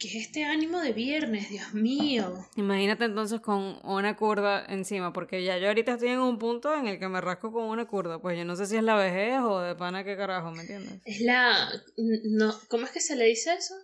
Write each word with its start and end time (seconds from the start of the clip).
¿Qué 0.00 0.08
es 0.08 0.14
este 0.14 0.44
ánimo 0.44 0.80
de 0.80 0.94
viernes? 0.94 1.50
Dios 1.50 1.74
mío. 1.74 2.46
Imagínate 2.56 3.04
entonces 3.04 3.42
con 3.42 3.78
una 3.84 4.16
curda 4.16 4.64
encima, 4.64 5.12
porque 5.12 5.44
ya 5.44 5.58
yo 5.58 5.68
ahorita 5.68 5.92
estoy 5.92 6.08
en 6.08 6.20
un 6.20 6.38
punto 6.38 6.74
en 6.74 6.86
el 6.86 6.98
que 6.98 7.06
me 7.06 7.20
rasco 7.20 7.52
con 7.52 7.64
una 7.64 7.86
curda. 7.86 8.18
Pues 8.18 8.38
yo 8.38 8.46
no 8.46 8.56
sé 8.56 8.64
si 8.64 8.78
es 8.78 8.82
la 8.82 8.96
vejez 8.96 9.40
o 9.42 9.60
de 9.60 9.74
pana 9.74 10.02
qué 10.02 10.16
carajo, 10.16 10.52
¿me 10.52 10.62
entiendes? 10.62 11.02
Es 11.04 11.20
la... 11.20 11.68
No, 11.98 12.58
¿Cómo 12.70 12.86
es 12.86 12.92
que 12.92 13.00
se 13.00 13.14
le 13.14 13.26
dice 13.26 13.52
eso? 13.52 13.74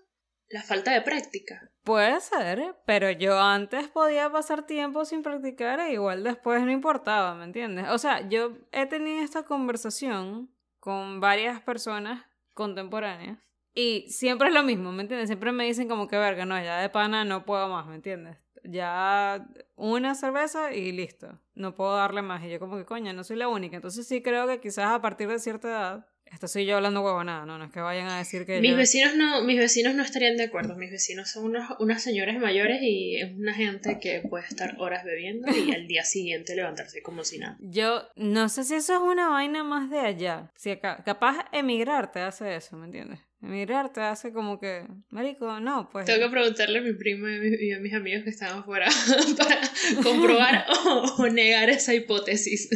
La 0.49 0.63
falta 0.63 0.91
de 0.93 1.03
práctica. 1.03 1.71
Puede 1.85 2.19
ser, 2.23 2.77
pero 2.87 3.11
yo 3.11 3.39
antes 3.39 3.89
podía 3.89 4.31
pasar 4.33 4.65
tiempo 4.65 5.05
sin 5.05 5.23
practicar 5.23 5.81
e 5.81 5.93
igual 5.93 6.25
después 6.25 6.63
no 6.63 6.71
importaba, 6.71 7.35
¿me 7.35 7.45
entiendes? 7.45 7.89
O 7.91 7.99
sea, 7.99 8.27
yo 8.27 8.57
he 8.73 8.87
tenido 8.87 9.23
esta 9.23 9.43
conversación 9.43 10.51
con 10.79 11.21
varias 11.21 11.61
personas 11.61 12.25
contemporáneas 12.55 13.39
y 13.77 14.07
siempre 14.09 14.49
es 14.49 14.55
lo 14.55 14.63
mismo, 14.63 14.91
¿me 14.91 15.03
entiendes? 15.03 15.29
Siempre 15.29 15.53
me 15.53 15.67
dicen 15.67 15.87
como 15.87 16.09
que 16.09 16.17
verga, 16.17 16.47
no, 16.47 16.59
ya 16.61 16.81
de 16.81 16.89
pana 16.89 17.25
no 17.25 17.45
puedo 17.45 17.69
más, 17.69 17.87
¿me 17.87 17.95
entiendes? 17.95 18.39
Ya 18.65 19.47
una 19.77 20.15
cerveza 20.15 20.73
y 20.73 20.91
listo, 20.91 21.39
no 21.55 21.75
puedo 21.75 21.95
darle 21.95 22.23
más. 22.23 22.43
Y 22.43 22.49
yo 22.49 22.59
como 22.59 22.79
que 22.79 22.85
coña, 22.85 23.13
no 23.13 23.23
soy 23.23 23.37
la 23.37 23.47
única. 23.47 23.77
Entonces 23.77 24.09
sí 24.09 24.23
creo 24.23 24.49
que 24.49 24.61
quizás 24.61 24.87
a 24.87 25.01
partir 25.01 25.29
de 25.29 25.39
cierta 25.39 25.69
edad 25.69 26.07
esto 26.33 26.49
soy 26.49 26.67
yo 26.67 26.77
hablando 26.77 27.03
huevonada, 27.03 27.47
no, 27.47 27.57
no 27.57 27.67
es 27.67 27.73
que 27.73 27.81
vayan 27.81 28.09
a 28.09 28.19
decir 28.19 28.47
que. 28.47 28.61
Mis 28.61 28.77
vecinos 28.77 29.15
no, 29.15 29.43
mis 29.45 29.59
vecinos 29.59 29.95
no 29.95 30.03
estarían 30.03 30.37
de 30.37 30.45
acuerdo. 30.45 30.75
Mis 30.75 30.91
vecinos 30.91 31.31
son 31.31 31.45
unos, 31.45 31.71
unas 31.79 32.03
señoras 32.03 32.39
mayores 32.39 32.83
y 32.83 33.17
es 33.17 33.33
una 33.33 33.55
gente 33.55 33.99
que 34.01 34.23
puede 34.29 34.45
estar 34.47 34.75
horas 34.79 35.05
bebiendo 35.05 35.47
y 35.55 35.73
al 35.73 35.87
día 35.87 36.05
siguiente 36.05 36.57
levantarse 36.57 37.01
como 37.01 37.23
si 37.23 37.39
nada. 37.39 37.57
Yo 37.61 38.09
no 38.17 38.49
sé 38.49 38.65
si 38.65 38.75
eso 38.75 38.95
es 38.95 39.01
una 39.01 39.29
vaina 39.29 39.63
más 39.63 39.89
de 39.89 40.01
allá. 40.01 40.51
Si 40.57 40.77
capaz 40.77 41.45
emigrar 41.53 42.11
te 42.11 42.21
hace 42.21 42.57
eso, 42.57 42.77
¿me 42.77 42.87
entiendes? 42.87 43.21
Emigrar 43.43 43.93
te 43.93 44.01
hace 44.01 44.33
como 44.33 44.59
que, 44.59 44.87
marico, 45.11 45.61
no, 45.61 45.89
pues. 45.91 46.07
Tengo 46.07 46.27
que 46.27 46.31
preguntarle 46.31 46.79
a 46.79 46.83
mi 46.83 46.95
prima 46.95 47.29
y 47.31 47.73
a 47.73 47.79
mis 47.79 47.93
amigos 47.93 48.25
que 48.25 48.31
estaban 48.31 48.65
fuera 48.65 48.89
para 49.39 49.61
comprobar 50.03 50.67
o 51.19 51.29
negar 51.29 51.69
esa 51.71 51.95
hipótesis. 51.95 52.71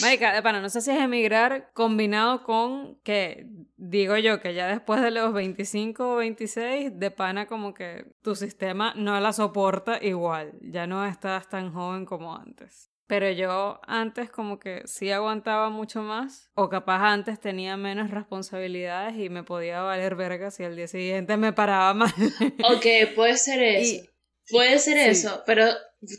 Marica, 0.00 0.34
de 0.34 0.42
pana, 0.42 0.60
no 0.60 0.70
sé 0.70 0.80
si 0.80 0.90
es 0.90 1.00
emigrar 1.00 1.70
combinado 1.72 2.42
con 2.42 2.96
que, 3.02 3.46
digo 3.76 4.16
yo, 4.16 4.40
que 4.40 4.54
ya 4.54 4.66
después 4.66 5.00
de 5.02 5.10
los 5.10 5.32
25 5.32 6.14
o 6.14 6.16
26, 6.16 6.98
de 6.98 7.10
pana 7.10 7.46
como 7.46 7.74
que 7.74 8.06
tu 8.22 8.34
sistema 8.34 8.94
no 8.96 9.18
la 9.20 9.32
soporta 9.32 9.98
igual, 10.02 10.54
ya 10.60 10.86
no 10.86 11.04
estás 11.06 11.48
tan 11.48 11.72
joven 11.72 12.06
como 12.06 12.36
antes. 12.36 12.90
Pero 13.08 13.30
yo 13.30 13.80
antes 13.86 14.30
como 14.30 14.58
que 14.58 14.82
sí 14.84 15.10
aguantaba 15.10 15.70
mucho 15.70 16.02
más, 16.02 16.50
o 16.54 16.68
capaz 16.68 17.10
antes 17.10 17.40
tenía 17.40 17.78
menos 17.78 18.10
responsabilidades 18.10 19.16
y 19.16 19.30
me 19.30 19.42
podía 19.42 19.80
valer 19.80 20.14
verga 20.14 20.50
si 20.50 20.62
al 20.62 20.76
día 20.76 20.88
siguiente 20.88 21.38
me 21.38 21.54
paraba 21.54 21.94
mal. 21.94 22.12
Ok, 22.64 23.14
puede 23.16 23.38
ser 23.38 23.62
eso. 23.62 24.04
Puede 24.50 24.78
ser 24.78 24.98
eso, 24.98 25.42
pero 25.46 25.64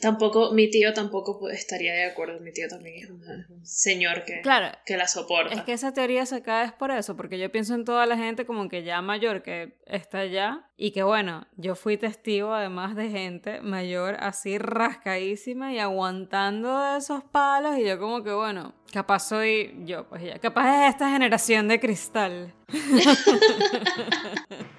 Tampoco, 0.02 0.52
mi 0.52 0.70
tío 0.70 0.94
tampoco 0.94 1.50
estaría 1.50 1.94
de 1.94 2.04
acuerdo. 2.04 2.42
Mi 2.42 2.52
tío 2.52 2.68
también 2.68 3.02
es 3.02 3.10
un, 3.10 3.66
señor 3.66 4.26
que, 4.26 4.42
claro, 4.42 4.78
que 4.86 4.98
la 4.98 5.08
soporta. 5.08 5.56
Es 5.56 5.62
que 5.62 5.72
esa 5.72 5.94
teoría 5.94 6.26
se 6.26 6.42
cae 6.42 6.66
es 6.66 6.74
por 6.74 6.92
eso, 6.92 7.16
porque 7.16 7.40
yo 7.40 7.50
pienso 7.50 7.76
en 7.76 7.86
toda 7.86 8.06
la 8.06 8.18
gente 8.18 8.46
como 8.46 8.68
que 8.68 8.84
ya 8.84 9.02
mayor 9.02 9.42
que 9.42 9.78
está 9.86 10.20
allá 10.20 10.70
y 10.76 10.92
que 10.92 11.04
bueno, 11.04 11.48
yo 11.56 11.76
fui 11.76 11.96
testigo 11.96 12.54
además 12.54 12.98
de 12.98 13.10
gente 13.10 13.62
mayor 13.62 14.18
así 14.20 14.58
rascadísima 14.58 15.72
y 15.72 15.80
aguantando 15.80 16.78
de 16.78 16.98
esos 16.98 17.24
palos 17.24 17.78
y 17.78 17.86
yo 17.86 17.98
como 18.00 18.22
que 18.22 18.34
bueno, 18.34 18.76
capaz 18.92 19.30
soy 19.30 19.74
yo, 19.86 20.10
pues 20.10 20.24
ya, 20.24 20.40
capaz 20.40 20.88
es 20.88 20.94
esta 20.94 21.10
generación 21.10 21.70
de 21.70 21.80
cristal. 21.80 22.54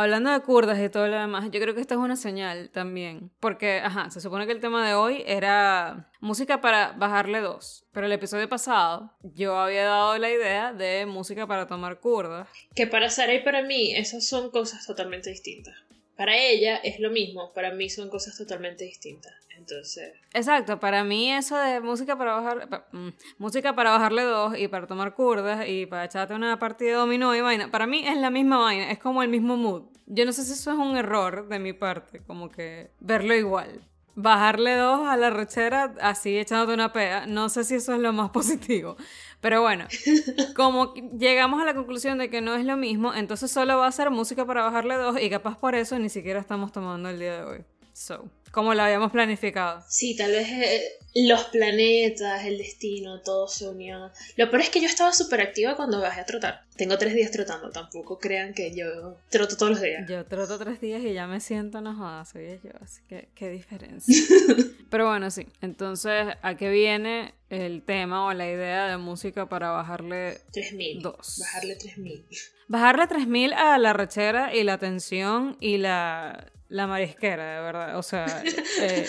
Hablando 0.00 0.30
de 0.30 0.38
kurdas 0.42 0.78
y 0.78 0.88
todo 0.88 1.08
lo 1.08 1.18
demás, 1.18 1.50
yo 1.50 1.60
creo 1.60 1.74
que 1.74 1.80
esta 1.80 1.94
es 1.94 1.98
una 1.98 2.14
señal 2.14 2.70
también. 2.70 3.32
Porque, 3.40 3.80
ajá, 3.80 4.10
se 4.10 4.20
supone 4.20 4.46
que 4.46 4.52
el 4.52 4.60
tema 4.60 4.86
de 4.86 4.94
hoy 4.94 5.24
era 5.26 6.08
música 6.20 6.60
para 6.60 6.92
bajarle 6.92 7.40
dos. 7.40 7.84
Pero 7.90 8.06
el 8.06 8.12
episodio 8.12 8.48
pasado 8.48 9.12
yo 9.24 9.58
había 9.58 9.86
dado 9.86 10.16
la 10.18 10.30
idea 10.30 10.72
de 10.72 11.04
música 11.04 11.48
para 11.48 11.66
tomar 11.66 11.98
kurdas. 11.98 12.48
Que 12.76 12.86
para 12.86 13.10
Sara 13.10 13.34
y 13.34 13.42
para 13.42 13.62
mí, 13.62 13.92
esas 13.92 14.24
son 14.24 14.52
cosas 14.52 14.86
totalmente 14.86 15.30
distintas. 15.30 15.74
Para 16.18 16.36
ella 16.36 16.78
es 16.78 16.98
lo 16.98 17.10
mismo, 17.10 17.52
para 17.54 17.70
mí 17.70 17.88
son 17.88 18.10
cosas 18.10 18.36
totalmente 18.36 18.82
distintas. 18.82 19.32
Entonces. 19.56 20.14
Exacto, 20.32 20.80
para 20.80 21.04
mí 21.04 21.32
eso 21.32 21.56
de 21.56 21.78
música 21.78 22.18
para 22.18 22.40
bajar. 22.40 22.86
Mm, 22.90 23.10
música 23.38 23.76
para 23.76 23.92
bajarle 23.92 24.22
dos 24.24 24.58
y 24.58 24.66
para 24.66 24.88
tomar 24.88 25.14
curdas 25.14 25.68
y 25.68 25.86
para 25.86 26.06
echarte 26.06 26.34
una 26.34 26.58
partida 26.58 26.90
de 26.90 26.96
dominó 26.96 27.36
y 27.36 27.40
vaina. 27.40 27.70
Para 27.70 27.86
mí 27.86 28.04
es 28.04 28.16
la 28.16 28.30
misma 28.30 28.58
vaina, 28.58 28.90
es 28.90 28.98
como 28.98 29.22
el 29.22 29.28
mismo 29.28 29.56
mood. 29.56 29.84
Yo 30.06 30.24
no 30.24 30.32
sé 30.32 30.42
si 30.42 30.54
eso 30.54 30.72
es 30.72 30.78
un 30.78 30.96
error 30.96 31.46
de 31.46 31.60
mi 31.60 31.72
parte, 31.72 32.20
como 32.26 32.50
que 32.50 32.90
verlo 32.98 33.32
igual. 33.36 33.80
Bajarle 34.16 34.74
dos 34.74 35.06
a 35.06 35.16
la 35.16 35.30
rechera 35.30 35.94
así 36.00 36.36
echándote 36.36 36.74
una 36.74 36.92
pea, 36.92 37.28
no 37.28 37.48
sé 37.48 37.62
si 37.62 37.76
eso 37.76 37.94
es 37.94 38.00
lo 38.00 38.12
más 38.12 38.30
positivo. 38.38 38.96
Pero 39.40 39.62
bueno, 39.62 39.86
como 40.56 40.94
llegamos 40.94 41.62
a 41.62 41.64
la 41.64 41.74
conclusión 41.74 42.18
de 42.18 42.28
que 42.28 42.40
no 42.40 42.54
es 42.54 42.64
lo 42.64 42.76
mismo, 42.76 43.14
entonces 43.14 43.50
solo 43.50 43.78
va 43.78 43.86
a 43.86 43.92
ser 43.92 44.10
música 44.10 44.44
para 44.44 44.62
bajarle 44.62 44.96
dos 44.96 45.20
y 45.20 45.30
capaz 45.30 45.58
por 45.58 45.74
eso 45.74 45.98
ni 45.98 46.08
siquiera 46.08 46.40
estamos 46.40 46.72
tomando 46.72 47.08
el 47.08 47.18
día 47.18 47.36
de 47.38 47.44
hoy. 47.44 47.64
So, 47.92 48.28
como 48.58 48.74
lo 48.74 48.82
habíamos 48.82 49.12
planificado. 49.12 49.84
Sí, 49.88 50.16
tal 50.16 50.32
vez 50.32 50.48
eh, 50.48 50.82
los 51.14 51.44
planetas, 51.44 52.44
el 52.44 52.58
destino, 52.58 53.20
todo 53.20 53.46
se 53.46 53.68
unió. 53.68 54.10
Lo 54.36 54.50
peor 54.50 54.62
es 54.62 54.70
que 54.70 54.80
yo 54.80 54.86
estaba 54.86 55.12
súper 55.12 55.42
activa 55.42 55.76
cuando 55.76 56.00
bajé 56.00 56.22
a 56.22 56.26
trotar. 56.26 56.62
Tengo 56.76 56.98
tres 56.98 57.14
días 57.14 57.30
trotando, 57.30 57.70
tampoco 57.70 58.18
crean 58.18 58.54
que 58.54 58.74
yo 58.74 59.16
troto 59.30 59.56
todos 59.56 59.70
los 59.70 59.80
días. 59.80 60.08
Yo 60.08 60.24
troto 60.26 60.58
tres 60.58 60.80
días 60.80 61.00
y 61.04 61.12
ya 61.12 61.28
me 61.28 61.38
siento 61.38 61.78
enojada, 61.78 62.24
soy 62.24 62.58
yo, 62.64 62.70
así 62.80 63.00
que 63.08 63.28
qué 63.36 63.48
diferencia. 63.48 64.12
Pero 64.90 65.06
bueno, 65.06 65.30
sí. 65.30 65.46
Entonces, 65.60 66.26
¿a 66.42 66.56
qué 66.56 66.68
viene 66.68 67.34
el 67.50 67.84
tema 67.84 68.26
o 68.26 68.32
la 68.32 68.50
idea 68.50 68.88
de 68.88 68.96
música 68.96 69.48
para 69.48 69.70
bajarle 69.70 70.40
3000? 70.50 71.00
Dos. 71.00 71.38
Bajarle 71.38 71.76
3000. 71.76 72.26
Bajarle 72.66 73.06
3000 73.06 73.52
a 73.52 73.78
la 73.78 73.92
rechera 73.92 74.52
y 74.52 74.64
la 74.64 74.78
tensión 74.78 75.56
y 75.60 75.78
la 75.78 76.50
la 76.68 76.86
marisquera, 76.86 77.56
de 77.56 77.60
verdad. 77.60 77.98
O 77.98 78.02
sea, 78.02 78.42
eh, 78.80 79.08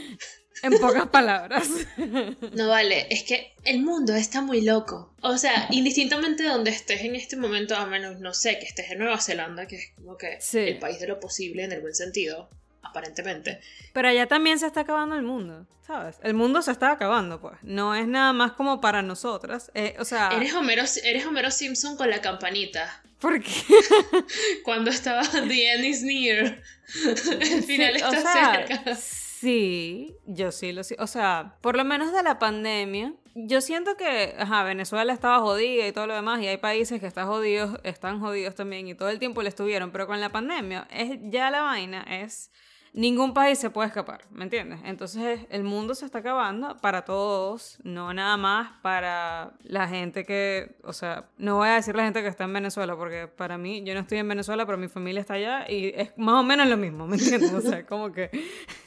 en 0.62 0.78
pocas 0.78 1.08
palabras. 1.08 1.68
No 2.52 2.68
vale, 2.68 3.06
es 3.10 3.24
que 3.24 3.54
el 3.64 3.80
mundo 3.80 4.14
está 4.14 4.42
muy 4.42 4.60
loco. 4.60 5.14
O 5.22 5.38
sea, 5.38 5.68
indistintamente 5.70 6.42
de 6.42 6.50
donde 6.50 6.70
estés 6.70 7.02
en 7.02 7.14
este 7.14 7.36
momento, 7.36 7.74
a 7.74 7.86
menos, 7.86 8.20
no 8.20 8.34
sé, 8.34 8.58
que 8.58 8.66
estés 8.66 8.90
en 8.90 8.98
Nueva 8.98 9.18
Zelanda, 9.18 9.66
que 9.66 9.76
es 9.76 9.92
como 9.96 10.16
que 10.16 10.38
el 10.52 10.78
país 10.78 11.00
de 11.00 11.08
lo 11.08 11.18
posible 11.18 11.64
en 11.64 11.72
el 11.72 11.80
buen 11.80 11.94
sentido, 11.94 12.50
aparentemente. 12.82 13.60
Pero 13.92 14.08
allá 14.08 14.26
también 14.26 14.58
se 14.58 14.66
está 14.66 14.80
acabando 14.80 15.16
el 15.16 15.22
mundo, 15.22 15.66
¿sabes? 15.86 16.18
El 16.22 16.34
mundo 16.34 16.60
se 16.60 16.72
está 16.72 16.92
acabando, 16.92 17.40
pues. 17.40 17.56
No 17.62 17.94
es 17.94 18.06
nada 18.06 18.32
más 18.32 18.52
como 18.52 18.80
para 18.80 19.02
nosotras. 19.02 19.70
Eh, 19.74 19.96
o 19.98 20.04
sea... 20.04 20.30
Eres 20.36 20.52
Homero, 20.52 20.82
eres 21.04 21.24
Homero 21.24 21.50
Simpson 21.50 21.96
con 21.96 22.10
la 22.10 22.20
campanita. 22.20 23.02
¿Por 23.22 23.40
qué? 23.40 23.50
Cuando 24.64 24.90
estaba 24.90 25.22
The 25.22 25.72
end 25.72 25.84
is 25.84 26.02
near. 26.02 26.60
El 27.40 27.62
final 27.62 27.96
está 27.96 28.66
cerca. 28.66 28.96
Sí, 28.96 30.14
yo 30.26 30.52
sí 30.52 30.72
lo 30.72 30.82
sé. 30.82 30.96
O 30.98 31.06
sea, 31.06 31.56
por 31.60 31.76
lo 31.76 31.84
menos 31.84 32.12
de 32.12 32.22
la 32.24 32.40
pandemia, 32.40 33.14
yo 33.34 33.60
siento 33.60 33.96
que, 33.96 34.34
ajá, 34.38 34.64
Venezuela 34.64 35.12
estaba 35.12 35.38
jodida 35.38 35.86
y 35.86 35.92
todo 35.92 36.06
lo 36.06 36.14
demás, 36.14 36.42
y 36.42 36.48
hay 36.48 36.58
países 36.58 37.00
que 37.00 37.06
están 37.06 37.26
jodidos, 37.28 37.78
están 37.84 38.20
jodidos 38.20 38.54
también, 38.56 38.88
y 38.88 38.94
todo 38.94 39.08
el 39.08 39.18
tiempo 39.18 39.42
le 39.42 39.48
estuvieron, 39.48 39.90
pero 39.90 40.06
con 40.06 40.20
la 40.20 40.28
pandemia, 40.28 40.86
es, 40.90 41.18
ya 41.22 41.50
la 41.50 41.62
vaina 41.62 42.02
es 42.08 42.50
ningún 42.92 43.32
país 43.32 43.58
se 43.58 43.70
puede 43.70 43.88
escapar, 43.88 44.22
¿me 44.30 44.44
entiendes? 44.44 44.80
Entonces 44.84 45.40
el 45.50 45.64
mundo 45.64 45.94
se 45.94 46.04
está 46.04 46.18
acabando 46.18 46.76
para 46.78 47.04
todos, 47.04 47.78
no 47.84 48.12
nada 48.12 48.36
más 48.36 48.72
para 48.82 49.54
la 49.62 49.88
gente 49.88 50.24
que, 50.24 50.76
o 50.84 50.92
sea, 50.92 51.26
no 51.38 51.56
voy 51.56 51.68
a 51.68 51.74
decir 51.74 51.96
la 51.96 52.04
gente 52.04 52.22
que 52.22 52.28
está 52.28 52.44
en 52.44 52.52
Venezuela, 52.52 52.96
porque 52.96 53.28
para 53.28 53.56
mí, 53.56 53.82
yo 53.84 53.94
no 53.94 54.00
estoy 54.00 54.18
en 54.18 54.28
Venezuela, 54.28 54.66
pero 54.66 54.78
mi 54.78 54.88
familia 54.88 55.20
está 55.20 55.34
allá 55.34 55.70
y 55.70 55.92
es 55.94 56.10
más 56.18 56.34
o 56.34 56.42
menos 56.42 56.66
lo 56.68 56.76
mismo, 56.76 57.06
¿me 57.06 57.16
entiendes? 57.16 57.52
O 57.52 57.60
sea, 57.60 57.86
como 57.86 58.12
que 58.12 58.30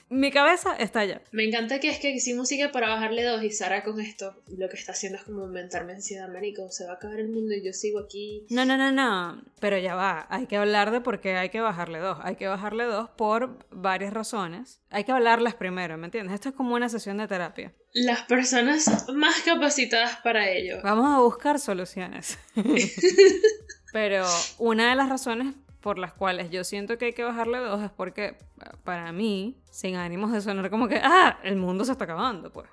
mi 0.10 0.32
cabeza 0.32 0.76
está 0.76 1.00
allá. 1.02 1.22
Me 1.32 1.44
encanta 1.44 1.80
que 1.80 1.90
es 1.90 2.00
que 2.00 2.20
si 2.20 2.34
música 2.34 2.72
para 2.72 2.90
bajarle 2.90 3.24
dos 3.24 3.44
y 3.44 3.52
Sara 3.52 3.84
con 3.84 4.00
esto 4.00 4.36
lo 4.48 4.70
que 4.70 4.78
está 4.78 4.92
haciendo 4.92 5.18
es 5.18 5.26
como 5.26 5.46
inventarme 5.46 5.94
ansiedad, 5.94 6.28
marico, 6.32 6.70
se 6.70 6.86
va 6.86 6.92
a 6.92 6.96
acabar 6.96 7.20
el 7.20 7.30
mundo 7.30 7.54
y 7.56 7.66
yo 7.66 7.74
sigo 7.74 8.00
aquí. 8.00 8.46
No, 8.50 8.66
no, 8.66 8.78
no, 8.78 8.92
no, 8.92 9.44
pero 9.60 9.78
ya 9.78 9.96
va, 9.96 10.28
hay 10.30 10.46
que 10.46 10.58
hablar 10.58 10.92
de 10.92 11.02
por 11.02 11.20
qué 11.20 11.36
hay 11.36 11.50
que 11.50 11.60
bajarle 11.60 12.00
dos. 12.00 12.20
Hay 12.22 12.36
que 12.36 12.48
bajarle 12.48 12.86
dos 12.86 13.10
por 13.10 13.66
varias 13.72 14.14
razones. 14.14 14.82
Hay 14.90 15.04
que 15.04 15.12
hablarlas 15.12 15.56
primero, 15.56 15.98
¿me 15.98 16.06
entiendes? 16.06 16.36
Esto 16.36 16.50
es 16.50 16.56
como 16.56 16.76
una 16.76 16.90
sesión 16.90 17.18
de 17.18 17.28
terapia. 17.28 17.74
Las 17.94 18.24
personas 18.24 19.08
más 19.14 19.42
capacitadas 19.42 20.18
para 20.24 20.50
ello. 20.50 20.80
Vamos 20.84 21.08
a 21.08 21.20
buscar 21.20 21.60
soluciones. 21.60 22.38
pero 23.94 24.26
una 24.58 24.90
de 24.90 24.96
las 24.96 25.10
razones 25.10 25.56
por 25.86 26.00
las 26.00 26.14
cuales 26.14 26.50
yo 26.50 26.64
siento 26.64 26.98
que 26.98 27.06
hay 27.06 27.14
que 27.14 27.24
bajarle 27.24 27.60
dos 27.60 27.84
es 27.84 27.92
porque 27.92 28.36
para 28.84 29.12
mí, 29.12 29.56
sin 29.76 29.98
ánimos 29.98 30.32
de 30.32 30.40
sonar 30.40 30.70
como 30.70 30.88
que, 30.88 31.02
ah, 31.04 31.38
el 31.44 31.58
mundo 31.58 31.84
se 31.84 31.92
está 31.92 32.06
acabando, 32.06 32.50
pues. 32.50 32.66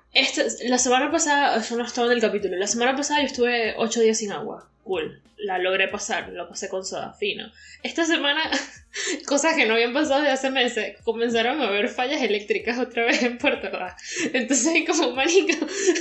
la 0.63 0.77
semana 0.77 1.11
pasada, 1.11 1.57
eso 1.57 1.75
no 1.75 1.83
estaba 1.83 2.07
en 2.07 2.13
el 2.13 2.21
capítulo, 2.21 2.55
la 2.55 2.65
semana 2.65 2.95
pasada 2.95 3.19
yo 3.19 3.25
estuve 3.25 3.73
ocho 3.77 3.99
días 3.99 4.19
sin 4.19 4.31
agua. 4.31 4.69
Cool. 4.85 5.21
La 5.37 5.57
logré 5.57 5.89
pasar, 5.89 6.29
lo 6.29 6.47
pasé 6.47 6.69
con 6.69 6.85
soda 6.85 7.13
fino. 7.13 7.51
Esta 7.83 8.05
semana, 8.05 8.41
cosas 9.25 9.55
que 9.55 9.65
no 9.65 9.73
habían 9.73 9.93
pasado 9.93 10.21
de 10.21 10.29
hace 10.29 10.49
meses, 10.49 10.97
comenzaron 11.03 11.59
a 11.59 11.67
haber 11.67 11.89
fallas 11.89 12.21
eléctricas 12.21 12.79
otra 12.79 13.03
vez 13.03 13.21
en 13.21 13.37
Puerto 13.37 13.67
Rico. 13.67 13.95
Entonces, 14.31 14.83
como 14.87 15.11
marica, 15.11 15.57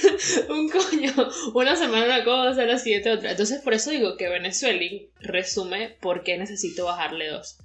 un 0.51 0.69
coño, 0.69 1.13
una 1.55 1.75
semana 1.75 2.05
una 2.05 2.25
cosa, 2.25 2.65
la 2.65 2.79
siguiente 2.79 3.11
otra. 3.11 3.33
Entonces, 3.33 3.61
por 3.61 3.75
eso 3.75 3.91
digo 3.91 4.17
que 4.17 4.29
Venezuela 4.29 4.85
resume 5.21 5.97
por 6.01 6.23
qué 6.23 6.39
necesito 6.39 6.85
bajarle 6.85 7.29
dos 7.29 7.57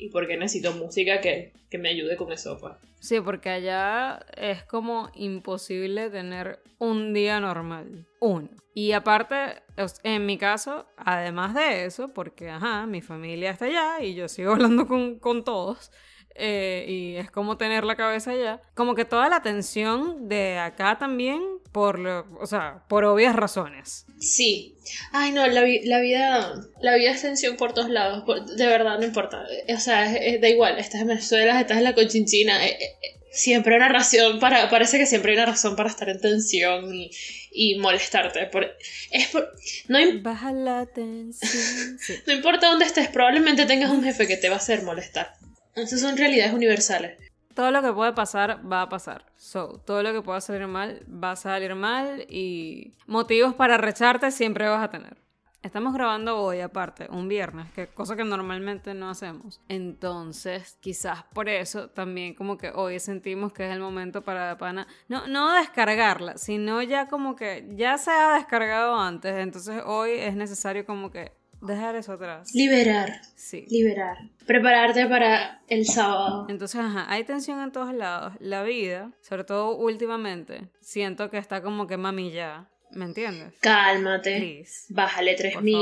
y 0.00 0.08
porque 0.08 0.36
necesito 0.36 0.72
música 0.72 1.20
que, 1.20 1.52
me 1.78 1.90
ayude 1.90 2.16
con 2.16 2.32
eso. 2.32 2.58
Pues. 2.58 2.74
Sí, 2.98 3.20
porque 3.20 3.50
allá 3.50 4.24
es 4.36 4.64
como 4.64 5.10
imposible 5.14 6.10
tener 6.10 6.60
un 6.78 7.12
día 7.12 7.38
normal. 7.38 8.06
Uno. 8.20 8.48
Y 8.74 8.92
aparte, 8.92 9.62
en 10.02 10.26
mi 10.26 10.38
caso, 10.38 10.86
además 10.96 11.54
de 11.54 11.84
eso, 11.84 12.08
porque, 12.14 12.48
ajá, 12.48 12.86
mi 12.86 13.02
familia 13.02 13.50
está 13.50 13.66
allá 13.66 14.02
y 14.02 14.14
yo 14.14 14.28
sigo 14.28 14.52
hablando 14.54 14.86
con, 14.86 15.18
con 15.18 15.44
todos, 15.44 15.90
eh, 16.34 16.84
y 16.88 17.16
es 17.16 17.30
como 17.30 17.56
tener 17.56 17.84
la 17.84 17.96
cabeza 17.96 18.32
allá. 18.32 18.60
Como 18.74 18.94
que 18.94 19.04
toda 19.04 19.28
la 19.28 19.42
tensión 19.42 20.28
de 20.28 20.58
acá 20.58 20.98
también, 20.98 21.42
por 21.72 21.98
lo, 21.98 22.26
o 22.40 22.46
sea, 22.46 22.84
por 22.88 23.04
obvias 23.04 23.36
razones. 23.36 24.06
Sí. 24.18 24.76
Ay, 25.12 25.32
no, 25.32 25.46
la, 25.46 25.62
la 25.84 26.00
vida 26.00 26.54
la 26.80 26.94
vida 26.94 27.10
es 27.10 27.22
tensión 27.22 27.56
por 27.56 27.74
todos 27.74 27.90
lados. 27.90 28.24
de 28.56 28.66
verdad, 28.66 28.98
no 28.98 29.04
importa. 29.04 29.44
O 29.74 29.80
sea, 29.80 30.10
da 30.40 30.48
igual. 30.48 30.78
Estás 30.78 31.02
en 31.02 31.08
Venezuela, 31.08 31.60
estás 31.60 31.78
en 31.78 31.84
la 31.84 31.94
Conchinchina. 31.94 32.66
Eh, 32.66 32.78
eh, 32.80 33.20
siempre 33.30 33.74
hay 33.74 33.78
una 33.78 33.88
razón 33.88 34.40
para. 34.40 34.68
Parece 34.70 34.98
que 34.98 35.06
siempre 35.06 35.32
hay 35.32 35.38
una 35.38 35.46
razón 35.46 35.76
para 35.76 35.90
estar 35.90 36.08
en 36.08 36.20
tensión 36.20 36.94
y, 36.94 37.10
y 37.52 37.78
molestarte. 37.78 38.46
Por, 38.46 38.76
es 39.10 39.28
por, 39.28 39.52
no, 39.88 39.98
Baja 40.22 40.52
la 40.52 40.86
tensión. 40.86 41.98
no 42.26 42.32
importa 42.32 42.68
dónde 42.68 42.86
estés, 42.86 43.08
probablemente 43.08 43.66
tengas 43.66 43.90
un 43.90 44.02
jefe 44.02 44.26
que 44.26 44.36
te 44.36 44.48
va 44.48 44.56
a 44.56 44.58
hacer 44.58 44.82
molestar. 44.82 45.34
Esas 45.80 46.00
son 46.00 46.16
realidades 46.16 46.52
universales. 46.52 47.18
Todo 47.54 47.70
lo 47.70 47.82
que 47.82 47.92
puede 47.92 48.12
pasar 48.12 48.60
va 48.70 48.82
a 48.82 48.88
pasar. 48.88 49.26
So, 49.36 49.80
todo 49.84 50.02
lo 50.02 50.12
que 50.12 50.22
pueda 50.22 50.40
salir 50.40 50.66
mal 50.66 51.02
va 51.08 51.32
a 51.32 51.36
salir 51.36 51.74
mal 51.74 52.24
y 52.28 52.92
motivos 53.06 53.54
para 53.54 53.76
recharte 53.76 54.30
siempre 54.30 54.68
vas 54.68 54.84
a 54.84 54.90
tener. 54.90 55.16
Estamos 55.62 55.92
grabando 55.92 56.38
hoy 56.38 56.60
aparte, 56.60 57.06
un 57.10 57.28
viernes, 57.28 57.70
que 57.72 57.86
cosa 57.88 58.16
que 58.16 58.24
normalmente 58.24 58.94
no 58.94 59.10
hacemos. 59.10 59.60
Entonces, 59.68 60.78
quizás 60.80 61.24
por 61.34 61.50
eso 61.50 61.90
también 61.90 62.34
como 62.34 62.56
que 62.56 62.70
hoy 62.70 62.98
sentimos 62.98 63.52
que 63.52 63.66
es 63.66 63.72
el 63.72 63.80
momento 63.80 64.22
para 64.22 64.46
la 64.46 64.56
pana, 64.56 64.86
no, 65.08 65.26
no 65.26 65.52
descargarla, 65.52 66.38
sino 66.38 66.80
ya 66.80 67.08
como 67.08 67.36
que 67.36 67.68
ya 67.76 67.98
se 67.98 68.10
ha 68.10 68.36
descargado 68.36 68.98
antes. 68.98 69.34
Entonces 69.34 69.82
hoy 69.84 70.12
es 70.12 70.34
necesario 70.34 70.86
como 70.86 71.10
que 71.10 71.32
Dejar 71.60 71.94
eso 71.96 72.12
atrás. 72.12 72.54
Liberar. 72.54 73.20
Sí. 73.34 73.66
Liberar. 73.68 74.16
Prepararte 74.50 75.06
para 75.06 75.62
el 75.68 75.86
sábado. 75.86 76.46
Entonces, 76.48 76.80
ajá, 76.80 77.06
hay 77.08 77.22
tensión 77.22 77.62
en 77.62 77.70
todos 77.70 77.94
lados. 77.94 78.32
La 78.40 78.64
vida, 78.64 79.12
sobre 79.20 79.44
todo 79.44 79.76
últimamente, 79.76 80.62
siento 80.80 81.30
que 81.30 81.38
está 81.38 81.62
como 81.62 81.86
que 81.86 81.96
mami 81.96 82.32
ya. 82.32 82.68
¿Me 82.90 83.04
entiendes? 83.04 83.54
Cálmate. 83.60 84.64
Bájale 84.88 85.36
3000. 85.36 85.76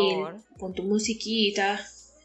Pon 0.58 0.74
tu 0.74 0.82
musiquita. 0.82 1.80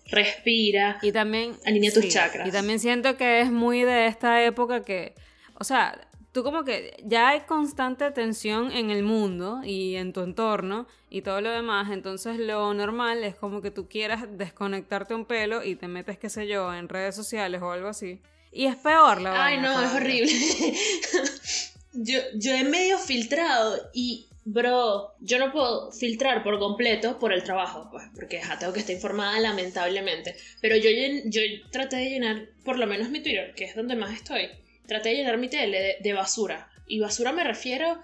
Respira. 0.08 1.00
Y 1.02 1.14
también. 1.14 1.56
Alinea 1.66 1.94
tus 1.94 2.10
chakras. 2.10 2.46
Y 2.46 2.52
también 2.52 2.82
siento 2.82 3.16
que 3.16 3.40
es 3.40 3.50
muy 3.50 3.84
de 3.84 4.08
esta 4.08 4.44
época 4.44 4.84
que. 4.84 5.16
O 5.58 5.64
sea, 5.64 5.98
tú 6.34 6.44
como 6.44 6.66
que 6.66 6.98
ya 7.06 7.30
hay 7.30 7.42
constante 7.42 8.10
tensión 8.12 8.72
en 8.72 8.90
el 8.90 9.04
mundo 9.04 9.62
y 9.64 9.96
en 9.96 10.14
tu 10.14 10.22
entorno 10.22 10.88
y 11.10 11.22
todo 11.22 11.40
lo 11.42 11.52
demás, 11.52 11.92
entonces 11.92 12.40
lo 12.40 12.74
normal 12.74 13.24
es 13.24 13.36
como 13.36 13.62
que 13.62 13.70
tú 13.70 13.88
quieras 13.88 14.26
desconectarte 14.32 15.14
un 15.14 15.26
pelo 15.26 15.64
y 15.64 15.76
te 15.76 15.88
metes, 15.88 16.18
qué 16.18 16.30
sé 16.30 16.48
yo, 16.48 16.74
en 16.74 16.90
redes 16.90 17.16
sociales 17.16 17.62
o 17.62 17.72
algo 17.72 17.88
así. 17.88 18.20
Y 18.52 18.66
es 18.66 18.76
peor 18.76 19.22
la 19.22 19.46
Ay, 19.46 19.60
no, 19.60 19.80
es 19.80 19.94
horrible. 19.94 20.32
yo, 21.94 22.20
yo 22.36 22.52
he 22.54 22.64
medio 22.64 22.98
filtrado 22.98 23.92
y, 23.94 24.28
bro, 24.44 25.14
yo 25.20 25.38
no 25.38 25.52
puedo 25.52 25.92
filtrar 25.92 26.44
por 26.44 26.58
completo 26.58 27.20
por 27.20 27.32
el 27.32 27.44
trabajo, 27.44 27.90
pues, 27.92 28.06
porque 28.16 28.42
ja, 28.42 28.58
tengo 28.58 28.74
que 28.74 28.80
estar 28.80 28.96
informada 28.96 29.40
lamentablemente. 29.40 30.36
Pero 30.62 30.78
yo, 30.78 30.90
yo 31.26 31.42
traté 31.72 31.98
de 31.98 32.10
llenar 32.10 32.50
por 32.64 32.80
lo 32.80 32.88
menos 32.88 33.10
mi 33.10 33.22
Twitter, 33.22 33.54
que 33.56 33.66
es 33.66 33.76
donde 33.76 33.96
más 33.96 34.14
estoy 34.14 34.50
traté 34.88 35.10
de 35.10 35.16
llenar 35.16 35.38
mi 35.38 35.50
tele 35.50 35.98
de, 36.00 36.14
basura. 36.14 36.70
Y 36.88 37.00
basura 37.00 37.32
me 37.32 37.44
refiero 37.44 38.00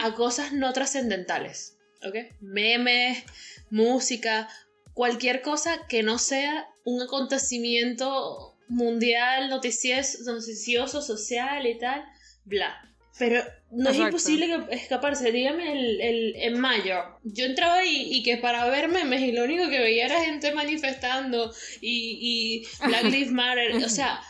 a 0.00 0.14
cosas 0.14 0.52
no 0.52 0.72
trascendentales. 0.72 1.78
¿Ok? 2.04 2.16
Memes, 2.40 3.22
música, 3.70 4.48
cualquier 4.94 5.40
cosa 5.42 5.86
que 5.88 6.02
no 6.02 6.18
sea 6.18 6.68
un 6.84 7.02
acontecimiento 7.02 8.56
mundial, 8.68 9.48
noticioso, 9.48 11.02
social 11.02 11.66
y 11.66 11.78
tal, 11.78 12.04
bla. 12.44 12.88
Pero 13.18 13.42
no 13.70 13.90
es 13.90 13.98
imposible 13.98 14.66
escaparse. 14.70 15.30
Dígame 15.30 15.72
el, 15.72 16.34
en 16.36 16.58
mayo. 16.58 17.18
Yo 17.24 17.44
entraba 17.44 17.84
y, 17.84 18.14
y, 18.14 18.22
que 18.22 18.38
para 18.38 18.64
ver 18.66 18.88
memes 18.88 19.20
y 19.20 19.32
lo 19.32 19.44
único 19.44 19.68
que 19.68 19.80
veía 19.80 20.06
era 20.06 20.24
gente 20.24 20.52
manifestando 20.52 21.52
y, 21.80 22.18
y 22.20 22.86
Black 22.86 23.04
Lives 23.04 23.30
Matter. 23.30 23.76
O 23.76 23.88
sea, 23.88 24.20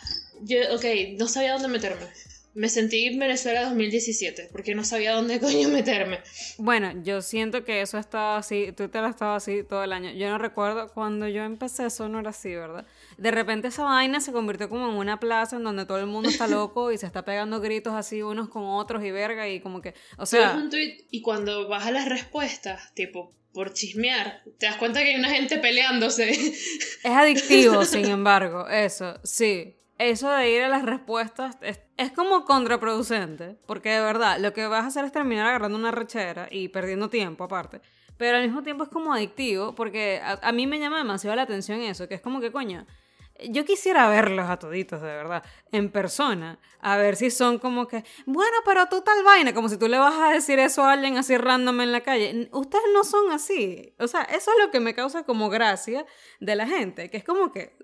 yo, 0.45 0.59
ok, 0.75 0.85
no 1.19 1.29
sabía 1.29 1.53
dónde 1.53 1.69
meterme. 1.69 2.07
Me 2.55 2.69
sentí 2.69 3.07
en 3.07 3.19
Venezuela 3.19 3.65
2017, 3.65 4.51
porque 4.53 4.75
no 4.75 4.85
sabía 4.85 5.15
dónde 5.15 5.41
coño 5.41 5.71
meterme. 5.71 6.21
Bueno, 6.59 6.93
yo 7.03 7.23
siento 7.23 7.65
que 7.65 7.81
eso 7.81 7.97
estaba 7.97 8.37
así, 8.37 8.73
Twitter 8.73 9.03
ha 9.05 9.09
estado 9.09 9.35
así 9.35 9.63
todo 9.63 9.83
el 9.85 9.93
año. 9.93 10.13
Yo 10.13 10.29
no 10.29 10.37
recuerdo 10.37 10.93
cuando 10.93 11.29
yo 11.29 11.45
empecé, 11.45 11.87
eso 11.87 12.09
no 12.09 12.21
era 12.21 12.31
así, 12.31 12.55
¿verdad? 12.55 12.85
De 13.17 13.31
repente 13.31 13.69
esa 13.69 13.85
vaina 13.85 14.21
se 14.21 14.33
convirtió 14.33 14.69
como 14.69 14.91
en 14.91 14.97
una 14.97 15.19
plaza 15.19 15.57
en 15.57 15.65
donde 15.65 15.87
todo 15.87 15.99
el 15.99 16.07
mundo 16.07 16.29
está 16.29 16.47
loco 16.47 16.93
y 16.93 16.99
se 16.99 17.07
está 17.07 17.25
pegando 17.25 17.61
gritos 17.61 17.95
así 17.95 18.21
unos 18.21 18.51
con 18.51 18.65
otros 18.65 19.03
y 19.03 19.11
verga 19.11 19.49
y 19.49 19.61
como 19.61 19.81
que, 19.81 19.95
o 20.19 20.27
sea... 20.27 20.55
un 20.55 20.69
tweet 20.69 21.07
y 21.11 21.23
cuando 21.23 21.69
vas 21.69 21.87
a 21.87 21.91
las 21.91 22.07
respuestas, 22.07 22.93
tipo, 22.95 23.35
por 23.55 23.73
chismear, 23.73 24.43
te 24.59 24.67
das 24.67 24.77
cuenta 24.77 25.03
que 25.03 25.11
hay 25.11 25.17
una 25.17 25.31
gente 25.31 25.59
peleándose. 25.59 26.31
Es 26.31 27.05
adictivo, 27.05 27.85
sin 27.87 28.07
embargo, 28.07 28.69
eso, 28.69 29.19
sí 29.25 29.77
eso 30.05 30.31
de 30.31 30.51
ir 30.51 30.63
a 30.63 30.69
las 30.69 30.85
respuestas 30.85 31.59
es, 31.61 32.13
como 32.13 32.45
contraproducente, 32.45 33.57
porque 33.67 33.91
de 33.91 34.01
verdad 34.01 34.39
lo 34.39 34.53
que 34.53 34.67
vas 34.67 34.85
a 34.85 34.89
hacer 34.89 35.05
es 35.05 35.13
terminar 35.13 35.47
agarrando 35.47 35.79
una 35.79 35.91
rechera 35.91 36.49
y 36.51 36.69
perdiendo 36.69 37.09
tiempo 37.09 37.45
aparte. 37.45 37.81
Pero 38.17 38.37
al 38.37 38.45
mismo 38.45 38.63
tiempo 38.63 38.85
es 38.85 38.91
como 38.91 39.13
adictivo, 39.13 39.75
porque 39.75 40.21
a, 40.23 40.53
mí 40.53 40.67
me 40.67 40.79
llama 40.79 40.99
demasiado 40.99 41.35
la 41.35 41.43
atención 41.43 41.81
eso, 41.81 42.09
que 42.09 42.15
es 42.15 42.21
como 42.21 42.41
que 42.41 42.53
coño, 42.53 42.87
yo 43.51 43.65
quisiera 43.65 44.09
verlos 44.09 44.49
a 44.49 44.59
toditos, 44.59 45.01
de 45.01 45.09
verdad, 45.09 45.43
en 45.71 45.91
persona, 45.91 46.59
a 46.81 46.97
ver 46.97 47.17
si 47.17 47.31
son 47.31 47.59
como 47.59 47.87
que, 47.89 48.05
bueno, 48.27 48.57
pero 48.65 48.87
tú 48.89 49.03
tal 49.03 49.23
vaina, 49.23 49.55
como 49.55 49.69
si 49.69 49.77
tú 49.77 49.89
le 49.89 49.99
vas 49.99 50.15
a 50.15 50.33
decir 50.33 50.59
eso 50.59 50.85
a 50.85 50.93
alguien 50.93 51.17
así 51.17 51.37
random 51.37 51.81
en 51.81 51.93
la 51.93 52.01
calle. 52.01 52.49
Ustedes 52.53 52.85
no 52.93 53.05
son 53.05 53.31
así. 53.31 53.95
O 53.99 54.09
sea, 54.09 54.23
eso 54.23 54.51
es 54.51 54.65
lo 54.65 54.71
que 54.71 54.81
me 54.81 54.95
causa 54.95 55.25
como 55.25 55.49
gracia 55.49 56.05
de 56.41 56.57
la 56.57 56.67
gente, 56.67 57.11
que 57.11 57.19
es 57.19 57.25
como 57.25 57.53
que... 57.53 57.77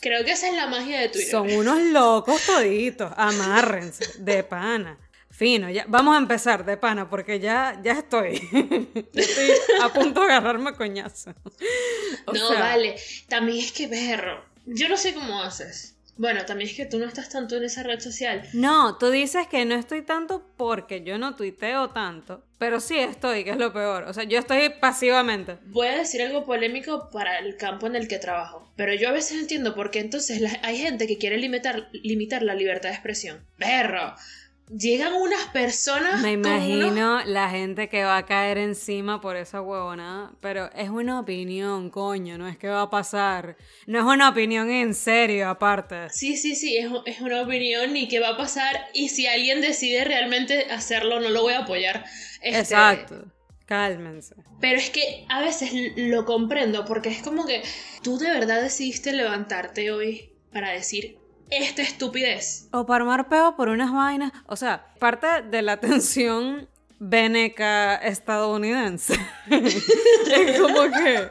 Creo 0.00 0.24
que 0.24 0.32
esa 0.32 0.48
es 0.48 0.54
la 0.54 0.66
magia 0.66 1.00
de 1.00 1.08
Twitter. 1.08 1.30
Son 1.30 1.50
unos 1.50 1.80
locos 1.80 2.44
toditos, 2.44 3.12
amárrense, 3.16 4.22
de 4.22 4.42
pana. 4.42 4.98
Fino, 5.30 5.70
ya 5.70 5.84
vamos 5.88 6.16
a 6.16 6.18
empezar 6.18 6.66
de 6.66 6.76
pana 6.76 7.08
porque 7.08 7.38
ya, 7.38 7.80
ya 7.82 7.92
estoy. 7.92 8.34
estoy 9.14 9.50
a 9.80 9.88
punto 9.88 10.20
de 10.20 10.26
agarrarme 10.26 10.74
coñazo. 10.74 11.34
no, 12.26 12.50
vale. 12.50 12.96
También 13.28 13.58
es 13.58 13.72
que 13.72 13.88
perro 13.88 14.49
yo 14.66 14.88
no 14.88 14.96
sé 14.96 15.14
cómo 15.14 15.42
haces. 15.42 15.96
Bueno, 16.20 16.44
también 16.44 16.68
es 16.68 16.76
que 16.76 16.84
tú 16.84 16.98
no 16.98 17.06
estás 17.06 17.30
tanto 17.30 17.56
en 17.56 17.64
esa 17.64 17.82
red 17.82 17.98
social. 17.98 18.46
No, 18.52 18.98
tú 18.98 19.08
dices 19.08 19.46
que 19.46 19.64
no 19.64 19.74
estoy 19.74 20.02
tanto 20.02 20.44
porque 20.58 21.02
yo 21.02 21.16
no 21.16 21.34
tuiteo 21.34 21.90
tanto, 21.90 22.44
pero 22.58 22.78
sí 22.78 22.98
estoy, 22.98 23.42
que 23.42 23.52
es 23.52 23.56
lo 23.56 23.72
peor. 23.72 24.02
O 24.02 24.12
sea, 24.12 24.24
yo 24.24 24.38
estoy 24.38 24.68
pasivamente. 24.68 25.56
Voy 25.64 25.86
a 25.86 25.96
decir 25.96 26.20
algo 26.20 26.44
polémico 26.44 27.08
para 27.10 27.38
el 27.38 27.56
campo 27.56 27.86
en 27.86 27.96
el 27.96 28.06
que 28.06 28.18
trabajo, 28.18 28.70
pero 28.76 28.92
yo 28.92 29.08
a 29.08 29.12
veces 29.12 29.40
entiendo 29.40 29.74
por 29.74 29.90
qué 29.90 30.00
entonces 30.00 30.42
hay 30.62 30.76
gente 30.76 31.06
que 31.06 31.16
quiere 31.16 31.38
limitar, 31.38 31.88
limitar 31.92 32.42
la 32.42 32.54
libertad 32.54 32.90
de 32.90 32.96
expresión. 32.96 33.46
Perro, 33.56 34.14
llegan 34.76 35.14
unas 35.14 35.46
personas. 35.46 36.20
Me 36.20 36.32
imagino 36.32 37.22
la 37.24 37.50
gente 37.50 37.88
que 37.88 38.04
va 38.04 38.18
a 38.18 38.26
caer 38.26 38.58
encima 38.58 39.20
por 39.20 39.36
esa 39.36 39.60
huevona. 39.60 40.32
Pero 40.40 40.70
es 40.74 40.90
una 40.90 41.20
opinión, 41.20 41.90
coño, 41.90 42.38
no 42.38 42.48
es 42.48 42.56
que 42.56 42.68
va 42.68 42.82
a 42.82 42.90
pasar. 42.90 43.56
No 43.86 43.98
es 43.98 44.04
una 44.04 44.28
opinión 44.28 44.70
en 44.70 44.94
serio, 44.94 45.48
aparte. 45.48 46.10
Sí, 46.10 46.36
sí, 46.36 46.54
sí, 46.54 46.76
es, 46.76 46.90
es 47.06 47.20
una 47.20 47.42
opinión 47.42 47.96
y 47.96 48.08
que 48.08 48.20
va 48.20 48.30
a 48.30 48.36
pasar. 48.36 48.88
Y 48.94 49.08
si 49.08 49.26
alguien 49.26 49.60
decide 49.60 50.04
realmente 50.04 50.66
hacerlo, 50.70 51.20
no 51.20 51.28
lo 51.28 51.42
voy 51.42 51.54
a 51.54 51.60
apoyar. 51.60 52.04
Este, 52.42 52.60
Exacto. 52.60 53.24
Cálmense. 53.66 54.34
Pero 54.60 54.78
es 54.78 54.90
que 54.90 55.24
a 55.28 55.40
veces 55.40 55.70
lo 55.96 56.24
comprendo 56.24 56.84
porque 56.84 57.08
es 57.08 57.22
como 57.22 57.46
que 57.46 57.62
tú 58.02 58.18
de 58.18 58.28
verdad 58.28 58.60
decidiste 58.60 59.12
levantarte 59.12 59.92
hoy 59.92 60.32
para 60.52 60.72
decir 60.72 61.19
esta 61.50 61.82
estupidez. 61.82 62.68
O 62.72 62.86
para 62.86 63.02
armar 63.02 63.28
peo 63.28 63.56
por 63.56 63.68
unas 63.68 63.92
vainas. 63.92 64.32
O 64.46 64.56
sea, 64.56 64.86
parte 64.98 65.26
de 65.42 65.62
la 65.62 65.78
tensión 65.78 66.68
veneca 66.98 67.96
estadounidense. 67.96 69.14
es 69.50 70.60
como 70.60 70.82
que 70.90 71.30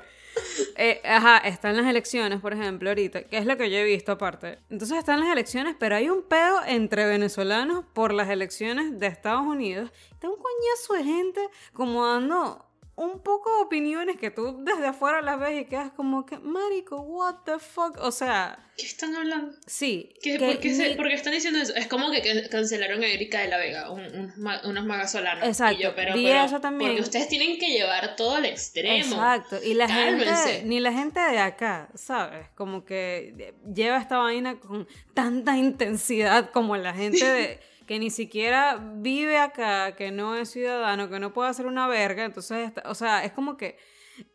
eh, 0.75 1.01
ajá, 1.03 1.39
están 1.39 1.75
las 1.75 1.85
elecciones, 1.87 2.39
por 2.39 2.53
ejemplo, 2.53 2.89
ahorita, 2.89 3.23
que 3.23 3.37
es 3.37 3.45
lo 3.45 3.57
que 3.57 3.69
yo 3.69 3.77
he 3.77 3.83
visto 3.83 4.13
aparte. 4.13 4.59
Entonces 4.69 4.97
están 4.97 5.19
las 5.19 5.29
elecciones, 5.29 5.75
pero 5.77 5.95
hay 5.95 6.09
un 6.09 6.23
pedo 6.23 6.61
entre 6.65 7.05
venezolanos 7.05 7.85
por 7.93 8.13
las 8.13 8.29
elecciones 8.29 8.99
de 8.99 9.07
Estados 9.07 9.45
Unidos. 9.45 9.91
Está 10.11 10.29
un 10.29 10.37
coñazo 10.37 10.93
de 10.93 11.03
gente 11.03 11.41
como 11.73 12.05
dando 12.05 12.65
un 12.99 13.19
poco 13.21 13.49
de 13.55 13.63
opiniones 13.63 14.17
que 14.17 14.29
tú 14.29 14.57
desde 14.61 14.87
afuera 14.87 15.21
las 15.21 15.39
ves 15.39 15.61
y 15.61 15.65
quedas 15.65 15.91
como 15.95 16.25
que, 16.25 16.37
marico, 16.37 16.99
what 16.99 17.35
the 17.45 17.57
fuck, 17.57 17.97
o 18.01 18.11
sea... 18.11 18.59
¿Qué 18.75 18.85
están 18.85 19.15
hablando? 19.15 19.55
Sí. 19.65 20.13
¿Qué, 20.21 20.37
por, 20.37 21.07
qué 21.07 21.13
están 21.13 21.31
diciendo 21.33 21.59
eso? 21.59 21.73
Es 21.75 21.87
como 21.87 22.11
que 22.11 22.49
cancelaron 22.49 23.01
a 23.01 23.07
Erika 23.07 23.39
de 23.39 23.47
la 23.47 23.57
Vega, 23.57 23.89
un, 23.89 24.33
unos 24.65 24.85
magas 24.85 25.13
solanos. 25.13 25.47
Exacto. 25.47 25.79
Y 25.79 25.83
yo, 25.83 25.95
pero, 25.95 26.13
eso 26.15 26.59
también. 26.59 26.91
Porque 26.91 27.03
ustedes 27.03 27.29
tienen 27.29 27.57
que 27.57 27.69
llevar 27.69 28.17
todo 28.17 28.35
al 28.35 28.45
extremo. 28.45 28.97
Exacto. 28.97 29.57
Y 29.63 29.73
la 29.73 29.87
gente, 29.87 30.63
ni 30.65 30.79
la 30.79 30.91
gente 30.93 31.19
de 31.19 31.39
acá, 31.39 31.89
¿sabes? 31.95 32.47
Como 32.55 32.85
que 32.85 33.53
lleva 33.73 33.97
esta 33.97 34.17
vaina 34.17 34.59
con 34.59 34.87
tanta 35.13 35.57
intensidad 35.57 36.51
como 36.51 36.75
la 36.75 36.93
gente 36.93 37.25
de 37.33 37.68
que 37.89 37.97
ni 37.97 38.11
siquiera 38.11 38.77
vive 38.79 39.39
acá, 39.39 39.95
que 39.95 40.11
no 40.11 40.35
es 40.35 40.51
ciudadano, 40.51 41.09
que 41.09 41.19
no 41.19 41.33
puede 41.33 41.49
hacer 41.49 41.65
una 41.65 41.87
verga, 41.87 42.23
entonces, 42.23 42.71
o 42.85 42.93
sea, 42.93 43.23
es 43.23 43.31
como 43.31 43.57
que, 43.57 43.79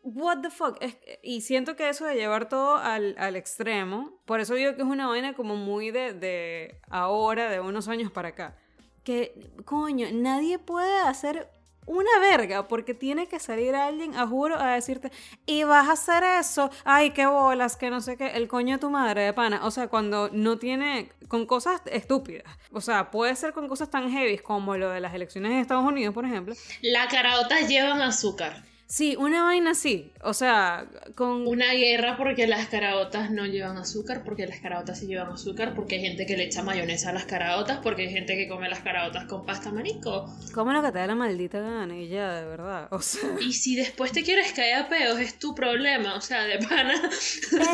what 0.03 0.41
the 0.41 0.49
fuck, 0.49 0.77
y 1.23 1.39
siento 1.39 1.77
que 1.77 1.87
eso 1.87 2.03
de 2.03 2.15
llevar 2.15 2.49
todo 2.49 2.75
al, 2.75 3.15
al, 3.17 3.37
extremo, 3.37 4.19
por 4.25 4.41
eso 4.41 4.55
digo 4.55 4.75
que 4.75 4.81
es 4.81 4.87
una 4.87 5.07
vaina 5.07 5.35
como 5.35 5.55
muy 5.55 5.89
de, 5.91 6.11
de 6.11 6.81
ahora, 6.89 7.49
de 7.49 7.61
unos 7.61 7.87
años 7.87 8.11
para 8.11 8.27
acá, 8.27 8.57
que, 9.05 9.33
coño, 9.63 10.09
nadie 10.11 10.59
puede 10.59 10.99
hacer 10.99 11.49
una 11.85 12.19
verga, 12.19 12.67
porque 12.67 12.93
tiene 12.93 13.27
que 13.27 13.39
salir 13.39 13.75
alguien, 13.75 14.15
a 14.15 14.27
juro, 14.27 14.59
a 14.59 14.73
decirte, 14.73 15.11
y 15.45 15.63
vas 15.63 15.87
a 15.87 15.93
hacer 15.93 16.23
eso, 16.39 16.69
ay, 16.83 17.11
qué 17.11 17.25
bolas, 17.25 17.77
que 17.77 17.89
no 17.89 18.01
sé 18.01 18.17
qué, 18.17 18.27
el 18.27 18.47
coño 18.47 18.75
de 18.75 18.79
tu 18.79 18.89
madre 18.89 19.21
de 19.21 19.33
pana. 19.33 19.61
O 19.63 19.71
sea, 19.71 19.87
cuando 19.87 20.29
no 20.31 20.57
tiene, 20.57 21.11
con 21.27 21.45
cosas 21.45 21.81
estúpidas. 21.85 22.45
O 22.71 22.81
sea, 22.81 23.11
puede 23.11 23.35
ser 23.35 23.53
con 23.53 23.67
cosas 23.67 23.89
tan 23.89 24.11
heavy 24.11 24.37
como 24.39 24.77
lo 24.77 24.89
de 24.89 24.99
las 24.99 25.13
elecciones 25.13 25.51
en 25.51 25.59
Estados 25.59 25.85
Unidos, 25.85 26.13
por 26.13 26.25
ejemplo. 26.25 26.55
La 26.81 27.07
caraotas 27.07 27.67
llevan 27.67 28.01
azúcar. 28.01 28.63
Sí, 28.87 29.15
una 29.17 29.43
vaina 29.43 29.71
así, 29.71 30.11
o 30.21 30.33
sea, 30.33 30.87
con... 31.15 31.47
Una 31.47 31.73
guerra 31.73 32.17
porque 32.17 32.45
las 32.45 32.67
caraotas 32.67 33.31
no 33.31 33.47
llevan 33.47 33.77
azúcar, 33.77 34.23
porque 34.23 34.45
las 34.45 34.59
caraotas 34.59 34.99
sí 34.99 35.07
llevan 35.07 35.33
azúcar, 35.33 35.73
porque 35.73 35.95
hay 35.95 36.01
gente 36.01 36.27
que 36.27 36.37
le 36.37 36.43
echa 36.43 36.61
mayonesa 36.61 37.09
a 37.09 37.13
las 37.13 37.25
caraotas, 37.25 37.79
porque 37.81 38.03
hay 38.03 38.11
gente 38.11 38.35
que 38.37 38.47
come 38.47 38.69
las 38.69 38.81
caraotas 38.81 39.25
con 39.25 39.43
pasta 39.43 39.71
marico. 39.71 40.31
Come 40.53 40.73
lo 40.73 40.83
que 40.83 40.91
te 40.91 40.99
da 40.99 41.07
la 41.07 41.15
maldita 41.15 41.59
gana 41.59 41.97
y 41.97 42.09
ya, 42.09 42.35
de 42.35 42.45
verdad, 42.45 42.87
o 42.91 43.01
sea... 43.01 43.27
Y 43.41 43.53
si 43.53 43.75
después 43.75 44.11
te 44.11 44.21
quieres 44.21 44.53
caer 44.53 44.75
a 44.75 44.87
peos, 44.87 45.19
es 45.19 45.39
tu 45.39 45.55
problema, 45.55 46.13
o 46.15 46.21
sea, 46.21 46.43
de 46.43 46.59
pana... 46.59 46.93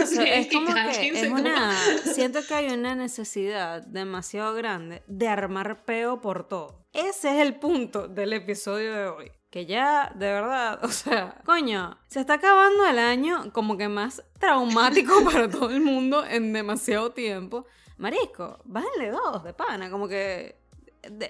Eso, 0.02 0.22
es 0.22 0.48
como 0.48 0.74
que 0.74 1.10
es 1.10 1.30
una... 1.30 1.76
Siento 2.14 2.40
que 2.48 2.54
hay 2.54 2.68
una 2.70 2.96
necesidad 2.96 3.86
demasiado 3.86 4.54
grande 4.54 5.04
de 5.08 5.28
armar 5.28 5.84
peo 5.84 6.22
por 6.22 6.48
todo. 6.48 6.86
Ese 6.94 7.36
es 7.36 7.42
el 7.42 7.56
punto 7.56 8.08
del 8.08 8.32
episodio 8.32 8.94
de 8.94 9.08
hoy 9.08 9.32
que 9.52 9.66
ya, 9.66 10.12
de 10.16 10.32
verdad, 10.32 10.80
o 10.84 10.88
sea, 10.88 11.36
coño, 11.46 11.98
se 12.08 12.22
está 12.22 12.36
acabando 12.36 12.88
el 12.88 12.98
año 12.98 13.52
como 13.54 13.78
que 13.78 13.88
más 13.88 14.24
traumático 14.40 15.24
para 15.32 15.48
todo 15.50 15.70
el 15.70 15.82
mundo 15.82 16.26
en 16.26 16.54
demasiado 16.54 17.12
tiempo. 17.12 17.68
Marisco, 17.98 18.60
bájale 18.64 19.12
dos 19.12 19.44
de 19.44 19.54
pana, 19.54 19.92
como 19.92 20.08
que 20.08 20.60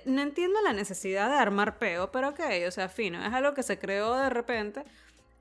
no 0.06 0.22
entiendo 0.22 0.62
la 0.62 0.74
necesidad 0.74 1.30
de 1.30 1.36
armar 1.36 1.78
peo, 1.78 2.12
pero 2.12 2.30
ok, 2.30 2.40
o 2.68 2.72
sea, 2.72 2.88
fino, 2.88 3.26
es 3.26 3.34
algo 3.34 3.54
que 3.54 3.64
se 3.64 3.80
creó 3.80 4.16
de 4.16 4.30
repente 4.30 4.84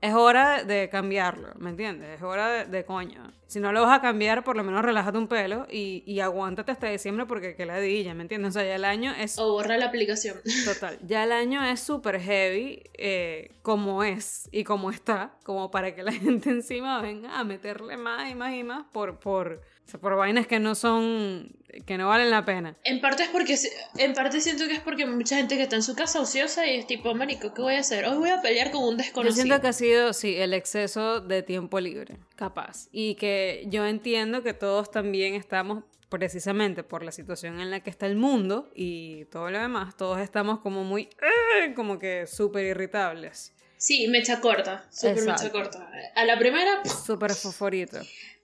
es 0.01 0.15
hora 0.15 0.63
de 0.63 0.89
cambiarlo, 0.89 1.49
¿me 1.59 1.69
entiendes? 1.69 2.09
Es 2.17 2.23
hora 2.23 2.65
de, 2.65 2.85
coño. 2.85 3.31
Si 3.45 3.59
no 3.59 3.71
lo 3.71 3.83
vas 3.83 3.99
a 3.99 4.01
cambiar, 4.01 4.43
por 4.43 4.57
lo 4.57 4.63
menos 4.63 4.83
relájate 4.83 5.17
un 5.19 5.27
pelo 5.27 5.67
y, 5.69 6.03
y 6.07 6.21
aguántate 6.21 6.71
hasta 6.71 6.87
diciembre 6.87 7.27
porque 7.27 7.55
que 7.55 7.67
la 7.67 7.79
ya, 7.85 8.15
¿me 8.15 8.23
entiendes? 8.23 8.49
O 8.49 8.53
sea, 8.53 8.63
ya 8.63 8.75
el 8.75 8.85
año 8.85 9.13
es... 9.13 9.37
O 9.37 9.51
borra 9.51 9.77
la 9.77 9.85
aplicación. 9.85 10.37
Total. 10.65 10.97
Ya 11.05 11.23
el 11.23 11.31
año 11.31 11.63
es 11.63 11.81
súper 11.81 12.19
heavy 12.19 12.81
eh, 12.95 13.51
como 13.61 14.03
es 14.03 14.49
y 14.51 14.63
como 14.63 14.89
está, 14.89 15.37
como 15.43 15.69
para 15.69 15.93
que 15.93 16.01
la 16.01 16.11
gente 16.13 16.49
encima 16.49 16.99
venga 16.99 17.39
a 17.39 17.43
meterle 17.43 17.95
más 17.95 18.31
y 18.31 18.33
más 18.33 18.53
y 18.55 18.63
más 18.63 18.85
por, 18.91 19.19
por, 19.19 19.61
por 19.97 20.15
vainas 20.15 20.47
que 20.47 20.59
no 20.59 20.75
son, 20.75 21.51
que 21.85 21.97
no 21.97 22.07
valen 22.07 22.29
la 22.29 22.45
pena. 22.45 22.75
En 22.83 23.01
parte 23.01 23.23
es 23.23 23.29
porque, 23.29 23.57
en 23.97 24.13
parte 24.13 24.41
siento 24.41 24.67
que 24.67 24.73
es 24.73 24.79
porque 24.79 25.05
mucha 25.05 25.37
gente 25.37 25.57
que 25.57 25.63
está 25.63 25.75
en 25.75 25.83
su 25.83 25.95
casa 25.95 26.21
ociosa 26.21 26.67
y 26.67 26.77
es 26.77 26.87
tipo, 26.87 27.13
marico, 27.15 27.53
¿qué 27.53 27.61
voy 27.61 27.75
a 27.75 27.79
hacer? 27.79 28.05
Hoy 28.05 28.17
voy 28.17 28.29
a 28.29 28.41
pelear 28.41 28.71
con 28.71 28.83
un 28.83 28.97
desconocido. 28.97 29.35
Yo 29.35 29.43
siento 29.43 29.61
que 29.61 29.67
ha 29.67 29.73
sido, 29.73 30.13
sí, 30.13 30.35
el 30.35 30.53
exceso 30.53 31.21
de 31.21 31.43
tiempo 31.43 31.79
libre, 31.79 32.17
capaz. 32.35 32.87
Y 32.91 33.15
que 33.15 33.65
yo 33.67 33.85
entiendo 33.85 34.43
que 34.43 34.53
todos 34.53 34.91
también 34.91 35.35
estamos 35.35 35.83
precisamente 36.11 36.83
por 36.83 37.03
la 37.03 37.11
situación 37.13 37.61
en 37.61 37.71
la 37.71 37.79
que 37.79 37.89
está 37.89 38.05
el 38.05 38.17
mundo 38.17 38.69
y 38.75 39.25
todo 39.25 39.49
lo 39.49 39.59
demás, 39.59 39.95
todos 39.95 40.19
estamos 40.19 40.59
como 40.59 40.83
muy, 40.83 41.03
eh, 41.03 41.73
como 41.73 41.97
que 41.99 42.27
súper 42.27 42.65
irritables. 42.65 43.53
Sí, 43.77 44.07
mecha 44.09 44.41
corta, 44.41 44.85
súper 44.91 45.23
mecha 45.23 45.49
corta. 45.51 45.89
A 46.13 46.25
la 46.25 46.37
primera... 46.37 46.83
Súper 46.85 47.33
fosforito. 47.33 47.99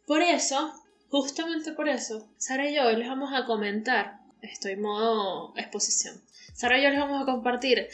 Por 0.06 0.22
eso, 0.22 0.74
Justamente 1.10 1.72
por 1.72 1.88
eso, 1.88 2.28
Sara 2.38 2.70
y 2.70 2.76
yo 2.76 2.84
hoy 2.84 2.98
les 2.98 3.08
vamos 3.08 3.32
a 3.34 3.46
comentar, 3.46 4.20
estoy 4.42 4.74
en 4.74 4.82
modo 4.82 5.54
exposición, 5.56 6.22
Sara 6.54 6.80
y 6.80 6.84
yo 6.84 6.90
les 6.90 7.00
vamos 7.00 7.22
a 7.22 7.26
compartir 7.26 7.88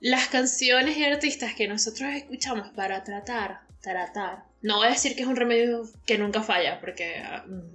las 0.00 0.28
canciones 0.28 0.96
y 0.96 1.04
artistas 1.04 1.54
que 1.54 1.68
nosotros 1.68 2.10
escuchamos 2.14 2.68
para 2.70 3.04
tratar, 3.04 3.60
tratar. 3.80 4.44
No 4.62 4.76
voy 4.76 4.88
a 4.88 4.90
decir 4.90 5.14
que 5.14 5.22
es 5.22 5.28
un 5.28 5.36
remedio 5.36 5.82
que 6.06 6.18
nunca 6.18 6.42
falla, 6.42 6.80
porque 6.80 7.22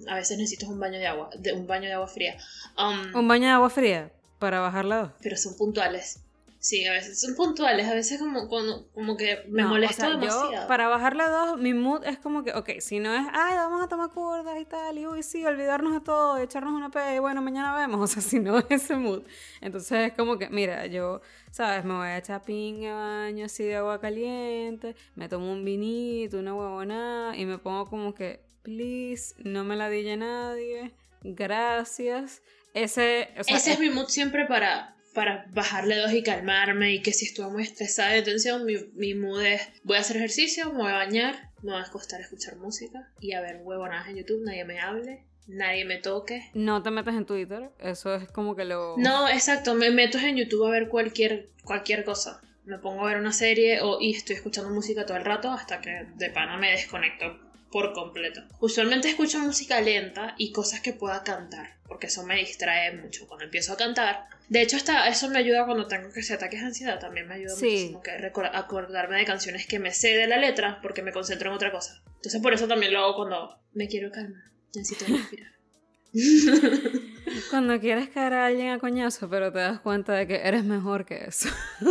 a, 0.07 0.15
veces 0.15 0.37
necesitas 0.37 0.69
un 0.69 0.79
baño 0.79 0.99
de 0.99 1.07
agua, 1.07 1.29
de, 1.37 1.53
un 1.53 1.67
baño 1.67 1.87
de 1.87 1.93
agua 1.93 2.07
fría. 2.07 2.37
Um, 2.77 3.19
un 3.19 3.27
baño 3.27 3.45
de 3.45 3.51
agua 3.53 3.69
fría 3.69 4.11
para 4.39 4.59
bajarla. 4.59 5.15
Pero 5.21 5.37
son 5.37 5.57
puntuales. 5.57 6.19
Sí, 6.65 6.83
a 6.87 6.93
veces 6.93 7.21
son 7.21 7.35
puntuales, 7.35 7.87
a 7.87 7.93
veces 7.93 8.17
como, 8.17 8.49
como, 8.49 9.17
que 9.17 9.43
me 9.49 9.63
molesta 9.65 10.09
demasiado. 10.09 10.51
Yo, 10.51 10.67
para 10.67 10.87
bajarle 10.87 11.21
a 11.21 11.29
dos, 11.29 11.59
mi 11.59 11.75
mood 11.75 12.03
es 12.03 12.17
como 12.17 12.43
que, 12.43 12.53
ok, 12.53 12.79
si 12.79 12.97
no 12.97 13.13
es, 13.13 13.23
ay, 13.33 13.55
vamos 13.55 13.83
a 13.83 13.87
tomar 13.87 14.09
curdas 14.09 14.59
y 14.59 14.65
tal, 14.65 14.97
y 14.97 15.05
uy, 15.05 15.21
sí, 15.21 15.45
olvidarnos 15.45 15.93
de 15.93 15.99
todo, 15.99 16.39
echarnos 16.39 16.73
una 16.73 16.89
pe 16.89 17.17
y 17.17 17.19
bueno, 17.19 17.43
mañana 17.43 17.75
vemos, 17.75 18.01
o 18.01 18.07
sea, 18.07 18.23
si 18.23 18.39
no 18.39 18.57
es 18.57 18.65
ese 18.71 18.95
mood. 18.95 19.21
Entonces 19.61 20.07
es 20.07 20.13
como 20.13 20.39
que, 20.39 20.49
mira, 20.49 20.87
yo, 20.87 21.21
¿sabes? 21.51 21.85
Me 21.85 21.93
voy 21.93 22.07
a 22.07 22.17
echar 22.17 22.41
pingue 22.41 22.91
baño 22.91 23.45
así 23.45 23.63
de 23.63 23.75
agua 23.75 24.01
caliente, 24.01 24.95
me 25.13 25.29
tomo 25.29 25.51
un 25.51 25.63
vinito, 25.63 26.39
una 26.39 26.55
huevonada, 26.55 27.37
y 27.37 27.45
me 27.45 27.59
pongo 27.59 27.85
como 27.85 28.15
que, 28.15 28.39
please, 28.63 29.35
no 29.37 29.63
me 29.65 29.75
la 29.75 29.87
dije 29.87 30.17
nadie, 30.17 30.95
gracias. 31.21 32.41
Ese, 32.73 33.29
Ese 33.35 33.73
es 33.73 33.79
mi 33.79 33.91
mood 33.91 34.07
siempre 34.07 34.47
para 34.47 34.94
para 35.15 35.45
bajarle 35.53 35.95
dos 35.95 36.11
y 36.13 36.21
calmarme 36.21 36.93
y 36.93 37.01
que 37.01 37.13
si 37.13 37.25
estuve 37.25 37.47
muy 37.47 37.63
estresada 37.63 38.11
de 38.11 38.21
tensión, 38.21 38.65
mi, 38.65 38.75
mi 38.93 39.15
mood 39.15 39.41
es 39.41 39.61
voy 39.83 39.97
a 39.97 40.01
hacer 40.01 40.17
ejercicio, 40.17 40.71
me 40.73 40.83
voy 40.83 40.91
a 40.91 40.95
bañar, 40.95 41.49
me 41.63 41.71
voy 41.71 41.81
a 41.81 41.85
acostar 41.85 42.19
a 42.19 42.23
escuchar 42.23 42.57
música 42.57 43.09
y 43.19 43.31
a 43.31 43.41
ver 43.41 43.61
huevonadas 43.63 44.09
en 44.09 44.17
YouTube, 44.17 44.43
nadie 44.43 44.65
me 44.65 44.79
hable, 44.79 45.23
nadie 45.47 45.85
me 45.85 45.97
toque. 45.97 46.51
No 46.53 46.83
te 46.83 46.91
metes 46.91 47.15
en 47.15 47.25
Twitter, 47.25 47.71
eso 47.79 48.13
es 48.13 48.29
como 48.29 48.55
que 48.55 48.65
lo... 48.65 48.95
No, 48.97 49.27
exacto, 49.29 49.73
me 49.73 49.89
meto 49.89 50.19
en 50.19 50.35
YouTube 50.35 50.67
a 50.67 50.69
ver 50.69 50.89
cualquier, 50.89 51.49
cualquier 51.63 52.03
cosa. 52.03 52.41
Me 52.65 52.77
pongo 52.77 53.05
a 53.05 53.09
ver 53.09 53.17
una 53.17 53.31
serie 53.31 53.79
o, 53.81 54.01
y 54.01 54.15
estoy 54.15 54.35
escuchando 54.35 54.69
música 54.69 55.05
todo 55.05 55.17
el 55.17 55.25
rato 55.25 55.49
hasta 55.51 55.81
que 55.81 56.07
de 56.15 56.29
pana 56.29 56.57
me 56.57 56.71
desconecto 56.71 57.44
por 57.75 57.91
completo. 57.91 58.41
Usualmente 58.61 59.09
escucho 59.09 59.37
música 59.37 59.81
lenta 59.81 60.33
y 60.37 60.53
cosas 60.53 60.79
que 60.79 60.93
pueda 60.93 61.23
cantar, 61.23 61.75
porque 61.85 62.07
eso 62.07 62.25
me 62.25 62.37
distrae 62.37 62.95
mucho. 62.95 63.27
Cuando 63.27 63.43
empiezo 63.43 63.73
a 63.73 63.75
cantar, 63.75 64.27
de 64.47 64.61
hecho, 64.61 64.77
hasta 64.77 65.09
eso 65.09 65.27
me 65.29 65.39
ayuda 65.39 65.65
cuando 65.65 65.85
tengo 65.85 66.09
que 66.13 66.21
hacer 66.21 66.37
ataques 66.37 66.61
de 66.61 66.67
ansiedad. 66.67 67.01
También 67.01 67.27
me 67.27 67.33
ayuda 67.33 67.53
muchísimo 67.53 68.01
que 68.01 68.11
acordarme 68.11 69.17
de 69.17 69.25
canciones 69.25 69.67
que 69.67 69.79
me 69.79 69.91
sé 69.91 70.15
de 70.15 70.25
la 70.25 70.37
letra 70.37 70.79
porque 70.81 71.01
me 71.01 71.11
concentro 71.11 71.49
en 71.49 71.55
otra 71.57 71.73
cosa. 71.73 72.01
Entonces, 72.15 72.41
por 72.41 72.53
eso 72.53 72.65
también 72.65 72.93
lo 72.93 72.99
hago 72.99 73.17
cuando 73.17 73.59
me 73.73 73.89
quiero 73.89 74.09
calmar. 74.09 74.43
Necesito 74.73 75.11
respirar. 75.11 75.51
cuando 77.49 77.77
quieres 77.81 78.07
caer 78.07 78.35
a 78.35 78.45
alguien 78.45 78.69
a 78.69 78.79
coñazo, 78.79 79.29
pero 79.29 79.51
te 79.51 79.59
das 79.59 79.81
cuenta 79.81 80.13
de 80.13 80.27
que 80.27 80.47
eres 80.47 80.63
mejor 80.63 81.05
que 81.05 81.25
eso. 81.25 81.49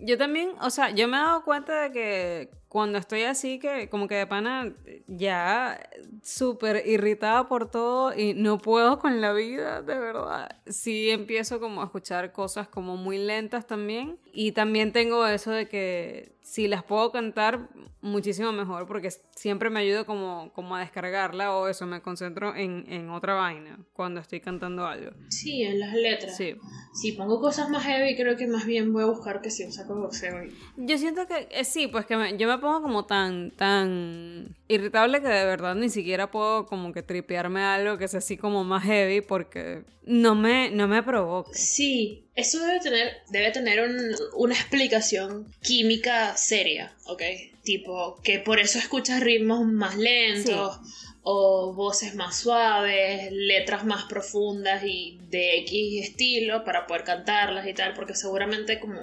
yo 0.00 0.16
también, 0.18 0.52
o 0.60 0.70
sea, 0.70 0.90
yo 0.90 1.08
me 1.08 1.16
he 1.16 1.20
dado 1.20 1.44
cuenta 1.44 1.82
de 1.82 1.92
que 1.92 2.50
cuando 2.68 2.98
estoy 2.98 3.22
así 3.22 3.58
que 3.58 3.88
como 3.88 4.08
que 4.08 4.16
de 4.16 4.26
pana 4.26 4.72
ya 5.06 5.80
súper 6.22 6.86
irritada 6.86 7.48
por 7.48 7.70
todo 7.70 8.14
y 8.14 8.34
no 8.34 8.58
puedo 8.58 8.98
con 8.98 9.20
la 9.20 9.32
vida, 9.32 9.80
de 9.82 9.98
verdad. 9.98 10.50
Sí 10.66 11.10
empiezo 11.10 11.60
como 11.60 11.80
a 11.80 11.86
escuchar 11.86 12.32
cosas 12.32 12.68
como 12.68 12.96
muy 12.96 13.18
lentas 13.18 13.66
también 13.66 14.18
y 14.32 14.52
también 14.52 14.92
tengo 14.92 15.26
eso 15.26 15.50
de 15.50 15.68
que 15.68 16.37
si 16.48 16.66
las 16.66 16.82
puedo 16.82 17.12
cantar, 17.12 17.68
muchísimo 18.00 18.52
mejor, 18.52 18.86
porque 18.86 19.10
siempre 19.36 19.68
me 19.68 19.80
ayudo 19.80 20.06
como, 20.06 20.50
como 20.54 20.76
a 20.76 20.80
descargarla 20.80 21.54
o 21.54 21.68
eso, 21.68 21.84
me 21.84 22.00
concentro 22.00 22.56
en, 22.56 22.86
en, 22.88 23.10
otra 23.10 23.34
vaina 23.34 23.78
cuando 23.92 24.20
estoy 24.20 24.40
cantando 24.40 24.86
algo. 24.86 25.10
Sí, 25.28 25.62
en 25.62 25.78
las 25.78 25.92
letras. 25.92 26.38
Sí. 26.38 26.56
Si 26.94 27.12
pongo 27.12 27.38
cosas 27.38 27.68
más 27.68 27.84
heavy, 27.84 28.16
creo 28.16 28.38
que 28.38 28.46
más 28.46 28.64
bien 28.64 28.94
voy 28.94 29.02
a 29.02 29.06
buscar 29.06 29.42
que 29.42 29.50
si 29.50 29.62
un 29.64 29.72
saco 29.72 29.94
boxeo. 29.94 30.36
Yo 30.78 30.96
siento 30.96 31.26
que 31.26 31.48
eh, 31.50 31.64
sí, 31.64 31.86
pues 31.86 32.06
que 32.06 32.14
yo 32.38 32.48
me 32.48 32.56
pongo 32.56 32.80
como 32.80 33.04
tan, 33.04 33.50
tan 33.50 34.56
irritable 34.68 35.20
que 35.20 35.28
de 35.28 35.44
verdad 35.44 35.74
ni 35.74 35.88
siquiera 35.88 36.30
puedo 36.30 36.66
como 36.66 36.92
que 36.92 37.02
tripearme 37.02 37.62
algo 37.62 37.98
que 37.98 38.06
sea 38.06 38.18
así 38.18 38.36
como 38.36 38.64
más 38.64 38.84
heavy 38.84 39.22
porque 39.22 39.82
no 40.04 40.34
me, 40.34 40.70
no 40.70 40.86
me 40.86 41.02
provoca. 41.02 41.50
Sí, 41.52 42.26
eso 42.34 42.60
debe 42.60 42.80
tener, 42.80 43.16
debe 43.30 43.50
tener 43.50 43.88
una 44.34 44.54
explicación 44.54 45.46
química 45.62 46.36
seria, 46.36 46.94
¿ok? 47.06 47.22
Tipo, 47.62 48.20
que 48.22 48.38
por 48.38 48.60
eso 48.60 48.78
escuchas 48.78 49.20
ritmos 49.20 49.66
más 49.66 49.96
lentos 49.96 50.78
o 51.22 51.74
voces 51.74 52.14
más 52.14 52.38
suaves, 52.38 53.30
letras 53.32 53.84
más 53.84 54.04
profundas 54.04 54.82
y 54.84 55.18
de 55.28 55.58
X 55.58 56.08
estilo 56.08 56.64
para 56.64 56.86
poder 56.86 57.04
cantarlas 57.04 57.66
y 57.66 57.74
tal, 57.74 57.94
porque 57.94 58.14
seguramente 58.14 58.80
como 58.80 59.00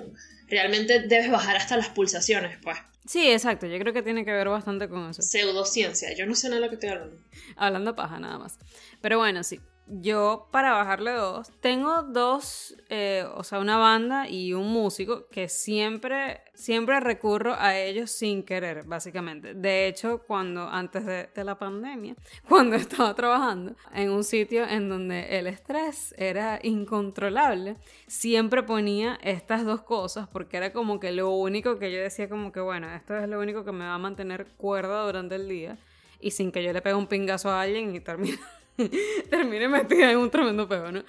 realmente 0.48 1.02
debes 1.02 1.30
bajar 1.30 1.58
hasta 1.58 1.78
las 1.78 1.90
pulsaciones, 1.90 2.58
pues. 2.64 2.78
Sí, 3.06 3.30
exacto, 3.30 3.68
yo 3.68 3.78
creo 3.80 3.94
que 3.94 4.02
tiene 4.02 4.26
que 4.26 4.32
ver 4.32 4.50
bastante 4.50 4.90
con 4.90 5.10
eso. 5.10 5.22
Pseudociencia, 5.22 6.14
yo 6.16 6.26
no 6.26 6.36
sé 6.36 6.48
nada 6.50 6.60
de 6.60 6.66
lo 6.66 6.70
que 6.70 6.76
estoy 6.76 6.90
hablando. 6.90 7.18
Hablando 7.56 7.96
paja 7.96 8.20
nada 8.20 8.40
más. 8.40 8.58
Pero 9.02 9.20
bueno, 9.20 9.44
sí, 9.44 9.60
yo 9.88 10.48
para 10.52 10.72
bajarle 10.72 11.12
dos, 11.12 11.52
tengo 11.62 12.02
dos, 12.04 12.76
eh, 12.90 13.24
o 13.36 13.44
sea, 13.44 13.60
una 13.60 13.78
banda 13.78 14.28
y 14.28 14.54
un 14.54 14.72
músico 14.72 15.28
que 15.30 15.48
siempre, 15.48 16.42
siempre 16.54 17.00
recurro 17.00 17.54
a 17.58 17.78
ellos 17.78 18.10
sin 18.10 18.44
querer, 18.44 18.84
básicamente. 18.86 19.54
De 19.54 19.88
hecho, 19.88 20.24
cuando 20.26 20.68
antes 20.68 21.06
de, 21.06 21.44
la 21.44 21.60
pandemia, 21.60 22.16
cuando 22.50 22.76
estaba 22.76 23.14
trabajando 23.14 23.76
en 23.94 24.10
un 24.10 24.24
sitio 24.24 24.68
en 24.68 24.90
donde 24.90 25.38
el 25.38 25.46
estrés 25.46 26.16
era 26.18 26.60
incontrolable, 26.64 27.76
siempre 28.08 28.64
ponía 28.64 29.20
estas 29.22 29.66
dos 29.66 29.82
cosas 29.82 30.28
porque 30.28 30.58
era 30.58 30.74
como 30.74 31.00
que 31.00 31.12
lo 31.12 31.30
único 31.30 31.78
que 31.78 31.92
yo 31.92 32.00
decía 32.00 32.28
como 32.28 32.52
que, 32.52 32.60
bueno, 32.60 32.92
esto 32.94 33.16
es 33.16 33.30
lo 33.30 33.40
único 33.40 33.64
que 33.64 33.72
me 33.72 33.86
va 33.86 33.94
a 33.94 34.00
mantener 34.00 34.48
cuerda 34.58 35.06
durante 35.06 35.36
el 35.36 35.48
día 35.48 35.78
y 36.20 36.32
sin 36.32 36.52
que 36.52 36.64
yo 36.64 36.74
le 36.74 36.82
pegue 36.82 36.96
un 36.96 37.08
pingazo 37.08 37.52
a 37.52 37.62
alguien 37.62 37.96
y 37.96 38.00
termine 38.00 38.40
termine 39.30 39.68
metida 39.68 40.12
en 40.12 40.18
un 40.18 40.30
tremendo 40.30 40.68
pego, 40.68 40.92
¿no? 40.92 41.04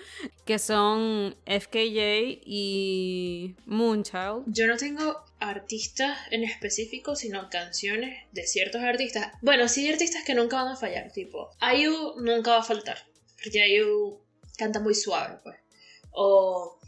Que 0.44 0.58
son 0.58 1.36
FKJ 1.46 2.42
y 2.44 3.54
Moonchild. 3.66 4.44
Yo 4.46 4.66
no 4.66 4.76
tengo 4.76 5.24
artistas 5.40 6.18
en 6.30 6.44
específico, 6.44 7.16
sino 7.16 7.50
canciones 7.50 8.24
de 8.32 8.46
ciertos 8.46 8.82
artistas. 8.82 9.32
Bueno, 9.42 9.68
sí 9.68 9.86
hay 9.86 9.92
artistas 9.92 10.24
que 10.24 10.34
nunca 10.34 10.56
van 10.56 10.72
a 10.72 10.76
fallar, 10.76 11.12
tipo, 11.12 11.50
Ayu 11.60 12.14
nunca 12.18 12.52
va 12.52 12.58
a 12.58 12.62
faltar, 12.62 12.98
porque 13.42 13.62
Ayu 13.62 14.20
canta 14.56 14.80
muy 14.80 14.94
suave, 14.94 15.38
pues. 15.42 15.56
O 16.10 16.78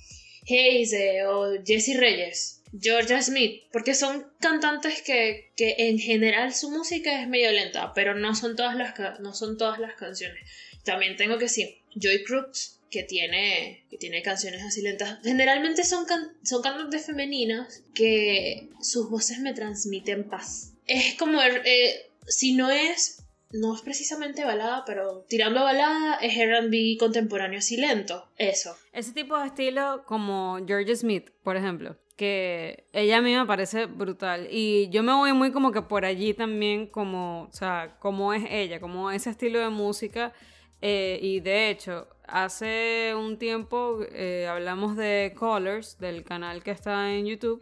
Haze 0.44 1.26
o 1.26 1.62
Jesse 1.64 1.98
Reyes. 1.98 2.57
Georgia 2.78 3.22
Smith, 3.22 3.64
porque 3.72 3.94
son 3.94 4.26
cantantes 4.40 5.02
que, 5.02 5.50
que, 5.56 5.74
en 5.78 5.98
general 5.98 6.54
su 6.54 6.70
música 6.70 7.20
es 7.20 7.28
medio 7.28 7.52
lenta, 7.52 7.92
pero 7.94 8.14
no 8.14 8.34
son 8.34 8.56
todas 8.56 8.76
las, 8.76 8.94
no 9.20 9.34
son 9.34 9.56
todas 9.56 9.78
las 9.78 9.94
canciones. 9.94 10.48
También 10.84 11.16
tengo 11.16 11.38
que 11.38 11.44
decir, 11.44 11.78
Joy 11.94 12.24
Crooks, 12.24 12.80
que 12.90 13.02
tiene, 13.02 13.84
que 13.90 13.98
tiene 13.98 14.22
canciones 14.22 14.62
así 14.62 14.82
lentas. 14.82 15.18
Generalmente 15.22 15.84
son, 15.84 16.06
son 16.42 16.62
cantantes 16.62 17.04
femeninas 17.04 17.82
que 17.94 18.68
sus 18.80 19.10
voces 19.10 19.40
me 19.40 19.52
transmiten 19.52 20.24
paz. 20.24 20.72
Es 20.86 21.14
como, 21.18 21.40
eh, 21.42 22.10
si 22.26 22.54
no 22.54 22.70
es, 22.70 23.24
no 23.50 23.74
es 23.74 23.82
precisamente 23.82 24.44
balada, 24.44 24.84
pero 24.86 25.26
tirando 25.28 25.60
a 25.60 25.64
balada 25.64 26.18
es 26.22 26.34
RB 26.34 26.96
contemporáneo 26.98 27.58
así 27.58 27.76
lento. 27.76 28.26
Eso. 28.38 28.76
Ese 28.92 29.12
tipo 29.12 29.38
de 29.38 29.46
estilo 29.46 30.04
como 30.06 30.58
Georgia 30.66 30.96
Smith, 30.96 31.30
por 31.42 31.56
ejemplo 31.56 31.98
que 32.18 32.84
ella 32.92 33.18
a 33.18 33.22
mí 33.22 33.34
me 33.34 33.46
parece 33.46 33.86
brutal 33.86 34.48
y 34.50 34.90
yo 34.90 35.02
me 35.02 35.14
voy 35.14 35.32
muy 35.32 35.52
como 35.52 35.72
que 35.72 35.80
por 35.80 36.04
allí 36.04 36.34
también 36.34 36.86
como, 36.86 37.44
o 37.44 37.52
sea, 37.52 37.96
como 38.00 38.34
es 38.34 38.44
ella, 38.50 38.80
como 38.80 39.10
ese 39.10 39.30
estilo 39.30 39.60
de 39.60 39.70
música 39.70 40.34
eh, 40.80 41.18
y 41.22 41.40
de 41.40 41.70
hecho, 41.70 42.08
hace 42.26 43.14
un 43.16 43.38
tiempo 43.38 44.00
eh, 44.12 44.46
hablamos 44.48 44.96
de 44.96 45.34
Colors, 45.36 45.98
del 45.98 46.24
canal 46.24 46.62
que 46.62 46.70
está 46.70 47.12
en 47.12 47.26
YouTube. 47.26 47.60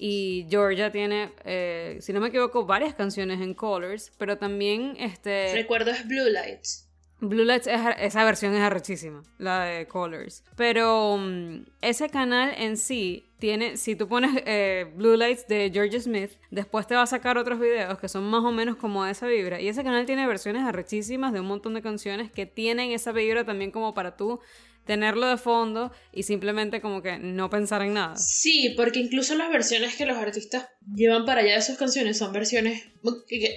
Y 0.00 0.46
Georgia 0.48 0.92
tiene, 0.92 1.32
eh, 1.44 1.98
si 2.00 2.12
no 2.12 2.20
me 2.20 2.28
equivoco, 2.28 2.64
varias 2.64 2.94
canciones 2.94 3.40
en 3.40 3.54
Colors, 3.54 4.12
pero 4.16 4.38
también 4.38 4.94
este... 4.96 5.52
Recuerdo 5.52 5.90
es 5.90 6.06
Blue 6.06 6.30
Lights. 6.30 6.87
Blue 7.20 7.44
Lights, 7.44 7.66
esa 7.66 8.24
versión 8.24 8.54
es 8.54 8.60
arrechísima, 8.60 9.24
la 9.38 9.64
de 9.64 9.86
Colors. 9.86 10.44
Pero 10.56 11.16
mm, 11.18 11.64
ese 11.82 12.08
canal 12.10 12.54
en 12.56 12.76
sí 12.76 13.26
tiene, 13.38 13.76
si 13.76 13.96
tú 13.96 14.06
pones 14.08 14.42
eh, 14.46 14.86
Blue 14.94 15.16
Lights 15.16 15.48
de 15.48 15.70
George 15.72 16.00
Smith, 16.00 16.30
después 16.50 16.86
te 16.86 16.94
va 16.94 17.02
a 17.02 17.06
sacar 17.06 17.36
otros 17.36 17.58
videos 17.58 17.98
que 17.98 18.08
son 18.08 18.24
más 18.24 18.44
o 18.44 18.52
menos 18.52 18.76
como 18.76 19.04
esa 19.04 19.26
vibra. 19.26 19.60
Y 19.60 19.68
ese 19.68 19.82
canal 19.82 20.06
tiene 20.06 20.26
versiones 20.26 20.62
arrechísimas 20.62 21.32
de 21.32 21.40
un 21.40 21.46
montón 21.46 21.74
de 21.74 21.82
canciones 21.82 22.30
que 22.30 22.46
tienen 22.46 22.92
esa 22.92 23.10
vibra 23.10 23.44
también 23.44 23.72
como 23.72 23.94
para 23.94 24.16
tú 24.16 24.40
tenerlo 24.88 25.28
de 25.28 25.36
fondo 25.36 25.92
y 26.12 26.22
simplemente 26.22 26.80
como 26.80 27.02
que 27.02 27.18
no 27.18 27.50
pensar 27.50 27.82
en 27.82 27.92
nada. 27.92 28.16
Sí, 28.16 28.72
porque 28.74 29.00
incluso 29.00 29.34
las 29.34 29.50
versiones 29.50 29.96
que 29.96 30.06
los 30.06 30.16
artistas 30.16 30.66
llevan 30.94 31.26
para 31.26 31.42
allá 31.42 31.56
de 31.56 31.62
sus 31.62 31.76
canciones 31.76 32.16
son 32.16 32.32
versiones 32.32 32.84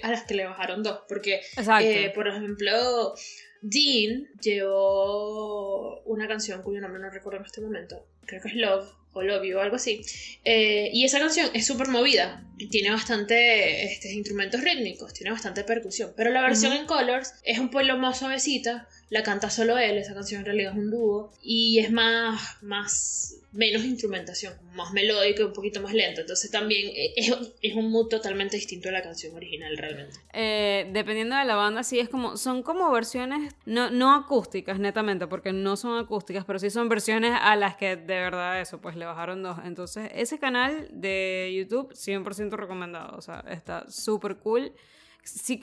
a 0.03 0.11
las 0.11 0.23
que 0.25 0.33
le 0.33 0.45
bajaron 0.45 0.83
dos. 0.83 0.99
Porque, 1.07 1.39
eh, 1.79 2.11
por 2.13 2.27
ejemplo, 2.27 3.13
Dean 3.61 4.27
llevó 4.41 6.01
una 6.01 6.27
canción 6.27 6.63
cuyo 6.63 6.81
nombre 6.81 7.01
no 7.01 7.09
recuerdo 7.09 7.39
en 7.39 7.45
este 7.45 7.61
momento, 7.61 8.05
creo 8.25 8.41
que 8.41 8.49
es 8.49 8.55
Love 8.55 8.89
o 9.13 9.21
Love 9.21 9.43
You 9.45 9.57
o 9.57 9.61
algo 9.61 9.75
así. 9.75 10.01
Eh, 10.43 10.89
y 10.93 11.05
esa 11.05 11.19
canción 11.19 11.49
es 11.53 11.65
súper 11.65 11.87
movida, 11.89 12.45
tiene 12.69 12.91
bastante 12.91 13.85
este, 13.85 14.11
instrumentos 14.13 14.61
rítmicos, 14.61 15.13
tiene 15.13 15.31
bastante 15.31 15.63
percusión, 15.63 16.13
pero 16.15 16.31
la 16.31 16.41
versión 16.41 16.73
en 16.73 16.85
Colors 16.85 17.33
es 17.43 17.59
un 17.59 17.69
pueblo 17.69 17.97
más 17.97 18.19
suavecita, 18.19 18.87
la 19.11 19.23
canta 19.23 19.49
solo 19.49 19.77
él, 19.77 19.97
esa 19.97 20.13
canción 20.13 20.39
en 20.39 20.45
realidad 20.45 20.71
es 20.71 20.77
un 20.77 20.89
dúo, 20.89 21.33
y 21.43 21.79
es 21.79 21.91
más, 21.91 22.57
más 22.61 23.35
menos 23.51 23.83
instrumentación, 23.83 24.53
más 24.73 24.93
melódico 24.93 25.45
un 25.45 25.51
poquito 25.51 25.81
más 25.81 25.93
lento. 25.93 26.21
Entonces 26.21 26.49
también 26.49 26.93
es, 27.17 27.35
es, 27.61 27.75
un 27.75 27.91
mood 27.91 28.07
totalmente 28.07 28.55
distinto 28.55 28.87
a 28.87 28.93
la 28.93 29.01
canción 29.01 29.35
original 29.35 29.75
realmente. 29.75 30.17
Eh, 30.31 30.89
dependiendo 30.93 31.35
de 31.35 31.43
la 31.43 31.55
banda, 31.55 31.83
sí 31.83 31.99
es 31.99 32.07
como, 32.07 32.37
son 32.37 32.63
como 32.63 32.89
versiones 32.89 33.53
no, 33.65 33.91
no 33.91 34.15
acústicas 34.15 34.79
netamente, 34.79 35.27
porque 35.27 35.51
no 35.51 35.75
son 35.75 35.99
acústicas, 35.99 36.45
pero 36.45 36.57
sí 36.57 36.69
son 36.69 36.87
versiones 36.87 37.33
a 37.37 37.57
las 37.57 37.75
que 37.75 37.97
de 37.97 38.15
verdad 38.15 38.61
eso, 38.61 38.79
pues 38.79 38.95
le 38.95 39.03
bajaron 39.03 39.43
dos. 39.43 39.57
Entonces 39.65 40.09
ese 40.15 40.39
canal 40.39 40.87
de 40.89 41.53
YouTube 41.53 41.91
100% 41.91 42.51
recomendado, 42.51 43.17
o 43.17 43.21
sea, 43.21 43.43
está 43.49 43.89
súper 43.89 44.37
cool 44.37 44.71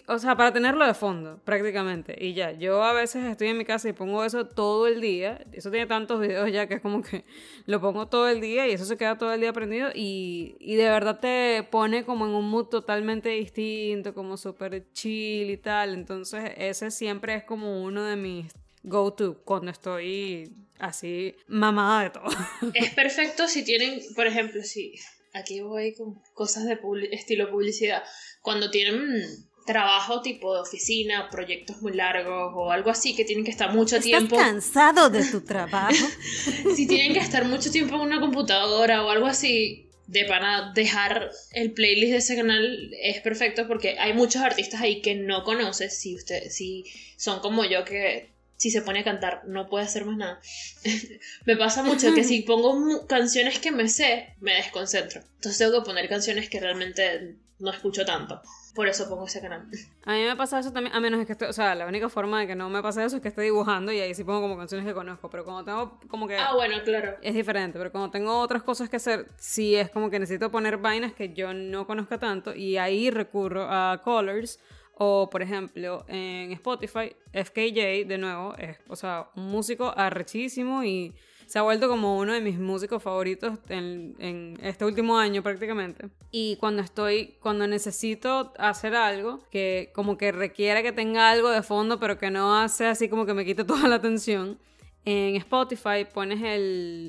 o 0.07 0.19
sea, 0.19 0.37
para 0.37 0.53
tenerlo 0.53 0.87
de 0.87 0.95
fondo, 0.95 1.41
prácticamente. 1.45 2.17
Y 2.19 2.33
ya, 2.33 2.53
yo 2.53 2.83
a 2.85 2.93
veces 2.93 3.25
estoy 3.25 3.49
en 3.49 3.59
mi 3.59 3.65
casa 3.65 3.89
y 3.89 3.93
pongo 3.93 4.25
eso 4.25 4.47
todo 4.47 4.87
el 4.87 5.01
día. 5.01 5.45
Eso 5.53 5.71
tiene 5.71 5.87
tantos 5.87 6.21
videos 6.21 6.51
ya 6.53 6.69
que 6.69 6.75
es 6.75 6.81
como 6.81 7.03
que 7.03 7.25
lo 7.67 7.81
pongo 7.81 8.07
todo 8.07 8.29
el 8.29 8.41
día 8.41 8.69
y 8.69 8.73
eso 8.73 8.85
se 8.85 8.97
queda 8.97 9.19
todo 9.19 9.33
el 9.33 9.41
día 9.41 9.53
prendido. 9.53 9.91
Y, 9.95 10.57
y 10.61 10.77
de 10.77 10.85
verdad 10.85 11.19
te 11.19 11.67
pone 11.71 12.05
como 12.05 12.27
en 12.27 12.33
un 12.33 12.49
mood 12.49 12.67
totalmente 12.67 13.31
distinto, 13.31 14.15
como 14.15 14.37
súper 14.37 14.87
chill 14.93 15.51
y 15.51 15.57
tal. 15.57 15.95
Entonces, 15.95 16.53
ese 16.57 16.91
siempre 16.91 17.35
es 17.35 17.45
como 17.45 17.83
uno 17.83 18.05
de 18.05 18.17
mis 18.17 18.53
go-to 18.85 19.43
cuando 19.45 19.71
estoy 19.73 20.53
así 20.79 21.35
mamada 21.49 22.05
de 22.05 22.11
todo. 22.11 22.29
Es 22.75 22.95
perfecto 22.95 23.49
si 23.49 23.65
tienen, 23.65 24.01
por 24.15 24.27
ejemplo, 24.27 24.63
si 24.63 24.95
aquí 25.35 25.61
voy 25.61 25.95
con 25.95 26.23
cosas 26.35 26.65
de 26.65 26.79
estilo 27.13 27.51
publicidad, 27.51 28.03
cuando 28.43 28.71
tienen 28.71 29.48
trabajo 29.69 30.23
tipo 30.23 30.55
de 30.55 30.63
oficina, 30.63 31.29
proyectos 31.29 31.83
muy 31.83 31.93
largos 31.93 32.55
o 32.57 32.73
algo 32.73 32.89
así 32.89 33.15
que 33.15 33.27
tienen 33.27 33.45
que 33.45 33.51
estar 33.51 33.71
mucho 33.71 34.01
tiempo. 34.01 34.35
¿Estás 34.35 34.53
cansado 34.53 35.11
de 35.11 35.27
tu 35.27 35.43
trabajo? 35.43 36.07
si 36.75 36.87
tienen 36.87 37.13
que 37.13 37.19
estar 37.19 37.45
mucho 37.45 37.71
tiempo 37.71 37.97
en 37.97 38.01
una 38.01 38.19
computadora 38.19 39.05
o 39.05 39.11
algo 39.11 39.27
así, 39.27 39.91
de 40.07 40.25
para 40.25 40.73
dejar 40.73 41.31
el 41.53 41.73
playlist 41.73 42.13
de 42.13 42.17
ese 42.17 42.37
canal 42.37 42.91
es 43.03 43.21
perfecto 43.21 43.69
porque 43.69 43.99
hay 43.99 44.15
muchos 44.15 44.41
artistas 44.41 44.81
ahí 44.81 45.03
que 45.03 45.15
no 45.15 45.45
conoces 45.45 45.99
si 46.01 46.15
usted 46.15 46.49
si 46.49 46.85
son 47.19 47.41
como 47.41 47.67
yo 47.67 47.85
que 47.85 48.31
si 48.57 48.71
se 48.71 48.81
pone 48.81 49.01
a 49.01 49.05
cantar 49.05 49.43
no 49.47 49.69
puede 49.69 49.85
hacer 49.85 50.07
más 50.07 50.17
nada. 50.17 50.41
me 51.45 51.59
pasa 51.59 51.83
mucho 51.83 52.15
que 52.15 52.25
si 52.25 52.41
pongo 52.51 53.07
canciones 53.07 53.59
que 53.59 53.71
me 53.71 53.87
sé, 53.91 54.35
me 54.41 54.55
desconcentro. 54.55 55.21
Entonces 55.35 55.59
tengo 55.59 55.79
que 55.79 55.85
poner 55.85 56.09
canciones 56.09 56.49
que 56.49 56.59
realmente 56.59 57.37
no 57.59 57.71
escucho 57.71 58.07
tanto. 58.07 58.41
Por 58.75 58.87
eso 58.87 59.09
pongo 59.09 59.27
ese 59.27 59.41
canal. 59.41 59.67
A 60.05 60.13
mí 60.13 60.23
me 60.25 60.37
pasa 60.37 60.59
eso 60.59 60.73
también, 60.73 60.95
a 60.95 61.01
menos 61.01 61.25
que 61.27 61.33
esté, 61.33 61.47
o 61.47 61.53
sea, 61.53 61.75
la 61.75 61.87
única 61.87 62.09
forma 62.09 62.41
de 62.41 62.47
que 62.47 62.55
no 62.55 62.69
me 62.69 62.83
pase 62.83 63.05
eso 63.05 63.17
es 63.17 63.23
que 63.23 63.29
esté 63.29 63.43
dibujando 63.43 63.93
y 63.93 64.01
ahí 64.01 64.15
sí 64.15 64.25
pongo 64.25 64.41
como 64.41 64.57
canciones 64.57 64.87
que 64.87 64.95
conozco, 64.95 65.31
pero 65.31 65.45
cuando 65.45 65.65
tengo 65.65 66.01
como 66.09 66.29
que... 66.29 66.37
Ah, 66.37 66.55
bueno, 66.55 66.77
claro. 66.85 67.17
Es 67.23 67.35
diferente, 67.35 67.79
pero 67.79 67.91
cuando 67.91 68.11
tengo 68.11 68.39
otras 68.39 68.63
cosas 68.63 68.89
que 68.89 68.97
hacer, 68.97 69.29
sí 69.37 69.75
es 69.75 69.91
como 69.91 70.11
que 70.11 70.19
necesito 70.19 70.51
poner 70.51 70.77
vainas 70.77 71.13
que 71.13 71.33
yo 71.33 71.55
no 71.55 71.87
conozca 71.87 72.19
tanto 72.19 72.55
y 72.55 72.77
ahí 72.77 73.11
recurro 73.11 73.67
a 73.69 74.01
Colors 74.05 74.61
o, 74.95 75.31
por 75.31 75.43
ejemplo, 75.43 76.05
en 76.09 76.53
Spotify, 76.53 77.15
FKJ, 77.33 78.05
de 78.07 78.19
nuevo, 78.19 78.55
es, 78.57 78.79
o 78.89 78.97
sea, 78.97 79.31
un 79.37 79.47
músico 79.47 79.93
arrechísimo 79.97 80.83
y 80.83 81.15
se 81.49 81.59
ha 81.59 81.63
vuelto 81.63 81.89
como 81.89 82.19
uno 82.19 82.35
de 82.35 82.43
mis 82.43 82.59
músicos 82.59 83.03
favoritos 83.03 83.59
en, 83.71 84.59
este 84.63 84.85
último 84.85 85.17
año 85.17 85.43
prácticamente. 85.43 86.11
Y 86.31 86.57
cuando 86.57 86.83
estoy, 86.83 87.37
cuando 87.41 87.67
necesito 87.67 88.53
hacer 88.59 88.95
algo 88.95 89.41
que 89.51 89.91
como 89.95 90.19
que 90.19 90.31
requiera 90.31 90.83
que 90.83 90.93
tenga 90.93 91.31
algo 91.31 91.49
de 91.49 91.63
fondo, 91.63 91.99
pero 91.99 92.19
que 92.19 92.31
no 92.31 92.55
hace 92.59 92.85
así 92.85 93.09
como 93.09 93.25
que 93.25 93.33
me 93.33 93.47
quite 93.47 93.65
toda 93.65 93.89
la 93.89 93.95
atención, 93.97 94.59
en 95.07 95.37
Spotify 95.37 96.05
pones 96.13 96.39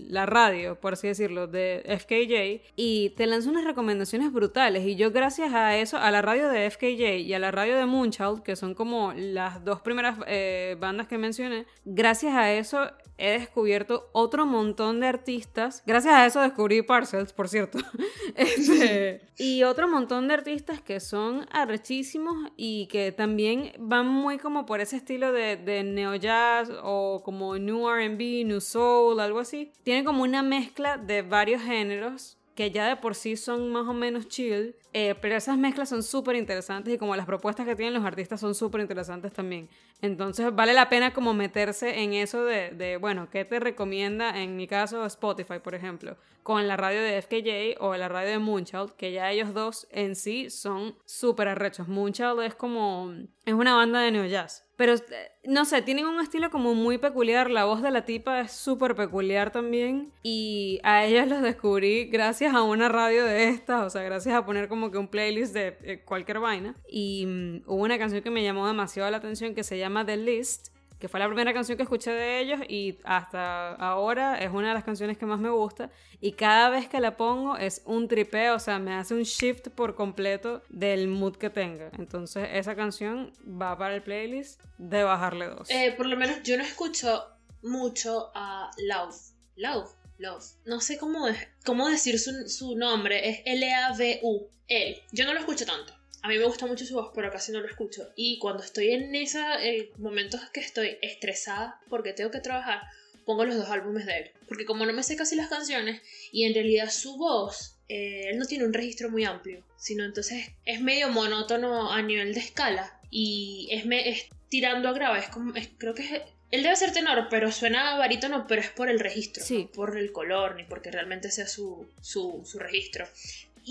la 0.09 0.25
radio, 0.25 0.79
por 0.79 0.93
así 0.93 1.07
decirlo, 1.07 1.47
de 1.47 1.83
FKJ 1.99 2.71
y 2.77 3.09
te 3.17 3.27
lanza 3.27 3.49
unas 3.49 3.65
recomendaciones 3.65 4.31
brutales. 4.31 4.85
Y 4.87 4.95
yo 4.95 5.11
gracias 5.11 5.53
a 5.53 5.75
eso, 5.75 5.97
a 5.97 6.09
la 6.11 6.21
radio 6.21 6.47
de 6.47 6.71
FKJ 6.71 7.17
y 7.17 7.33
a 7.33 7.39
la 7.39 7.51
radio 7.51 7.75
de 7.75 7.85
Moonchild, 7.85 8.41
que 8.41 8.55
son 8.55 8.73
como 8.73 9.11
las 9.13 9.65
dos 9.65 9.81
primeras 9.81 10.17
eh, 10.27 10.77
bandas 10.79 11.07
que 11.07 11.17
mencioné, 11.17 11.65
gracias 11.83 12.35
a 12.35 12.53
eso 12.53 12.89
he 13.19 13.31
descubierto 13.31 14.09
otro 14.13 14.45
montón 14.45 14.99
de 14.99 15.07
artistas. 15.07 15.83
Gracias 15.85 16.13
a 16.13 16.25
eso 16.25 16.41
descubrí 16.41 16.81
Parcels, 16.81 17.33
por 17.33 17.47
cierto. 17.49 17.79
Este, 18.35 19.21
y 19.37 19.63
otro 19.63 19.89
montón 19.89 20.27
de 20.27 20.35
artistas 20.35 20.81
que 20.81 20.99
son 20.99 21.45
arrechísimos 21.51 22.51
y 22.55 22.87
que 22.87 23.11
también 23.11 23.73
van 23.79 24.07
muy 24.07 24.37
como 24.37 24.65
por 24.65 24.79
ese 24.79 24.97
estilo 24.97 25.33
de, 25.33 25.57
de 25.57 25.83
neo 25.83 26.15
jazz 26.15 26.71
o 26.83 27.21
como 27.25 27.57
new 27.57 27.89
RB, 27.89 28.45
new 28.45 28.61
soul, 28.61 29.19
algo 29.19 29.39
así. 29.39 29.73
Tienen 29.83 30.05
como 30.05 30.23
una 30.23 30.41
mezcla 30.41 30.97
de 30.97 31.21
varios 31.21 31.61
géneros 31.63 32.38
que 32.59 32.71
ya 32.71 32.89
de 32.89 32.97
por 32.97 33.15
sí 33.15 33.37
son 33.37 33.71
más 33.71 33.87
o 33.87 33.93
menos 33.93 34.27
chill, 34.27 34.75
eh, 34.91 35.15
pero 35.21 35.37
esas 35.37 35.57
mezclas 35.57 35.87
son 35.87 36.03
súper 36.03 36.35
interesantes 36.35 36.93
y 36.93 36.97
como 36.97 37.15
las 37.15 37.25
propuestas 37.25 37.65
que 37.65 37.73
tienen 37.73 37.93
los 37.93 38.03
artistas 38.03 38.41
son 38.41 38.53
súper 38.53 38.81
interesantes 38.81 39.31
también. 39.31 39.69
Entonces 40.01 40.53
vale 40.53 40.73
la 40.73 40.89
pena 40.89 41.13
como 41.13 41.33
meterse 41.33 42.03
en 42.03 42.11
eso 42.11 42.43
de, 42.43 42.71
de, 42.71 42.97
bueno, 42.97 43.29
¿qué 43.29 43.45
te 43.45 43.61
recomienda? 43.61 44.41
En 44.41 44.57
mi 44.57 44.67
caso 44.67 45.05
Spotify, 45.05 45.59
por 45.63 45.73
ejemplo, 45.73 46.17
con 46.43 46.67
la 46.67 46.75
radio 46.75 47.01
de 47.01 47.21
FKJ 47.21 47.81
o 47.81 47.95
la 47.95 48.09
radio 48.09 48.31
de 48.31 48.39
Moonchild, 48.39 48.91
que 48.97 49.13
ya 49.13 49.31
ellos 49.31 49.53
dos 49.53 49.87
en 49.91 50.17
sí 50.17 50.49
son 50.49 50.97
súper 51.05 51.47
arrechos. 51.47 51.87
Moonchild 51.87 52.41
es 52.41 52.55
como, 52.55 53.13
es 53.45 53.53
una 53.53 53.73
banda 53.73 54.01
de 54.01 54.11
neo 54.11 54.25
jazz. 54.25 54.68
Pero 54.79 54.93
eh, 54.93 55.31
no 55.43 55.65
sé, 55.65 55.81
tienen 55.81 56.05
un 56.05 56.21
estilo 56.21 56.49
como 56.49 56.73
muy 56.73 56.97
peculiar. 56.97 57.51
La 57.51 57.65
voz 57.65 57.81
de 57.81 57.91
la 57.91 58.05
tipa 58.05 58.39
es 58.39 58.53
súper 58.53 58.95
peculiar 58.95 59.51
también. 59.51 60.13
Y 60.23 60.79
a 60.83 61.03
ellas 61.03 61.27
los 61.27 61.41
descubrí 61.41 62.05
gracias 62.05 62.55
a 62.55 62.63
una 62.63 62.87
radio 62.87 63.25
de 63.25 63.49
estas. 63.49 63.85
O 63.85 63.89
sea, 63.89 64.03
gracias 64.03 64.33
a 64.33 64.45
poner 64.45 64.69
como 64.69 64.89
que 64.89 64.97
un 64.97 65.09
playlist 65.09 65.53
de 65.53 65.77
eh, 65.83 66.01
cualquier 66.05 66.39
vaina. 66.39 66.77
Y 66.89 67.25
mm, 67.25 67.63
hubo 67.65 67.83
una 67.83 67.97
canción 67.97 68.23
que 68.23 68.29
me 68.29 68.41
llamó 68.41 68.65
demasiado 68.67 69.11
la 69.11 69.17
atención 69.17 69.53
que 69.53 69.65
se 69.65 69.77
llama 69.77 70.05
The 70.05 70.15
List 70.15 70.69
que 70.99 71.07
fue 71.07 71.19
la 71.19 71.27
primera 71.27 71.53
canción 71.53 71.77
que 71.77 71.83
escuché 71.83 72.11
de 72.11 72.39
ellos 72.39 72.59
y 72.67 72.99
hasta 73.05 73.73
ahora 73.75 74.37
es 74.39 74.51
una 74.51 74.69
de 74.69 74.73
las 74.73 74.83
canciones 74.83 75.17
que 75.17 75.25
más 75.25 75.39
me 75.39 75.49
gusta 75.49 75.89
y 76.19 76.33
cada 76.33 76.69
vez 76.69 76.89
que 76.89 76.99
la 76.99 77.15
pongo 77.15 77.55
es 77.57 77.81
un 77.85 78.07
tripeo, 78.07 78.55
o 78.55 78.59
sea, 78.59 78.79
me 78.79 78.93
hace 78.93 79.13
un 79.13 79.23
shift 79.23 79.69
por 79.69 79.95
completo 79.95 80.61
del 80.69 81.07
mood 81.07 81.37
que 81.37 81.49
tenga. 81.49 81.89
Entonces 81.97 82.49
esa 82.51 82.75
canción 82.75 83.31
va 83.43 83.77
para 83.77 83.95
el 83.95 84.03
playlist 84.03 84.61
de 84.77 85.03
bajarle 85.03 85.47
dos. 85.47 85.69
Eh, 85.69 85.93
por 85.95 86.05
lo 86.05 86.17
menos 86.17 86.43
yo 86.43 86.57
no 86.57 86.63
escucho 86.63 87.25
mucho 87.61 88.31
a 88.35 88.69
Love. 88.77 89.15
Love. 89.55 89.89
Love. 90.17 90.45
No 90.65 90.81
sé 90.81 90.97
cómo, 90.97 91.27
cómo 91.65 91.87
decir 91.87 92.19
su, 92.19 92.49
su 92.49 92.75
nombre, 92.75 93.29
es 93.29 93.41
L-A-V-U. 93.45 94.49
Él. 94.67 94.97
Yo 95.13 95.25
no 95.25 95.33
lo 95.33 95.39
escucho 95.39 95.65
tanto 95.65 95.98
a 96.21 96.27
mí 96.27 96.37
me 96.37 96.45
gusta 96.45 96.65
mucho 96.65 96.85
su 96.85 96.95
voz, 96.95 97.11
pero 97.15 97.31
casi 97.31 97.51
no 97.51 97.61
lo 97.61 97.67
escucho. 97.67 98.09
Y 98.15 98.39
cuando 98.39 98.63
estoy 98.63 98.91
en 98.91 99.15
esos 99.15 99.41
eh, 99.61 99.91
momentos 99.97 100.41
que 100.51 100.59
estoy 100.59 100.97
estresada 101.01 101.79
porque 101.89 102.13
tengo 102.13 102.31
que 102.31 102.39
trabajar, 102.39 102.81
pongo 103.25 103.45
los 103.45 103.55
dos 103.55 103.69
álbumes 103.69 104.05
de 104.05 104.17
él. 104.17 104.31
Porque 104.47 104.65
como 104.65 104.85
no 104.85 104.93
me 104.93 105.03
sé 105.03 105.15
casi 105.15 105.35
las 105.35 105.49
canciones, 105.49 106.01
y 106.31 106.43
en 106.43 106.53
realidad 106.53 106.89
su 106.89 107.17
voz, 107.17 107.77
eh, 107.87 108.29
él 108.29 108.37
no 108.37 108.45
tiene 108.45 108.65
un 108.65 108.73
registro 108.73 109.09
muy 109.09 109.23
amplio, 109.23 109.63
sino 109.77 110.03
entonces 110.03 110.47
es 110.65 110.81
medio 110.81 111.09
monótono 111.09 111.91
a 111.91 112.01
nivel 112.01 112.33
de 112.33 112.39
escala. 112.41 112.99
Y 113.11 113.69
es, 113.71 113.85
me, 113.85 114.09
es 114.09 114.27
tirando 114.49 114.89
a 114.89 114.93
grave, 114.93 115.19
es 115.19 115.29
como, 115.29 115.53
creo 115.77 115.93
que 115.93 116.03
es, 116.03 116.21
él 116.51 116.63
debe 116.63 116.75
ser 116.75 116.91
tenor, 116.91 117.27
pero 117.29 117.51
suena 117.51 117.95
barítono, 117.97 118.47
pero 118.47 118.61
es 118.61 118.69
por 118.71 118.89
el 118.89 118.99
registro, 118.99 119.43
no 119.49 119.71
por 119.71 119.97
el 119.97 120.11
color, 120.11 120.55
ni 120.55 120.63
porque 120.63 120.89
realmente 120.89 121.29
sea 121.29 121.47
su, 121.47 121.87
su, 122.01 122.41
su 122.45 122.57
registro. 122.57 123.07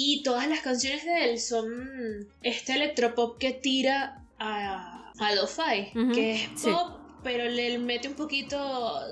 Y 0.00 0.22
todas 0.22 0.46
las 0.46 0.60
canciones 0.60 1.04
de 1.04 1.24
él 1.24 1.40
son 1.40 2.28
este 2.44 2.74
electropop 2.74 3.36
que 3.36 3.50
tira 3.50 4.24
a, 4.38 5.12
a 5.18 5.34
lo-fi, 5.34 5.90
que 6.14 6.34
es 6.36 6.48
pop, 6.62 7.00
pero 7.24 7.48
le 7.48 7.78
mete 7.78 8.06
un 8.06 8.14
poquito, 8.14 8.56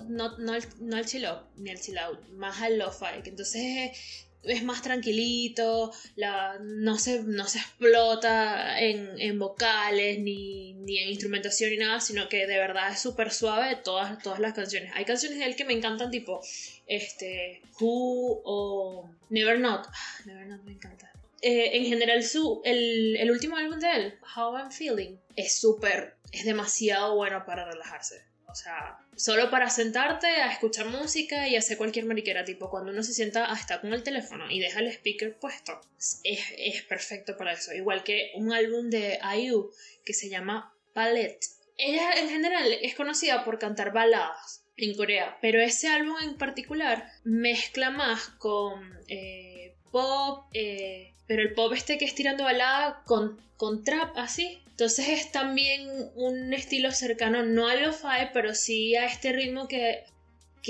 no, 0.06 0.38
no, 0.38 0.52
no 0.78 0.96
al 0.96 1.04
chill 1.04 1.26
out, 1.26 1.42
ni 1.56 1.70
al 1.70 1.80
chill 1.80 1.98
out, 1.98 2.20
más 2.28 2.62
al 2.62 2.78
lo-fi, 2.78 3.20
que 3.24 3.30
entonces 3.30 3.98
es 4.44 4.62
más 4.62 4.80
tranquilito, 4.80 5.92
la, 6.14 6.60
no, 6.62 6.98
se, 6.98 7.24
no 7.24 7.48
se 7.48 7.58
explota 7.58 8.78
en, 8.80 9.20
en 9.20 9.40
vocales 9.40 10.20
ni, 10.20 10.74
ni, 10.74 10.98
en 10.98 11.08
instrumentación 11.08 11.70
ni 11.70 11.78
nada, 11.78 12.00
sino 12.00 12.28
que 12.28 12.46
de 12.46 12.58
verdad 12.58 12.92
es 12.92 13.00
súper 13.00 13.32
suave 13.32 13.74
todas, 13.74 14.22
todas 14.22 14.38
las 14.38 14.52
canciones. 14.52 14.92
Hay 14.94 15.04
canciones 15.04 15.40
de 15.40 15.46
él 15.46 15.56
que 15.56 15.64
me 15.64 15.72
encantan, 15.72 16.12
tipo 16.12 16.40
este, 16.86 17.62
Who 17.80 18.42
o 18.44 19.10
Never 19.30 19.58
Not. 19.58 19.86
Ah, 19.88 20.20
Never 20.24 20.46
Not 20.46 20.62
me 20.62 20.72
encanta. 20.72 21.12
Eh, 21.42 21.76
en 21.76 21.84
general, 21.84 22.22
su, 22.24 22.62
el, 22.64 23.16
el 23.16 23.30
último 23.30 23.56
álbum 23.56 23.78
de 23.78 23.92
él, 23.92 24.18
How 24.34 24.56
I'm 24.56 24.70
Feeling, 24.70 25.16
es 25.36 25.58
súper, 25.58 26.16
es 26.32 26.44
demasiado 26.44 27.14
bueno 27.14 27.44
para 27.44 27.64
relajarse. 27.70 28.24
O 28.48 28.54
sea, 28.54 28.98
solo 29.16 29.50
para 29.50 29.68
sentarte 29.68 30.26
a 30.26 30.50
escuchar 30.50 30.86
música 30.86 31.46
y 31.46 31.56
hacer 31.56 31.76
cualquier 31.76 32.06
mariquera, 32.06 32.44
tipo 32.44 32.70
cuando 32.70 32.90
uno 32.90 33.02
se 33.02 33.12
sienta 33.12 33.44
hasta 33.44 33.82
con 33.82 33.92
el 33.92 34.02
teléfono 34.02 34.50
y 34.50 34.60
deja 34.60 34.80
el 34.80 34.86
speaker 34.86 35.36
puesto, 35.36 35.78
es, 36.24 36.40
es 36.56 36.82
perfecto 36.82 37.36
para 37.36 37.52
eso. 37.52 37.74
Igual 37.74 38.02
que 38.02 38.32
un 38.34 38.52
álbum 38.52 38.88
de 38.88 39.18
IU 39.38 39.70
que 40.04 40.14
se 40.14 40.30
llama 40.30 40.74
Palette. 40.94 41.44
Ella 41.76 42.12
en 42.14 42.30
general 42.30 42.72
es 42.80 42.94
conocida 42.94 43.44
por 43.44 43.58
cantar 43.58 43.92
baladas 43.92 44.65
en 44.76 44.94
Corea, 44.94 45.38
pero 45.40 45.60
ese 45.60 45.88
álbum 45.88 46.16
en 46.22 46.34
particular 46.36 47.10
mezcla 47.24 47.90
más 47.90 48.28
con 48.38 48.98
eh, 49.08 49.74
pop, 49.90 50.44
eh, 50.52 51.12
pero 51.26 51.42
el 51.42 51.54
pop 51.54 51.72
este 51.72 51.98
que 51.98 52.04
es 52.04 52.14
tirando 52.14 52.44
balada 52.44 53.02
con, 53.06 53.40
con 53.56 53.84
trap 53.84 54.16
así, 54.18 54.60
entonces 54.76 55.08
es 55.08 55.32
también 55.32 55.88
un 56.16 56.52
estilo 56.52 56.92
cercano, 56.92 57.42
no 57.42 57.68
a 57.68 57.74
lo-fi, 57.76 58.28
pero 58.34 58.54
sí 58.54 58.94
a 58.94 59.06
este 59.06 59.32
ritmo 59.32 59.68
que... 59.68 60.04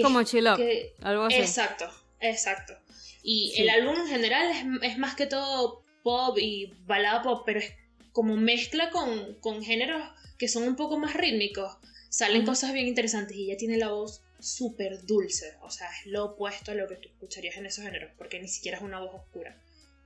Como 0.01 0.23
chill 0.23 0.47
up, 0.47 0.61
algo 1.03 1.25
así. 1.25 1.39
Exacto, 1.39 1.91
exacto. 2.21 2.75
Y 3.23 3.55
el 3.61 3.69
álbum 3.71 3.97
en 3.97 4.07
general 4.07 4.79
es, 4.83 4.99
más 4.99 5.17
que 5.17 5.27
todo 5.27 5.83
pop 6.05 6.39
y 6.39 6.73
balada 6.87 7.23
pop, 7.23 7.43
pero 7.45 7.59
es 7.59 7.73
como 8.13 8.37
mezcla 8.37 8.91
con, 8.91 9.35
con 9.41 9.65
géneros 9.65 10.03
que 10.39 10.47
son 10.47 10.63
un 10.63 10.77
poco 10.77 10.99
más 10.99 11.15
rítmicos. 11.15 11.77
Salen 12.09 12.45
cosas 12.45 12.73
bien 12.73 12.87
interesantes 12.87 13.37
y 13.37 13.45
ella 13.45 13.57
tiene 13.57 13.77
la 13.77 13.89
voz 13.89 14.23
súper 14.39 15.05
dulce. 15.05 15.57
O 15.63 15.71
sea, 15.71 15.89
es 15.89 16.07
lo 16.07 16.25
opuesto 16.25 16.73
a 16.73 16.75
lo 16.75 16.89
que 16.89 16.97
tú 16.97 17.09
escucharías 17.09 17.57
en 17.57 17.67
esos 17.67 17.85
géneros, 17.85 18.13
porque 18.17 18.41
ni 18.41 18.49
siquiera 18.49 18.79
es 18.79 18.83
una 18.83 19.01
voz 19.01 19.15
oscura. 19.15 19.63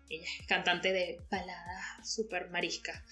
Ella 0.08 0.24
es 0.24 0.46
cantante 0.46 0.92
de 0.92 1.20
balada 1.30 2.04
súper 2.04 2.50
marisca. 2.50 3.04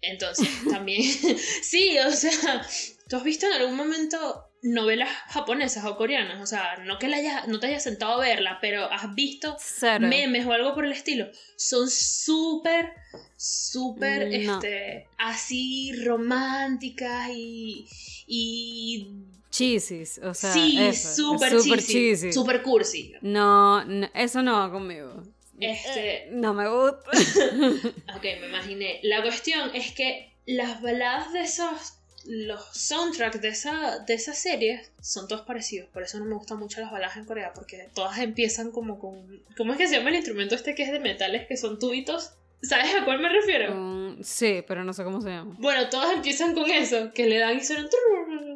Entonces, 0.00 0.48
también, 0.70 1.02
sí, 1.62 1.98
o 1.98 2.12
sea, 2.12 2.66
¿tú 3.08 3.16
has 3.16 3.24
visto 3.24 3.46
en 3.46 3.52
algún 3.52 3.76
momento 3.76 4.49
novelas 4.62 5.08
japonesas 5.28 5.84
o 5.84 5.96
coreanas? 5.96 6.40
O 6.40 6.46
sea, 6.46 6.76
no 6.84 6.98
que 6.98 7.08
la 7.08 7.16
haya, 7.16 7.46
no 7.46 7.60
te 7.60 7.68
hayas 7.68 7.82
sentado 7.82 8.14
a 8.14 8.20
verla, 8.20 8.58
pero 8.60 8.90
has 8.90 9.14
visto 9.14 9.56
memes 10.00 10.46
o 10.46 10.52
algo 10.52 10.74
por 10.74 10.84
el 10.84 10.92
estilo. 10.92 11.28
Son 11.56 11.88
súper, 11.88 12.92
súper, 13.36 14.22
este, 14.32 15.08
así 15.18 15.92
románticas 16.04 17.30
y... 17.32 17.86
y 18.26 19.26
Cheesies, 19.50 20.20
o 20.22 20.32
sea, 20.32 20.52
sí, 20.52 20.78
súper 20.94 21.84
cheesy, 21.84 22.32
súper 22.32 22.62
cursi. 22.62 23.14
No, 23.20 23.84
no, 23.84 24.08
eso 24.14 24.42
no 24.42 24.52
va 24.52 24.70
conmigo. 24.70 25.24
Este, 25.60 26.28
no 26.30 26.54
me 26.54 26.68
gusta. 26.68 27.10
ok, 28.16 28.22
me 28.22 28.48
imaginé. 28.48 29.00
La 29.02 29.22
cuestión 29.22 29.70
es 29.74 29.92
que 29.92 30.32
las 30.46 30.80
baladas 30.80 31.32
de 31.32 31.40
esos, 31.42 31.98
los 32.26 32.64
soundtracks 32.72 33.40
de 33.40 33.48
esa, 33.48 34.00
de 34.00 34.14
esas 34.14 34.38
series 34.38 34.92
son 35.00 35.28
todos 35.28 35.42
parecidos. 35.42 35.88
Por 35.88 36.02
eso 36.02 36.18
no 36.18 36.26
me 36.26 36.34
gustan 36.34 36.58
mucho 36.58 36.80
las 36.80 36.90
baladas 36.90 37.16
en 37.16 37.24
Corea, 37.24 37.52
porque 37.54 37.88
todas 37.94 38.18
empiezan 38.18 38.70
como 38.70 38.98
con... 38.98 39.42
¿Cómo 39.56 39.72
es 39.72 39.78
que 39.78 39.88
se 39.88 39.96
llama 39.96 40.10
el 40.10 40.16
instrumento 40.16 40.54
este 40.54 40.74
que 40.74 40.82
es 40.82 40.92
de 40.92 41.00
metales, 41.00 41.46
que 41.46 41.56
son 41.56 41.78
tubitos? 41.78 42.32
¿Sabes 42.62 42.94
a 42.94 43.04
cuál 43.04 43.20
me 43.20 43.30
refiero? 43.30 43.74
Mm, 43.74 44.22
sí, 44.22 44.62
pero 44.68 44.84
no 44.84 44.92
sé 44.92 45.02
cómo 45.02 45.20
se 45.22 45.30
llama. 45.30 45.56
Bueno, 45.58 45.88
todos 45.88 46.12
empiezan 46.12 46.54
con 46.54 46.70
eso, 46.70 47.12
que 47.14 47.26
le 47.26 47.38
dan 47.38 47.56
y 47.56 47.62
suenan... 47.62 47.88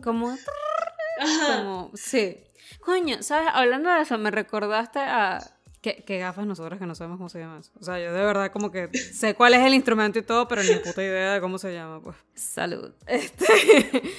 Como... 0.02 0.36
Como... 1.22 1.90
Sí. 1.94 2.36
Coño, 2.80 3.22
¿sabes? 3.22 3.48
Hablando 3.52 3.90
de 3.90 4.02
eso, 4.02 4.18
me 4.18 4.30
recordaste 4.30 4.98
a... 4.98 5.53
¿Qué, 5.84 6.18
gafas 6.18 6.46
nosotros 6.46 6.78
que 6.78 6.86
no 6.86 6.94
sabemos 6.94 7.18
cómo 7.18 7.28
se 7.28 7.40
llama 7.40 7.58
eso? 7.58 7.70
O 7.78 7.84
sea, 7.84 7.98
yo 7.98 8.14
de 8.14 8.24
verdad 8.24 8.50
como 8.50 8.70
que 8.70 8.88
sé 8.96 9.34
cuál 9.34 9.52
es 9.52 9.60
el 9.60 9.74
instrumento 9.74 10.18
y 10.18 10.22
todo, 10.22 10.48
pero 10.48 10.62
ni 10.62 10.76
puta 10.76 11.02
idea 11.02 11.34
de 11.34 11.40
cómo 11.42 11.58
se 11.58 11.74
llama, 11.74 12.00
pues. 12.00 12.16
Salud. 12.34 12.92
Este... 13.06 13.44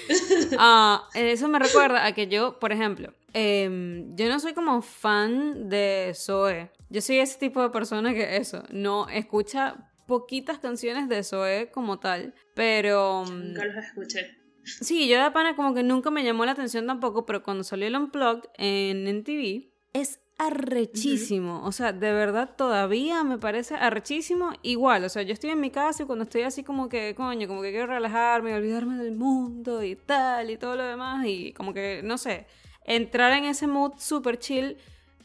Ah, 0.60 1.10
eso 1.16 1.48
me 1.48 1.58
recuerda 1.58 2.06
a 2.06 2.14
que 2.14 2.28
yo, 2.28 2.60
por 2.60 2.72
ejemplo, 2.72 3.14
em, 3.34 4.16
yo 4.16 4.30
no 4.30 4.40
soy 4.40 4.54
como 4.54 4.82
fan 4.84 5.70
de 5.70 6.14
Zoe. 6.16 6.70
Yo 6.90 7.02
soy 7.02 7.18
ese 7.18 7.40
tipo 7.40 7.64
de 7.64 7.70
persona 7.72 8.14
que 8.14 8.38
eso, 8.38 8.64
no 8.70 9.10
escucha 9.10 9.90
poquitas 10.08 10.60
canciones 10.60 11.10
de 11.10 11.24
Zoe 11.24 11.72
como 11.72 12.00
tal, 12.00 12.36
pero... 12.54 13.26
Mm, 13.26 13.48
nunca 13.48 13.66
los 13.66 13.84
escuché. 13.84 14.38
Sí, 14.64 15.08
yo 15.08 15.22
de 15.24 15.32
pana 15.32 15.56
como 15.56 15.74
que 15.74 15.82
nunca 15.82 16.12
me 16.12 16.24
llamó 16.24 16.46
la 16.46 16.52
atención 16.52 16.86
tampoco, 16.86 17.26
pero 17.26 17.42
cuando 17.42 17.64
salió 17.64 17.88
el 17.88 17.96
Unplugged 17.96 18.50
en 18.58 19.08
NTV, 19.08 19.72
es 19.94 20.20
arrechísimo. 20.38 21.64
O 21.66 21.72
sea, 21.72 21.94
de 21.94 22.12
verdad 22.12 22.56
todavía 22.58 23.24
me 23.24 23.38
parece 23.38 23.76
arrechísimo. 23.76 24.52
Igual, 24.62 25.06
o 25.06 25.10
sea, 25.10 25.24
yo 25.24 25.34
estoy 25.34 25.52
en 25.52 25.62
mi 25.62 25.72
casa 25.72 26.04
y 26.04 26.06
cuando 26.06 26.24
estoy 26.24 26.42
así 26.42 26.64
como 26.64 26.90
que, 26.90 27.16
coño, 27.16 27.48
como 27.48 27.62
que 27.62 27.72
quiero 27.72 27.88
relajarme, 27.88 28.56
olvidarme 28.56 28.98
del 28.98 29.16
mundo 29.16 29.84
y 29.84 29.96
tal 29.96 30.50
y 30.50 30.58
todo 30.58 30.76
lo 30.76 30.84
demás 30.84 31.26
y 31.26 31.54
como 31.54 31.74
que, 31.74 32.02
no 32.04 32.18
sé, 32.18 32.48
entrar 32.84 33.34
en 33.34 33.46
ese 33.46 33.68
mood 33.68 33.94
super 33.98 34.38
chill, 34.38 34.78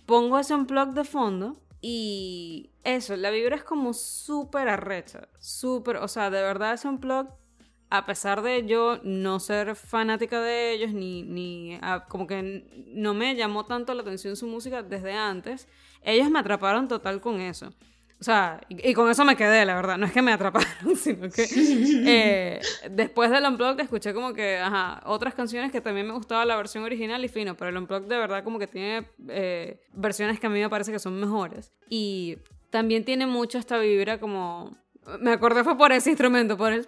pongo 0.07 0.39
ese 0.39 0.55
unplug 0.55 0.93
de 0.95 1.05
fondo 1.05 1.57
y 1.81 2.71
eso, 2.85 3.17
la 3.17 3.31
vibra 3.31 3.57
es 3.57 3.65
como 3.65 3.93
súper 3.95 4.69
arrecha, 4.69 5.29
súper, 5.39 5.97
o 5.97 6.09
sea, 6.09 6.31
de 6.31 6.43
verdad 6.43 6.75
ese 6.75 6.89
unplug 6.89 7.29
a 7.91 8.07
pesar 8.07 8.43
de 8.43 8.67
yo 8.67 9.01
no 9.03 9.41
ser 9.41 9.75
fanática 9.75 10.41
de 10.41 10.73
ellos, 10.73 10.93
ni, 10.93 11.25
ni 11.25 11.79
como 12.09 12.27
que 12.27 12.65
no 12.87 13.15
me 13.15 13.35
llamó 13.35 13.67
tanto 13.67 13.93
la 13.95 14.03
atención 14.03 14.37
su 14.37 14.47
música 14.47 14.83
desde 14.83 15.13
antes, 15.13 15.69
ellos 16.03 16.31
me 16.31 16.39
atraparon 16.39 16.87
total 16.87 17.21
con 17.21 17.41
eso. 17.41 17.75
O 18.21 18.23
sea, 18.23 18.61
y, 18.69 18.93
con 18.93 19.11
eso 19.11 19.25
me 19.25 19.35
quedé, 19.35 19.65
la 19.65 19.75
verdad. 19.75 19.97
No 19.97 20.05
es 20.05 20.13
que 20.13 20.21
me 20.21 20.33
atraparon, 20.35 20.95
sino 20.95 21.31
que 21.31 21.47
eh, 22.07 22.61
después 22.91 23.31
del 23.31 23.45
Unplugged 23.45 23.81
escuché 23.81 24.13
como 24.13 24.35
que, 24.35 24.63
otras 25.05 25.35
canciones 25.35 25.73
que 25.73 25.81
también 25.81 26.07
me 26.07 26.13
gustaba 26.13 26.45
la 26.45 26.55
versión 26.57 26.85
original 26.85 27.25
y 27.25 27.29
fino, 27.29 27.57
pero 27.57 27.71
el 27.71 27.77
Unplugged 27.79 28.09
de 28.09 28.19
verdad 28.19 28.45
como 28.45 28.59
que 28.59 28.67
tiene 28.67 29.09
eh, 29.29 29.81
versiones 29.95 30.39
que 30.39 30.47
a 30.47 30.51
mí 30.51 30.61
me 30.61 30.69
parece 30.69 30.93
que 30.93 30.99
son 30.99 31.19
mejores. 31.19 31.73
Y 31.89 32.37
también 32.69 33.05
tiene 33.07 33.27
mucho 33.27 33.59
esta 33.59 33.79
vibra 33.79 34.21
como 34.21 34.77
me 35.21 35.33
acordé 35.33 35.65
fue 35.65 35.77
por 35.77 35.93
ese 35.93 36.11
instrumento, 36.11 36.57
por 36.57 36.73
el... 36.73 36.87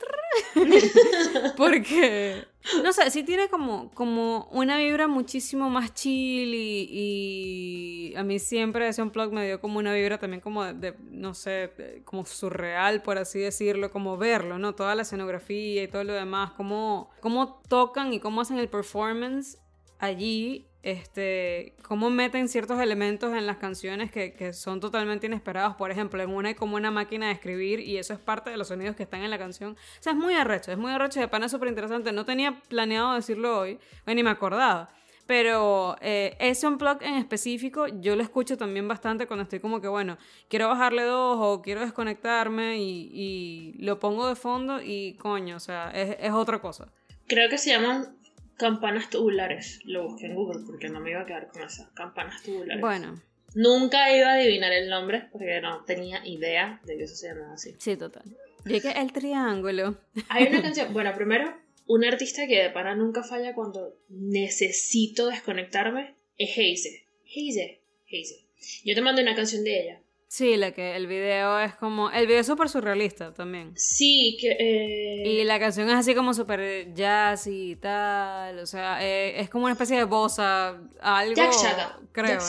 Porque, 1.57 2.45
no 2.83 2.93
sé, 2.93 3.11
sí 3.11 3.23
tiene 3.23 3.49
como, 3.49 3.91
como 3.93 4.49
una 4.51 4.79
vibra 4.79 5.09
muchísimo 5.09 5.69
más 5.71 5.93
chill 5.95 6.55
y, 6.55 8.15
a 8.17 8.23
mí 8.23 8.39
siempre 8.39 8.89
ese 8.89 9.03
unplug 9.03 9.33
me 9.33 9.47
dio 9.47 9.61
como 9.61 9.79
una 9.79 9.93
vibra 9.93 10.19
también 10.19 10.41
como 10.41 10.65
de, 10.65 10.95
no 11.11 11.35
sé, 11.35 12.03
como 12.05 12.25
surreal, 12.25 13.03
por 13.03 13.19
así 13.19 13.41
decirlo, 13.41 13.91
como 13.91 14.17
verlo, 14.17 14.59
¿no? 14.59 14.75
Toda 14.75 14.95
la 14.95 15.03
escenografía 15.03 15.83
y 15.83 15.89
todo 15.89 16.05
lo 16.05 16.13
demás, 16.13 16.53
cómo, 16.53 17.11
cómo 17.21 17.61
tocan 17.69 18.13
y 18.13 18.21
cómo 18.21 18.41
hacen 18.41 18.59
el 18.59 18.69
performance 18.69 19.59
allí 19.99 20.72
este, 20.83 21.75
cómo 21.83 22.11
meten 22.11 22.49
ciertos 22.49 22.81
elementos 22.81 23.33
en 23.35 23.47
las 23.47 23.59
canciones 23.59 24.11
que, 24.11 24.35
que, 24.35 24.53
son 24.53 24.81
totalmente 24.81 25.27
inesperados. 25.27 25.77
Por 25.77 25.91
ejemplo, 25.91 26.23
en 26.23 26.31
una 26.31 26.49
hay 26.49 26.55
como 26.55 26.77
una 26.77 26.91
máquina 26.91 27.27
de 27.27 27.33
escribir 27.33 27.81
y 27.81 27.99
eso 27.99 28.13
es 28.13 28.19
parte 28.19 28.51
de 28.51 28.57
los 28.57 28.69
sonidos 28.69 28.97
que 28.97 29.05
están 29.05 29.23
en 29.23 29.31
la 29.31 29.39
canción. 29.39 29.73
O 29.73 30.03
sea, 30.03 30.13
es 30.13 30.19
muy 30.19 30.35
arrecho, 30.35 30.73
es 30.73 30.79
muy 30.79 30.91
arrecho 30.91 31.21
de 31.21 31.29
pana, 31.29 31.49
súper 31.49 31.69
interesante. 31.69 32.13
No 32.13 32.25
tenía 32.25 32.61
planeado 32.69 33.15
decirlo 33.15 33.61
hoy, 33.61 33.79
ni 34.07 34.23
me 34.23 34.31
acordaba. 34.31 34.91
Pero 35.27 35.97
eh, 36.01 36.37
ese 36.41 36.67
unplug 36.67 37.01
en 37.01 37.15
específico 37.15 37.87
yo 37.87 38.17
lo 38.17 38.23
escucho 38.23 38.57
también 38.57 38.89
bastante 38.89 39.29
cuando 39.29 39.45
estoy 39.45 39.61
como 39.61 39.81
que, 39.81 39.87
bueno, 39.87 40.19
quiero 40.49 40.69
bajarle 40.69 41.05
dos 41.05 41.39
o 41.41 41.63
quiero 41.63 41.81
desconectarme 41.81 42.79
y, 42.79 43.09
y 43.13 43.75
lo 43.79 44.01
pongo 44.01 44.27
de 44.29 44.35
fondo 44.35 44.81
y 44.83 45.15
coño, 45.15 45.57
o 45.57 45.61
sea, 45.61 45.93
es, 45.95 46.17
es 46.19 46.33
otra 46.33 46.61
cosa. 46.61 46.93
Creo 47.29 47.49
que 47.49 47.57
se 47.57 47.71
llaman 47.71 48.17
Campanas 48.57 49.11
tubulares. 49.11 49.81
Lo 49.85 50.09
busqué 50.09 50.27
en 50.27 50.35
Google 50.35 50.63
porque 50.67 50.89
no 50.89 51.01
me 51.01 51.11
iba 51.11 51.23
a 51.23 51.27
quedar 51.27 51.49
con 51.49 51.63
esas 51.63 51.89
campanas 51.91 52.43
tubulares. 52.43 52.81
Bueno. 52.81 53.21
Nunca 53.55 54.17
iba 54.17 54.29
a 54.29 54.35
adivinar 54.35 54.73
el 54.73 54.89
nombre 54.89 55.29
porque 55.31 55.61
no 55.61 55.85
tenía 55.85 56.27
idea 56.27 56.81
de 56.85 56.97
que 56.97 57.05
eso 57.05 57.15
se 57.17 57.29
llamaba 57.29 57.55
así. 57.55 57.75
Sí, 57.79 57.97
total. 57.97 58.25
Llegué 58.65 58.93
el 58.99 59.13
triángulo. 59.13 59.99
Hay 60.29 60.47
una 60.47 60.63
canción. 60.63 60.93
Bueno, 60.93 61.13
primero, 61.15 61.55
un 61.87 62.05
artista 62.05 62.47
que 62.47 62.63
de 62.63 62.71
para 62.71 62.95
nunca 62.95 63.23
falla 63.23 63.55
cuando 63.55 63.95
necesito 64.09 65.29
desconectarme 65.29 66.15
es 66.39 66.53
Haze. 66.53 67.05
Haze. 67.27 67.81
Haze. 68.07 68.47
Yo 68.85 68.95
te 68.95 69.01
mando 69.01 69.21
una 69.21 69.35
canción 69.35 69.65
de 69.65 69.83
ella. 69.83 70.02
Sí, 70.33 70.57
la 70.57 70.73
que 70.73 70.97
el 70.97 71.09
video 71.09 71.61
es 71.61 71.75
como. 71.75 72.11
El 72.11 72.27
video 72.27 72.41
es 72.41 72.47
súper 72.47 72.71
surrealista 72.71 73.35
también. 73.35 73.75
Sí, 73.77 74.39
que. 74.41 74.57
Eh, 74.59 75.29
y 75.29 75.45
la 75.45 75.61
canción 75.61 75.91
es 75.91 75.95
así 75.95 76.15
como 76.15 76.33
súper 76.33 76.95
jazz 76.95 77.47
y 77.47 77.77
tal. 77.77 78.59
O 78.61 78.65
sea, 78.65 79.05
eh, 79.07 79.39
es 79.39 79.51
como 79.51 79.65
una 79.65 79.75
especie 79.75 79.99
de 79.99 80.05
bossa. 80.05 80.81
Algo. 81.03 81.35
Jack 81.35 81.53
Shaga. 81.53 81.99
Creo. 82.13 82.41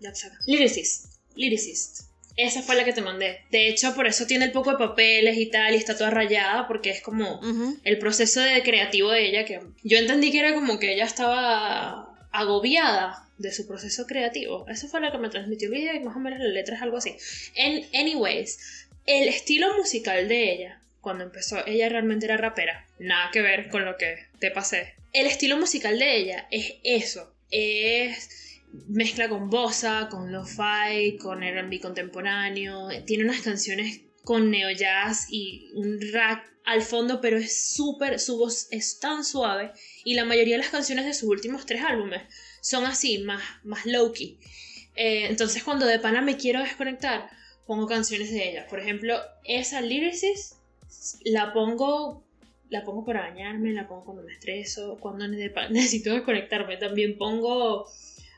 Jack 0.00 0.14
Shaga. 0.14 0.38
Lyricist. 0.46 1.14
Lyricist. 1.34 2.10
Esa 2.36 2.60
fue 2.60 2.74
la 2.74 2.84
que 2.84 2.92
te 2.92 3.00
mandé. 3.00 3.40
De 3.50 3.68
hecho, 3.68 3.94
por 3.94 4.06
eso 4.06 4.26
tiene 4.26 4.44
el 4.44 4.52
poco 4.52 4.72
de 4.72 4.76
papeles 4.76 5.38
y 5.38 5.46
tal, 5.46 5.72
y 5.72 5.78
está 5.78 5.96
toda 5.96 6.10
rayada, 6.10 6.68
porque 6.68 6.90
es 6.90 7.00
como 7.00 7.40
el 7.84 7.98
proceso 7.98 8.40
de 8.40 8.62
creativo 8.62 9.10
de 9.10 9.26
ella, 9.28 9.46
que 9.46 9.62
yo 9.82 9.96
entendí 9.96 10.30
que 10.30 10.40
era 10.40 10.52
como 10.52 10.78
que 10.78 10.92
ella 10.92 11.06
estaba 11.06 12.13
agobiada 12.34 13.28
de 13.38 13.52
su 13.52 13.66
proceso 13.66 14.06
creativo. 14.06 14.66
Eso 14.68 14.88
fue 14.88 15.00
lo 15.00 15.12
que 15.12 15.18
me 15.18 15.28
transmitió 15.28 15.68
el 15.68 15.74
video 15.74 15.94
y 15.94 16.00
más 16.00 16.16
o 16.16 16.18
menos 16.18 16.40
la 16.40 16.48
letra 16.48 16.74
es 16.74 16.82
algo 16.82 16.96
así. 16.96 17.16
En, 17.54 17.86
anyways, 17.94 18.88
el 19.06 19.28
estilo 19.28 19.72
musical 19.76 20.26
de 20.26 20.52
ella, 20.52 20.80
cuando 21.00 21.22
empezó, 21.22 21.64
ella 21.64 21.88
realmente 21.88 22.26
era 22.26 22.36
rapera. 22.36 22.86
Nada 22.98 23.30
que 23.32 23.40
ver 23.40 23.70
con 23.70 23.84
lo 23.84 23.96
que 23.96 24.26
te 24.40 24.50
pasé. 24.50 24.94
El 25.12 25.26
estilo 25.26 25.56
musical 25.58 25.96
de 25.96 26.16
ella 26.16 26.48
es 26.50 26.74
eso. 26.82 27.32
Es 27.52 28.60
mezcla 28.88 29.28
con 29.28 29.48
bossa, 29.48 30.08
con 30.10 30.32
lo-fi, 30.32 31.16
con 31.18 31.44
R&B 31.44 31.78
contemporáneo. 31.78 32.88
Tiene 33.06 33.24
unas 33.24 33.42
canciones 33.42 34.00
con 34.24 34.50
neo 34.50 34.72
jazz 34.72 35.26
y 35.30 35.70
un 35.74 36.00
rap 36.12 36.44
al 36.64 36.82
fondo, 36.82 37.20
pero 37.20 37.36
es 37.36 37.74
súper, 37.74 38.18
su 38.18 38.38
voz 38.38 38.66
es 38.72 38.98
tan 38.98 39.24
suave 39.24 39.70
y 40.04 40.14
la 40.14 40.24
mayoría 40.24 40.56
de 40.56 40.62
las 40.62 40.70
canciones 40.70 41.06
de 41.06 41.14
sus 41.14 41.28
últimos 41.28 41.66
tres 41.66 41.82
álbumes 41.82 42.22
son 42.60 42.84
así, 42.84 43.18
más, 43.18 43.42
más 43.64 43.86
low-key. 43.86 44.38
Eh, 44.96 45.26
entonces 45.28 45.64
cuando 45.64 45.86
de 45.86 45.98
pana 45.98 46.20
me 46.20 46.36
quiero 46.36 46.60
desconectar, 46.60 47.30
pongo 47.66 47.86
canciones 47.86 48.30
de 48.30 48.50
ella. 48.50 48.66
Por 48.68 48.80
ejemplo, 48.80 49.18
esa 49.44 49.80
Lyricist 49.80 50.56
la 51.24 51.52
pongo, 51.52 52.22
la 52.68 52.84
pongo 52.84 53.04
para 53.04 53.22
bañarme, 53.22 53.72
la 53.72 53.88
pongo 53.88 54.04
cuando 54.04 54.22
me 54.22 54.32
estreso, 54.32 54.98
cuando 55.00 55.26
necesito 55.70 56.12
desconectarme. 56.12 56.76
También 56.76 57.16
pongo, 57.16 57.86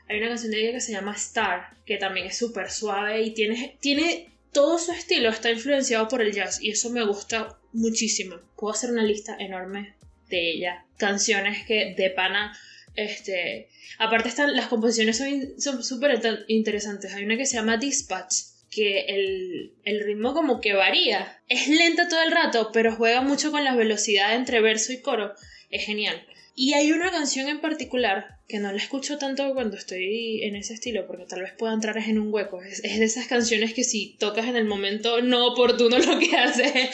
hay 0.07 0.17
una 0.17 0.29
canción 0.29 0.51
de 0.51 0.61
ella 0.61 0.71
que 0.73 0.81
se 0.81 0.93
llama 0.93 1.13
Star, 1.15 1.75
que 1.85 1.97
también 1.97 2.27
es 2.27 2.37
súper 2.37 2.71
suave 2.71 3.21
y 3.21 3.31
tiene, 3.31 3.77
tiene 3.81 4.29
todo 4.53 4.79
su 4.79 4.91
estilo, 4.91 5.29
está 5.29 5.51
influenciado 5.51 6.07
por 6.07 6.21
el 6.21 6.31
jazz 6.31 6.61
y 6.61 6.71
eso 6.71 6.89
me 6.89 7.05
gusta 7.05 7.59
muchísimo. 7.73 8.37
Puedo 8.55 8.73
hacer 8.73 8.91
una 8.91 9.03
lista 9.03 9.35
enorme 9.37 9.97
de 10.29 10.51
ella. 10.51 10.85
Canciones 10.97 11.65
que 11.65 11.93
de 11.95 12.09
pana 12.09 12.57
este, 12.97 13.69
aparte 13.99 14.27
están, 14.27 14.55
las 14.55 14.67
composiciones 14.67 15.17
son 15.59 15.83
súper 15.83 16.19
interesantes. 16.47 17.13
Hay 17.13 17.23
una 17.23 17.37
que 17.37 17.45
se 17.45 17.55
llama 17.55 17.77
Dispatch, 17.77 18.33
que 18.71 19.01
el, 19.01 19.73
el, 19.83 20.03
ritmo 20.03 20.33
como 20.33 20.59
que 20.59 20.73
varía. 20.73 21.39
Es 21.47 21.67
lenta 21.69 22.09
todo 22.09 22.21
el 22.23 22.31
rato, 22.31 22.71
pero 22.73 22.95
juega 22.95 23.21
mucho 23.21 23.51
con 23.51 23.63
la 23.63 23.75
velocidad 23.75 24.35
entre 24.35 24.61
verso 24.61 24.91
y 24.91 25.01
coro. 25.01 25.33
Es 25.69 25.85
genial. 25.85 26.25
Y 26.55 26.73
hay 26.73 26.91
una 26.91 27.11
canción 27.11 27.47
en 27.49 27.61
particular 27.61 28.39
que 28.47 28.57
no 28.57 28.71
la 28.71 28.77
escucho 28.77 29.19
tanto 29.19 29.53
cuando 29.53 29.77
estoy 29.77 30.41
en 30.43 30.55
ese 30.55 30.73
estilo, 30.73 31.05
porque 31.05 31.25
tal 31.25 31.41
vez 31.41 31.53
pueda 31.53 31.73
entrar 31.73 31.97
en 31.99 32.17
un 32.17 32.33
hueco. 32.33 32.63
Es, 32.63 32.81
de 32.81 33.03
esas 33.03 33.27
canciones 33.27 33.75
que 33.75 33.83
si 33.83 34.15
tocas 34.17 34.47
en 34.47 34.55
el 34.55 34.65
momento 34.65 35.21
no 35.21 35.45
oportuno 35.45 35.99
lo 35.99 36.17
que 36.17 36.35
hace 36.35 36.65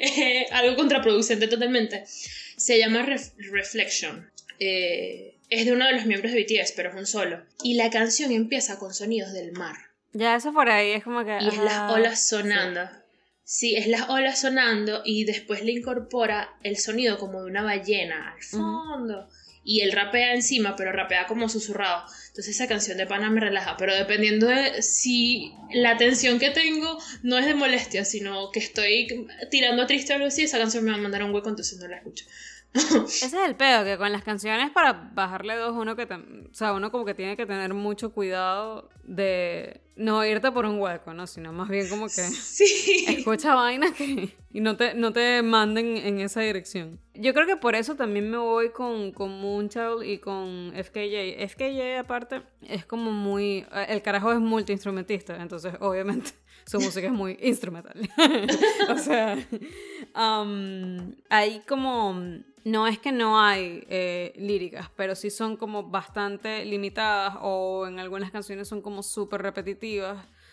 es 0.00 0.52
algo 0.52 0.76
contraproducente 0.76 1.48
totalmente. 1.48 2.04
Se 2.56 2.78
llama 2.78 3.06
Reflection. 3.50 4.30
Eh, 4.58 5.36
es 5.50 5.66
de 5.66 5.72
uno 5.72 5.86
de 5.86 5.92
los 5.92 6.06
miembros 6.06 6.32
de 6.32 6.42
BTS, 6.42 6.72
pero 6.72 6.90
es 6.90 6.96
un 6.96 7.06
solo. 7.06 7.42
Y 7.62 7.74
la 7.74 7.90
canción 7.90 8.32
empieza 8.32 8.78
con 8.78 8.94
sonidos 8.94 9.32
del 9.32 9.52
mar. 9.52 9.76
Ya, 10.12 10.36
eso 10.36 10.52
por 10.52 10.70
ahí 10.70 10.92
es 10.92 11.04
como 11.04 11.24
que... 11.24 11.38
Y 11.40 11.48
es 11.48 11.58
las 11.58 11.92
olas 11.92 12.26
sonando. 12.26 12.88
Sí. 13.42 13.76
es 13.76 13.88
las 13.88 14.08
olas 14.08 14.40
sonando 14.40 15.02
y 15.04 15.24
después 15.24 15.62
le 15.64 15.72
incorpora 15.72 16.56
el 16.62 16.78
sonido 16.78 17.18
como 17.18 17.42
de 17.42 17.50
una 17.50 17.62
ballena 17.62 18.32
al 18.32 18.42
fondo. 18.42 19.28
Y 19.64 19.80
él 19.80 19.92
rapea 19.92 20.34
encima, 20.34 20.76
pero 20.76 20.92
rapea 20.92 21.26
como 21.26 21.48
susurrado. 21.48 22.04
Entonces 22.28 22.54
esa 22.54 22.68
canción 22.68 22.98
de 22.98 23.06
pana 23.06 23.30
me 23.30 23.40
relaja, 23.40 23.76
pero 23.76 23.94
dependiendo 23.94 24.46
de 24.46 24.82
si 24.82 25.54
la 25.72 25.92
atención 25.92 26.38
que 26.38 26.50
tengo 26.50 26.98
no 27.22 27.38
es 27.38 27.46
de 27.46 27.54
molestia, 27.54 28.04
sino 28.04 28.50
que 28.50 28.60
estoy 28.60 29.26
tirando 29.50 29.86
triste 29.86 30.12
o 30.12 30.16
algo 30.16 30.28
así, 30.28 30.42
esa 30.42 30.58
canción 30.58 30.84
me 30.84 30.90
va 30.90 30.98
a 30.98 31.00
mandar 31.00 31.24
un 31.24 31.34
hueco, 31.34 31.48
entonces 31.48 31.78
no 31.78 31.88
la 31.88 31.96
escucho. 31.96 32.26
Ese 32.74 33.26
es 33.26 33.34
el 33.34 33.54
pedo, 33.54 33.84
que 33.84 33.96
con 33.96 34.10
las 34.10 34.24
canciones 34.24 34.70
para 34.70 34.92
bajarle 35.14 35.54
dos, 35.54 35.74
uno 35.76 35.94
que, 35.94 36.02
o 36.02 36.54
sea, 36.54 36.72
uno 36.72 36.90
como 36.90 37.04
que 37.04 37.14
tiene 37.14 37.36
que 37.36 37.46
tener 37.46 37.72
mucho 37.72 38.12
cuidado 38.12 38.90
de 39.04 39.80
no 39.96 40.24
irte 40.24 40.50
por 40.50 40.66
un 40.66 40.80
hueco, 40.80 41.14
¿no? 41.14 41.26
Sino 41.26 41.52
más 41.52 41.68
bien 41.68 41.88
como 41.88 42.06
que 42.06 42.10
sí. 42.22 43.04
escucha 43.08 43.54
vainas 43.54 43.92
que 43.92 44.34
y 44.54 44.60
no 44.60 44.76
te, 44.76 44.94
no 44.94 45.12
te 45.12 45.42
manden 45.42 45.96
en 45.96 46.20
esa 46.20 46.40
dirección. 46.40 47.00
Yo 47.14 47.34
creo 47.34 47.44
que 47.44 47.56
por 47.56 47.74
eso 47.74 47.96
también 47.96 48.30
me 48.30 48.38
voy 48.38 48.70
con, 48.70 49.10
con 49.10 49.40
Moonchild 49.40 50.04
y 50.04 50.18
con 50.18 50.72
FKJ. 50.72 51.44
FKJ 51.48 51.98
aparte 51.98 52.42
es 52.62 52.86
como 52.86 53.10
muy... 53.10 53.66
El 53.88 54.00
carajo 54.02 54.32
es 54.32 54.38
multiinstrumentista, 54.38 55.42
entonces 55.42 55.74
obviamente 55.80 56.30
su 56.66 56.78
música 56.78 57.08
es 57.08 57.12
muy 57.12 57.36
instrumental. 57.42 58.08
o 58.88 58.98
sea, 58.98 59.36
um, 60.14 61.14
hay 61.28 61.60
como 61.66 62.14
no 62.64 62.86
es 62.86 62.98
que 62.98 63.12
no 63.12 63.40
hay 63.40 63.84
eh, 63.88 64.32
líricas, 64.36 64.90
pero 64.96 65.14
sí 65.14 65.30
son 65.30 65.56
como 65.56 65.90
bastante 65.90 66.64
limitadas 66.64 67.36
o 67.42 67.86
en 67.86 68.00
algunas 68.00 68.30
canciones 68.30 68.68
son 68.68 68.80
como 68.80 69.02
súper 69.02 69.42
repetitivas. 69.42 69.83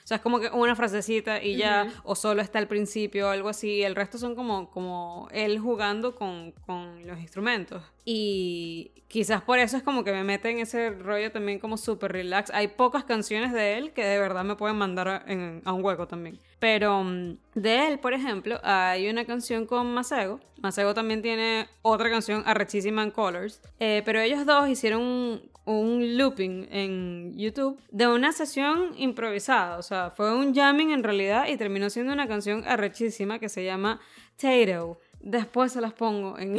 O 0.04 0.08
sea, 0.08 0.18
es 0.18 0.24
como 0.24 0.40
que 0.40 0.50
una 0.50 0.76
frasecita 0.76 1.44
y 1.44 1.58
ya, 1.58 1.88
o 2.04 2.16
solo 2.16 2.42
está 2.42 2.60
al 2.60 2.68
principio 2.68 3.28
o 3.28 3.30
algo 3.30 3.50
así. 3.50 3.84
El 3.84 3.96
resto 3.96 4.18
son 4.18 4.36
como, 4.36 4.70
como 4.72 5.28
él 5.32 5.60
jugando 5.60 6.16
con, 6.16 6.54
con 6.66 7.06
los 7.06 7.20
instrumentos. 7.20 7.84
Y 8.04 8.92
quizás 9.08 9.42
por 9.42 9.60
eso 9.60 9.78
es 9.78 9.84
como 9.84 10.04
que 10.04 10.12
me 10.12 10.24
mete 10.24 10.50
en 10.50 10.60
ese 10.60 10.90
rollo 10.90 11.32
también 11.32 11.60
como 11.60 11.78
súper 11.78 12.14
relax. 12.14 12.50
Hay 12.52 12.70
pocas 12.70 13.04
canciones 13.04 13.54
de 13.54 13.78
él 13.78 13.92
que 13.92 14.04
de 14.04 14.18
verdad 14.18 14.44
me 14.44 14.56
pueden 14.56 14.78
mandar 14.78 15.08
a, 15.08 15.74
un 15.74 15.84
hueco 15.84 16.08
también. 16.08 16.40
Pero 16.60 17.04
mm, 17.04 17.38
de 17.56 17.88
él, 17.88 18.00
por 18.00 18.14
ejemplo, 18.14 18.60
hay 18.64 19.08
una 19.08 19.26
canción 19.26 19.66
con 19.66 19.94
Masego. 19.94 20.40
Masego 20.62 20.94
también 20.94 21.22
tiene 21.22 21.68
otra 21.82 22.10
canción 22.10 22.44
arrechísima 22.46 23.04
en 23.04 23.12
Colors. 23.12 23.62
Eh, 23.80 24.02
pero 24.06 24.20
ellos 24.20 24.46
dos 24.46 24.68
hicieron 24.68 25.42
un, 25.66 26.18
looping 26.18 26.68
en 26.72 27.38
YouTube 27.38 27.80
de 27.92 28.08
una 28.08 28.32
sesión 28.32 28.94
improvisada. 28.98 29.78
O 29.78 29.82
sea, 29.82 30.12
fue 30.12 30.34
un 30.36 30.54
jamming 30.54 30.92
en 30.92 31.04
realidad 31.04 31.48
y 31.48 31.58
terminó 31.58 31.90
siendo 31.90 32.14
una 32.14 32.28
canción 32.28 32.64
arrechísima 32.66 33.40
que 33.40 33.50
se 33.50 33.64
llama 33.64 34.00
Tato. 34.38 35.00
Después 35.20 35.72
se 35.72 35.82
las 35.82 35.94
pongo 35.94 36.38
en 36.40 36.58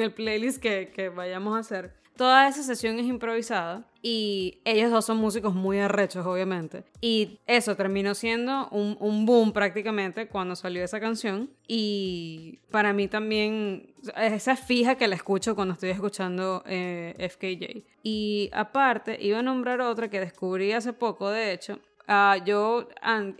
el, 0.00 0.12
playlist 0.12 0.60
que, 0.60 0.90
que, 0.94 1.08
vayamos 1.08 1.56
a 1.56 1.60
hacer. 1.60 1.94
Toda 2.16 2.48
esa 2.48 2.62
sesión 2.62 2.98
es 2.98 3.06
improvisada 3.06 3.86
y 4.02 4.60
ellos 4.64 4.90
dos 4.90 5.06
son 5.06 5.16
músicos 5.16 5.54
muy 5.54 5.78
arrechos, 5.78 6.26
obviamente. 6.26 6.84
Y 7.00 7.38
eso 7.46 7.76
terminó 7.76 8.14
siendo 8.14 8.68
un, 8.70 8.96
un 9.00 9.24
boom 9.24 9.52
prácticamente 9.52 10.28
cuando 10.28 10.54
salió 10.54 10.84
esa 10.84 11.00
canción. 11.00 11.50
Y 11.66 12.58
para 12.70 12.92
mí 12.92 13.08
también, 13.08 13.94
esa 14.16 14.56
fija 14.56 14.96
que 14.96 15.08
la 15.08 15.14
escucho 15.14 15.54
cuando 15.54 15.74
estoy 15.74 15.90
escuchando 15.90 16.62
eh, 16.66 17.14
FKJ. 17.30 17.89
Y 18.02 18.50
aparte, 18.52 19.18
iba 19.20 19.38
a 19.38 19.42
nombrar 19.42 19.80
otra 19.80 20.08
que 20.08 20.20
descubrí 20.20 20.72
hace 20.72 20.92
poco, 20.92 21.30
de 21.30 21.52
hecho, 21.52 21.80
Uh, 22.10 22.44
yo 22.44 22.88
en, 23.04 23.36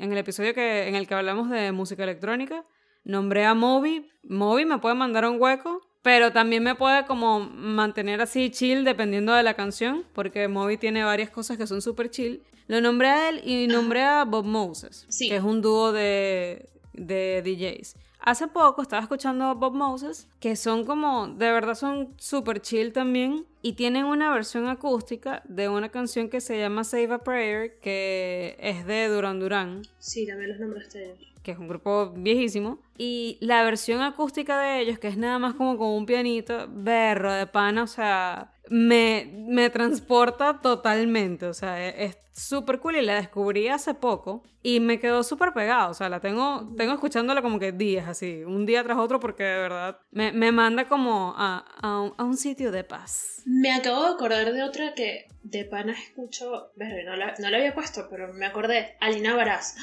en, 0.00 0.12
el 0.12 0.16
episodio 0.16 0.54
que, 0.54 0.88
en 0.88 0.94
el 0.94 1.06
que 1.06 1.12
hablamos 1.12 1.50
de 1.50 1.70
música 1.70 2.02
electrónica, 2.02 2.64
nombré 3.04 3.44
a 3.44 3.52
Moby. 3.52 4.10
Moby 4.22 4.64
me 4.64 4.78
puede 4.78 4.94
mandar 4.94 5.26
un 5.26 5.38
hueco, 5.38 5.82
pero 6.00 6.32
también 6.32 6.62
me 6.62 6.74
puede 6.74 7.04
como 7.04 7.40
mantener 7.40 8.22
así 8.22 8.48
chill 8.48 8.84
dependiendo 8.84 9.34
de 9.34 9.42
la 9.42 9.52
canción, 9.52 10.06
porque 10.14 10.48
Moby 10.48 10.78
tiene 10.78 11.04
varias 11.04 11.28
cosas 11.28 11.58
que 11.58 11.66
son 11.66 11.82
súper 11.82 12.08
chill. 12.08 12.42
Lo 12.68 12.80
nombré 12.80 13.08
a 13.08 13.28
él 13.28 13.42
y 13.44 13.66
nombré 13.66 14.02
a 14.02 14.24
Bob 14.24 14.46
Moses, 14.46 15.06
que 15.18 15.36
es 15.36 15.42
un 15.42 15.60
dúo 15.60 15.92
de, 15.92 16.70
de 16.94 17.42
DJs. 17.42 17.96
Hace 18.22 18.48
poco 18.48 18.82
estaba 18.82 19.02
escuchando 19.02 19.54
Bob 19.54 19.74
Moses, 19.74 20.28
que 20.40 20.54
son 20.54 20.84
como, 20.84 21.28
de 21.28 21.50
verdad 21.52 21.74
son 21.74 22.14
súper 22.18 22.60
chill 22.60 22.92
también, 22.92 23.46
y 23.62 23.72
tienen 23.72 24.04
una 24.04 24.32
versión 24.32 24.68
acústica 24.68 25.42
de 25.46 25.68
una 25.68 25.88
canción 25.88 26.28
que 26.28 26.40
se 26.40 26.58
llama 26.58 26.84
Save 26.84 27.14
a 27.14 27.18
Prayer, 27.18 27.78
que 27.80 28.56
es 28.58 28.86
de 28.86 29.08
Duran 29.08 29.40
Duran. 29.40 29.82
Sí, 29.98 30.26
también 30.26 30.50
los 30.50 30.60
nombraste 30.60 31.16
que 31.42 31.52
es 31.52 31.58
un 31.58 31.68
grupo 31.68 32.12
viejísimo, 32.14 32.78
y 32.98 33.38
la 33.40 33.62
versión 33.62 34.02
acústica 34.02 34.60
de 34.60 34.80
ellos, 34.80 34.98
que 34.98 35.08
es 35.08 35.16
nada 35.16 35.38
más 35.38 35.54
como 35.54 35.78
con 35.78 35.88
un 35.88 36.04
pianito, 36.04 36.66
berro 36.68 37.32
de 37.32 37.46
pana, 37.46 37.84
o 37.84 37.86
sea, 37.86 38.52
me, 38.70 39.28
me 39.48 39.68
transporta 39.68 40.60
totalmente, 40.60 41.46
o 41.46 41.54
sea, 41.54 41.84
e, 41.84 42.04
es 42.04 42.16
súper 42.32 42.78
cool 42.78 42.96
y 42.96 43.02
la 43.02 43.16
descubrí 43.16 43.66
hace 43.66 43.94
poco 43.94 44.44
y 44.62 44.78
me 44.78 45.00
quedó 45.00 45.24
súper 45.24 45.52
pegado, 45.52 45.90
o 45.90 45.94
sea, 45.94 46.08
la 46.08 46.20
tengo, 46.20 46.72
tengo 46.76 46.94
escuchándola 46.94 47.42
como 47.42 47.58
que 47.58 47.72
días 47.72 48.06
así, 48.06 48.44
un 48.44 48.66
día 48.66 48.84
tras 48.84 48.98
otro 48.98 49.18
porque 49.18 49.42
de 49.42 49.56
verdad 49.56 49.98
me, 50.12 50.30
me 50.30 50.52
manda 50.52 50.84
como 50.84 51.34
a, 51.36 51.58
a, 51.82 52.24
un, 52.24 52.36
sitio 52.36 52.70
de 52.70 52.84
paz. 52.84 53.42
Me 53.44 53.72
acabo 53.72 54.04
de 54.04 54.12
acordar 54.12 54.52
de 54.52 54.62
otra 54.62 54.94
que 54.94 55.26
de 55.42 55.64
pana 55.64 55.92
escucho, 55.92 56.70
no 56.76 57.16
la, 57.16 57.34
no 57.40 57.50
la 57.50 57.56
había 57.56 57.74
puesto, 57.74 58.06
pero 58.08 58.32
me 58.32 58.46
acordé, 58.46 58.96
Alina 59.00 59.34
Baraz 59.34 59.74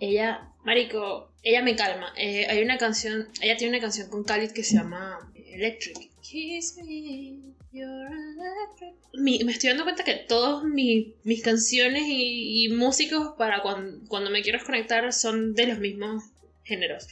ella, 0.00 0.50
Marico, 0.64 1.30
ella 1.42 1.62
me 1.62 1.76
calma. 1.76 2.12
Eh, 2.16 2.46
hay 2.48 2.62
una 2.62 2.78
canción, 2.78 3.28
ella 3.40 3.56
tiene 3.56 3.76
una 3.76 3.82
canción 3.82 4.08
con 4.08 4.24
Khalid 4.24 4.52
que 4.52 4.64
se 4.64 4.76
llama 4.76 5.29
Electric. 5.52 6.10
Kiss 6.22 6.76
me, 6.76 7.54
you're 7.72 8.06
electric. 8.06 8.94
me 9.44 9.52
estoy 9.52 9.70
dando 9.70 9.84
cuenta 9.84 10.04
que 10.04 10.14
todas 10.14 10.64
mis 10.64 11.42
canciones 11.42 12.04
y, 12.06 12.68
músicos 12.70 13.34
para 13.36 13.62
cuando, 13.62 14.30
me 14.30 14.42
quiero 14.42 14.58
desconectar 14.58 15.12
son 15.12 15.54
de 15.54 15.66
los 15.66 15.78
mismos 15.78 16.24
géneros. 16.64 17.08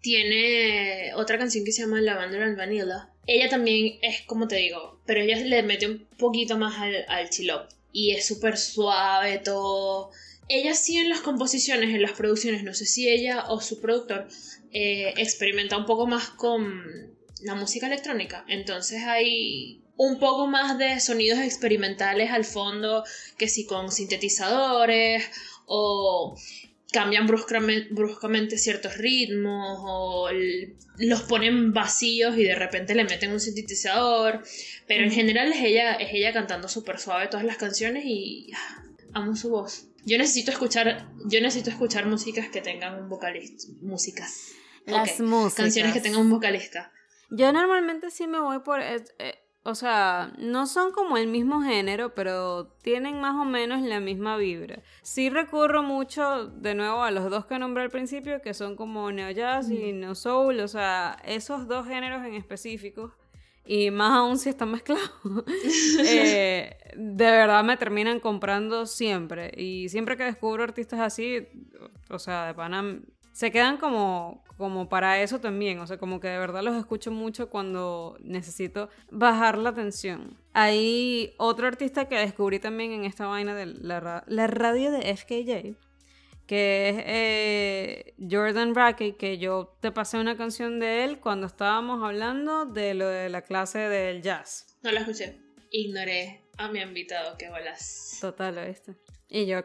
Tiene 0.00 1.12
otra 1.14 1.38
canción 1.38 1.64
que 1.64 1.72
se 1.72 1.82
llama 1.82 2.00
Lavender 2.00 2.42
and 2.42 2.56
Vanilla. 2.56 3.10
Ella 3.26 3.48
también 3.48 3.98
es 4.02 4.22
como 4.22 4.48
te 4.48 4.56
digo, 4.56 5.00
pero 5.04 5.20
ella 5.20 5.38
le 5.40 5.62
mete 5.62 5.86
un 5.86 6.06
poquito 6.16 6.56
más 6.56 6.78
al, 6.78 7.04
al 7.08 7.28
chilop. 7.28 7.68
Y 7.92 8.12
es 8.12 8.26
súper 8.26 8.56
suave 8.56 9.38
todo 9.38 10.10
ella 10.50 10.74
sí 10.74 10.98
en 10.98 11.08
las 11.08 11.20
composiciones, 11.20 11.94
en 11.94 12.02
las 12.02 12.12
producciones, 12.12 12.64
no 12.64 12.74
sé 12.74 12.84
si 12.84 13.08
ella 13.08 13.44
o 13.50 13.60
su 13.60 13.80
productor 13.80 14.26
eh, 14.72 15.14
experimenta 15.16 15.76
un 15.76 15.86
poco 15.86 16.08
más 16.08 16.28
con 16.28 17.14
la 17.42 17.54
música 17.54 17.86
electrónica. 17.86 18.44
Entonces 18.48 19.02
hay 19.04 19.82
un 19.96 20.18
poco 20.18 20.46
más 20.46 20.78
de 20.78 20.98
sonidos 21.00 21.40
experimentales 21.40 22.30
al 22.30 22.44
fondo, 22.44 23.04
que 23.36 23.48
si 23.48 23.66
con 23.66 23.92
sintetizadores 23.92 25.30
o 25.66 26.34
cambian 26.90 27.26
bruscamente, 27.26 28.58
ciertos 28.58 28.96
ritmos 28.96 29.78
o 29.82 30.28
los 30.98 31.22
ponen 31.22 31.72
vacíos 31.72 32.36
y 32.36 32.44
de 32.44 32.54
repente 32.54 32.94
le 32.94 33.04
meten 33.04 33.30
un 33.32 33.40
sintetizador. 33.40 34.42
Pero 34.86 35.04
en 35.04 35.12
general 35.12 35.52
es 35.52 35.62
ella, 35.62 35.94
es 35.94 36.08
ella 36.12 36.32
cantando 36.32 36.68
súper 36.68 36.98
suave 36.98 37.28
todas 37.28 37.44
las 37.44 37.56
canciones 37.56 38.04
y 38.06 38.50
ah, 38.54 38.84
amo 39.12 39.36
su 39.36 39.50
voz. 39.50 39.86
Yo 40.04 40.16
necesito 40.16 40.50
escuchar, 40.50 41.08
yo 41.26 41.40
necesito 41.40 41.70
escuchar 41.70 42.06
músicas 42.06 42.48
que 42.48 42.62
tengan 42.62 43.02
un 43.02 43.08
vocalista. 43.08 43.68
Músicas. 43.82 44.52
Las 44.86 45.20
músicas. 45.20 45.54
Canciones 45.54 45.92
que 45.92 46.00
tengan 46.00 46.22
un 46.22 46.30
vocalista. 46.30 46.90
Yo 47.30 47.52
normalmente 47.52 48.10
sí 48.10 48.26
me 48.26 48.40
voy 48.40 48.60
por. 48.60 48.80
Eh, 48.80 49.04
eh, 49.18 49.34
o 49.62 49.74
sea, 49.74 50.32
no 50.38 50.66
son 50.66 50.90
como 50.90 51.18
el 51.18 51.28
mismo 51.28 51.62
género, 51.62 52.14
pero 52.14 52.68
tienen 52.82 53.20
más 53.20 53.34
o 53.36 53.44
menos 53.44 53.82
la 53.82 54.00
misma 54.00 54.36
vibra. 54.36 54.82
Sí 55.02 55.28
recurro 55.28 55.82
mucho, 55.82 56.46
de 56.46 56.74
nuevo, 56.74 57.02
a 57.02 57.10
los 57.10 57.30
dos 57.30 57.44
que 57.44 57.58
nombré 57.58 57.82
al 57.82 57.90
principio, 57.90 58.40
que 58.40 58.54
son 58.54 58.74
como 58.74 59.12
neo 59.12 59.30
jazz 59.30 59.70
y 59.70 59.92
neo 59.92 60.14
soul. 60.14 60.60
O 60.60 60.68
sea, 60.68 61.18
esos 61.24 61.68
dos 61.68 61.86
géneros 61.86 62.24
en 62.24 62.34
específico 62.34 63.14
y 63.72 63.90
más 63.90 64.12
aún 64.12 64.38
si 64.38 64.48
están 64.48 64.72
mezclados, 64.72 65.12
eh, 66.04 66.76
de 66.96 67.30
verdad 67.30 67.62
me 67.62 67.76
terminan 67.76 68.18
comprando 68.18 68.86
siempre. 68.86 69.52
Y 69.56 69.88
siempre 69.88 70.16
que 70.16 70.24
descubro 70.24 70.64
artistas 70.64 70.98
así, 70.98 71.46
o 72.08 72.18
sea, 72.18 72.46
de 72.46 72.54
Panam, 72.54 73.04
se 73.32 73.52
quedan 73.52 73.76
como, 73.76 74.42
como 74.60 74.88
para 74.88 75.20
eso 75.20 75.40
también. 75.40 75.80
O 75.80 75.88
sea, 75.88 75.98
como 75.98 76.20
que 76.20 76.28
de 76.28 76.38
verdad 76.38 76.62
los 76.62 76.76
escucho 76.76 77.10
mucho 77.10 77.50
cuando 77.50 78.16
necesito 78.20 78.88
bajar 79.10 79.58
la 79.58 79.74
tensión. 79.74 80.38
Hay 80.52 81.34
otro 81.38 81.66
artista 81.66 82.06
que 82.08 82.14
descubrí 82.14 82.60
también 82.60 82.92
en 82.92 83.04
esta 83.04 83.26
vaina 83.26 83.56
de 83.56 83.66
la, 83.66 84.22
la 84.24 84.46
radio 84.46 84.92
de 84.92 85.16
FKJ 85.16 85.74
que 86.50 86.88
es 86.88 86.96
eh, 87.06 88.14
Jordan 88.28 88.72
Brackey, 88.72 89.12
que 89.12 89.38
yo 89.38 89.76
te 89.80 89.92
pasé 89.92 90.18
una 90.18 90.36
canción 90.36 90.80
de 90.80 91.04
él 91.04 91.20
cuando 91.20 91.46
estábamos 91.46 92.02
hablando 92.02 92.66
de 92.66 92.94
lo 92.94 93.06
de 93.06 93.28
la 93.28 93.42
clase 93.42 93.78
del 93.78 94.20
jazz. 94.20 94.66
No 94.82 94.90
la 94.90 94.98
escuché. 94.98 95.38
Ignoré 95.70 96.42
a 96.58 96.66
mi 96.66 96.80
invitado, 96.80 97.38
qué 97.38 97.48
bolas. 97.50 98.18
Total, 98.20 98.66
¿viste? 98.66 98.96
Y 99.30 99.46
yo 99.46 99.58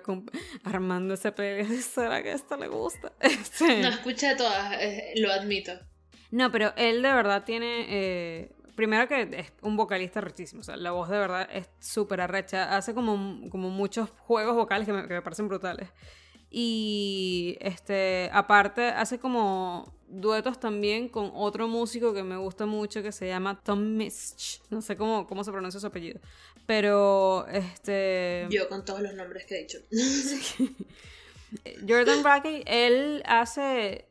armando 0.64 1.16
ese 1.16 1.32
playlist, 1.32 1.96
¿será 1.96 2.22
que 2.22 2.32
esto 2.32 2.56
le 2.56 2.68
gusta? 2.68 3.12
No 3.82 3.88
escuché 3.90 4.36
todas, 4.36 4.80
eh, 4.80 5.14
lo 5.18 5.32
admito. 5.32 5.72
No, 6.30 6.52
pero 6.52 6.74
él 6.78 7.02
de 7.02 7.14
verdad 7.14 7.44
tiene... 7.44 7.86
Eh, 7.90 8.52
primero 8.76 9.08
que 9.08 9.22
es 9.22 9.54
un 9.62 9.76
vocalista 9.76 10.22
rechísimo, 10.22 10.62
o 10.62 10.64
sea, 10.64 10.76
la 10.78 10.92
voz 10.92 11.10
de 11.10 11.18
verdad 11.18 11.50
es 11.52 11.70
súper 11.80 12.22
arrecha, 12.22 12.76
hace 12.76 12.94
como, 12.94 13.50
como 13.50 13.70
muchos 13.70 14.10
juegos 14.10 14.56
vocales 14.56 14.86
que 14.86 14.94
me, 14.94 15.08
que 15.08 15.14
me 15.16 15.22
parecen 15.22 15.48
brutales. 15.48 15.90
Y 16.50 17.58
este, 17.60 18.30
aparte, 18.32 18.88
hace 18.88 19.18
como 19.18 19.94
duetos 20.08 20.60
también 20.60 21.10
con 21.10 21.32
otro 21.34 21.68
músico 21.68 22.14
que 22.14 22.24
me 22.24 22.38
gusta 22.38 22.66
mucho 22.66 23.02
que 23.02 23.12
se 23.12 23.28
llama 23.28 23.60
Tom 23.62 23.98
Misch. 23.98 24.62
No 24.70 24.82
sé 24.82 24.96
cómo, 24.96 25.28
cómo 25.28 25.44
se 25.44 25.52
pronuncia 25.52 25.80
su 25.80 25.88
apellido. 25.88 26.20
Pero, 26.66 27.46
este... 27.48 28.48
Yo 28.50 28.68
con 28.70 28.86
todos 28.86 29.02
los 29.02 29.14
nombres 29.14 29.46
que 29.46 29.56
he 29.56 29.60
dicho. 29.60 29.80
Jordan 31.88 32.24
Brackey, 32.24 32.64
él 32.66 33.22
hace 33.26 34.06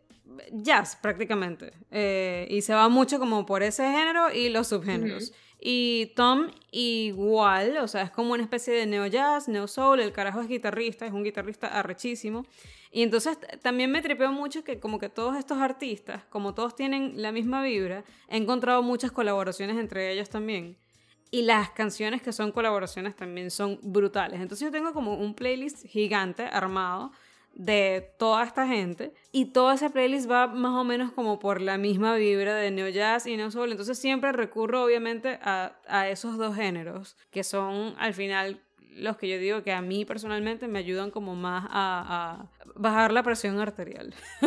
jazz 0.53 0.97
prácticamente. 0.97 1.73
Eh, 1.91 2.47
y 2.51 2.63
se 2.63 2.75
va 2.75 2.89
mucho 2.89 3.19
como 3.19 3.47
por 3.47 3.63
ese 3.63 3.85
género 3.85 4.33
y 4.33 4.49
los 4.49 4.69
subgéneros. 4.69 5.33
Y 5.61 6.13
Tom 6.15 6.51
igual, 6.73 7.79
o 7.79 7.89
sea, 7.89 8.03
es 8.03 8.11
como 8.11 8.35
una 8.35 8.43
especie 8.43 8.75
de 8.75 8.87
neo 8.87 9.07
jazz, 9.07 9.49
neo 9.49 9.67
soul, 9.67 10.01
el 10.01 10.13
carajo 10.13 10.41
es 10.43 10.49
guitarrista, 10.49 11.07
es 11.07 11.13
un 11.13 11.25
guitarrista 11.25 11.69
arrechísimo. 11.69 12.45
Y 12.91 13.03
entonces 13.03 13.39
también 13.63 13.91
me 13.91 14.03
tripeó 14.03 14.31
mucho 14.31 14.63
que 14.63 14.79
como 14.79 14.99
que 14.99 15.09
todos 15.09 15.37
estos 15.37 15.59
artistas, 15.59 16.23
como 16.29 16.55
todos 16.55 16.77
tienen 16.77 17.21
la 17.23 17.33
misma 17.33 17.63
vibra, 17.63 18.05
he 18.29 18.37
encontrado 18.37 18.83
muchas 18.83 19.11
colaboraciones 19.11 19.79
entre 19.79 20.13
ellos 20.13 20.29
también. 20.29 20.77
Y 21.31 21.43
las 21.43 21.71
canciones 21.71 22.23
que 22.23 22.33
son 22.33 22.53
colaboraciones 22.53 23.17
también 23.17 23.51
son 23.51 23.79
brutales. 23.83 24.41
Entonces 24.41 24.67
yo 24.67 24.73
tengo 24.73 24.93
como 24.93 25.15
un 25.15 25.35
playlist 25.35 25.85
gigante 25.87 26.45
armado 26.45 27.11
de 27.55 28.11
toda 28.19 28.45
esta 28.45 28.67
gente 28.67 29.15
y 29.31 29.47
toda 29.47 29.75
esa 29.75 29.91
playlist 29.91 30.29
va 30.29 30.49
más 30.49 30.75
o 30.75 30.85
menos 30.85 31.13
como 31.13 31.39
por 31.39 31.61
la 31.61 31.79
misma 31.79 32.17
vibra 32.17 32.57
de 32.57 32.71
neo 32.71 32.89
jazz 32.89 33.27
y 33.27 33.37
neo 33.37 33.51
soul 33.51 33.71
entonces 33.71 33.97
siempre 33.97 34.33
recurro 34.33 34.83
obviamente 34.83 35.39
a, 35.41 35.77
a 35.87 36.09
esos 36.09 36.37
dos 36.37 36.57
géneros 36.57 37.17
que 37.31 37.45
son 37.45 37.95
al 37.99 38.13
final 38.13 38.61
los 38.95 39.17
que 39.17 39.29
yo 39.29 39.39
digo 39.39 39.63
que 39.63 39.73
a 39.73 39.83
mí 39.83 40.05
personalmente 40.05 40.69
me 40.69 40.79
ayudan 40.79 41.11
como 41.11 41.35
más 41.35 41.67
a, 41.71 42.51
bajar 42.77 43.13
la 43.13 43.23
presión 43.23 43.59
arterial. 43.61 44.15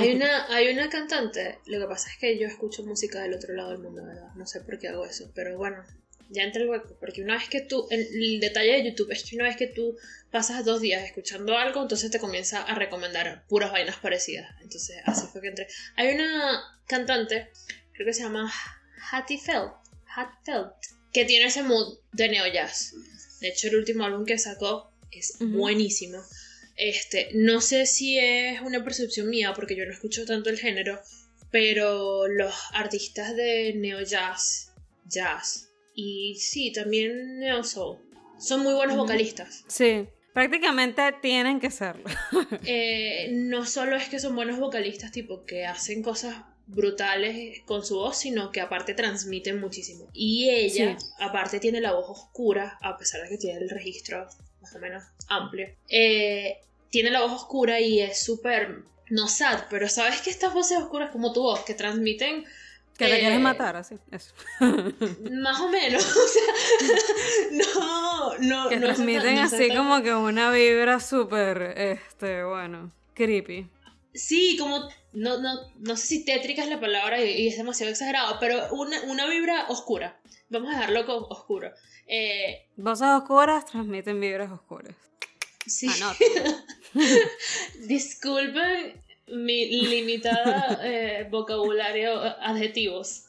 hay, 0.00 0.14
una, 0.14 0.46
hay 0.54 0.72
una 0.72 0.88
cantante, 0.88 1.58
lo 1.66 1.80
que 1.80 1.86
pasa 1.86 2.10
es 2.10 2.18
que 2.18 2.38
yo 2.38 2.46
escucho 2.46 2.84
música 2.84 3.22
del 3.22 3.34
otro 3.34 3.54
lado 3.54 3.70
del 3.70 3.78
mundo, 3.80 4.04
¿verdad? 4.04 4.32
No 4.34 4.46
sé 4.46 4.60
por 4.60 4.78
qué 4.78 4.88
hago 4.88 5.04
eso, 5.04 5.30
pero 5.34 5.56
bueno, 5.56 5.84
ya 6.30 6.44
entra 6.44 6.62
el 6.62 6.68
hueco, 6.68 6.96
porque 7.00 7.22
una 7.22 7.34
vez 7.34 7.48
que 7.48 7.60
tú, 7.60 7.86
el, 7.90 8.40
detalle 8.40 8.72
de 8.72 8.90
YouTube 8.90 9.10
es 9.10 9.28
que 9.28 9.36
una 9.36 9.44
vez 9.44 9.56
que 9.56 9.66
tú 9.66 9.96
pasas 10.30 10.64
dos 10.64 10.80
días 10.80 11.04
escuchando 11.04 11.56
algo, 11.58 11.82
entonces 11.82 12.10
te 12.10 12.20
comienza 12.20 12.62
a 12.62 12.74
recomendar 12.74 13.44
puras 13.48 13.72
vainas 13.72 13.96
parecidas. 13.96 14.48
Entonces 14.62 14.96
así 15.04 15.26
fue 15.26 15.40
que 15.40 15.48
entré. 15.48 15.66
Hay 15.96 16.14
una 16.14 16.62
cantante, 16.86 17.50
creo 17.92 18.06
que 18.06 18.14
se 18.14 18.22
llama 18.22 18.50
Hattie 19.10 19.38
Felt, 19.38 19.72
Felt 20.44 20.99
que 21.12 21.24
tiene 21.24 21.46
ese 21.46 21.62
mood 21.62 21.98
de 22.12 22.28
neo 22.28 22.46
jazz. 22.52 22.94
De 23.40 23.48
hecho, 23.48 23.68
el 23.68 23.76
último 23.76 24.04
álbum 24.04 24.24
que 24.24 24.38
sacó 24.38 24.92
es 25.10 25.36
buenísimo. 25.40 26.18
Este, 26.76 27.30
no 27.34 27.60
sé 27.60 27.86
si 27.86 28.18
es 28.18 28.60
una 28.60 28.84
percepción 28.84 29.28
mía, 29.28 29.52
porque 29.54 29.76
yo 29.76 29.84
no 29.84 29.92
escucho 29.92 30.24
tanto 30.24 30.50
el 30.50 30.58
género, 30.58 31.00
pero 31.50 32.26
los 32.28 32.54
artistas 32.72 33.34
de 33.36 33.74
neo 33.74 34.02
jazz, 34.02 34.72
jazz, 35.06 35.70
y 35.94 36.36
sí, 36.36 36.72
también 36.72 37.38
Neo 37.40 37.62
Soul. 37.62 37.98
Son 38.38 38.62
muy 38.62 38.72
buenos 38.72 38.96
vocalistas. 38.96 39.64
Sí, 39.68 40.08
prácticamente 40.32 41.02
tienen 41.20 41.60
que 41.60 41.70
serlo. 41.70 42.04
Eh, 42.64 43.28
no 43.32 43.66
solo 43.66 43.96
es 43.96 44.08
que 44.08 44.18
son 44.18 44.34
buenos 44.34 44.58
vocalistas, 44.58 45.12
tipo 45.12 45.44
que 45.44 45.66
hacen 45.66 46.02
cosas 46.02 46.36
brutales 46.70 47.60
con 47.64 47.84
su 47.84 47.96
voz, 47.96 48.18
sino 48.18 48.50
que 48.52 48.60
aparte 48.60 48.94
transmiten 48.94 49.60
muchísimo. 49.60 50.06
Y 50.12 50.50
ella, 50.50 50.96
aparte, 51.18 51.60
tiene 51.60 51.80
la 51.80 51.92
voz 51.92 52.06
oscura, 52.08 52.78
a 52.80 52.96
pesar 52.96 53.22
de 53.22 53.28
que 53.28 53.38
tiene 53.38 53.60
el 53.60 53.70
registro 53.70 54.26
más 54.60 54.74
o 54.74 54.78
menos 54.78 55.04
amplio. 55.28 55.68
Eh, 55.88 56.58
tiene 56.90 57.10
la 57.10 57.22
voz 57.22 57.32
oscura 57.32 57.80
y 57.80 58.00
es 58.00 58.22
súper, 58.22 58.82
no 59.08 59.28
sad, 59.28 59.64
pero 59.70 59.88
sabes 59.88 60.20
que 60.20 60.30
estas 60.30 60.52
voces 60.52 60.78
oscuras 60.78 61.10
como 61.10 61.32
tu 61.32 61.42
voz, 61.42 61.60
que 61.60 61.74
transmiten 61.74 62.44
que 63.00 63.06
te 63.06 63.18
quieres 63.18 63.38
eh, 63.38 63.42
matar, 63.42 63.76
así, 63.76 63.96
eso. 64.10 64.34
Más 64.60 65.58
o 65.60 65.70
menos, 65.70 66.04
o 66.16 66.28
sea, 66.28 66.98
no, 67.74 68.38
no. 68.38 68.68
Que 68.68 68.78
transmiten 68.78 69.38
así 69.38 69.74
como 69.74 70.02
que 70.02 70.14
una 70.14 70.50
vibra 70.50 71.00
súper, 71.00 71.62
este, 71.78 72.44
bueno, 72.44 72.92
creepy. 73.14 73.68
Sí, 74.14 74.56
como, 74.58 74.88
no, 75.12 75.40
no, 75.40 75.72
no 75.78 75.96
sé 75.96 76.06
si 76.06 76.24
tétrica 76.24 76.62
es 76.62 76.68
la 76.68 76.80
palabra 76.80 77.22
y, 77.24 77.48
es 77.48 77.56
demasiado 77.56 77.92
exagerado, 77.92 78.38
pero 78.40 78.72
una, 78.74 79.00
una, 79.02 79.26
vibra 79.28 79.66
oscura. 79.68 80.20
Vamos 80.48 80.70
a 80.70 80.78
dejarlo 80.78 81.06
con 81.06 81.24
oscuro. 81.28 81.72
Eh, 82.06 82.66
Voces 82.76 83.08
oscuras 83.08 83.66
transmiten 83.66 84.20
vibras 84.20 84.50
oscuras. 84.50 84.94
Sí. 85.66 85.88
Disculpen 87.86 89.00
mi 89.28 89.82
limitada 89.82 90.80
eh, 90.84 91.28
vocabulario, 91.30 92.20
adjetivos. 92.20 93.24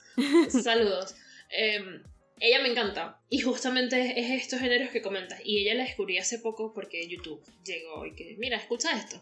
Saludos. 0.50 1.16
Em, 1.50 2.02
ella 2.42 2.60
me 2.62 2.70
encanta. 2.70 3.22
Y 3.30 3.40
justamente 3.42 4.20
es 4.20 4.32
estos 4.32 4.60
géneros 4.60 4.90
que 4.90 5.02
comentas. 5.02 5.40
Y 5.46 5.60
ella 5.60 5.76
la 5.76 5.84
descubrí 5.84 6.18
hace 6.18 6.40
poco 6.40 6.74
porque 6.74 7.08
YouTube 7.08 7.42
llegó 7.64 8.06
y 8.06 8.16
que, 8.16 8.36
mira, 8.40 8.58
escucha 8.58 8.98
esto. 8.98 9.22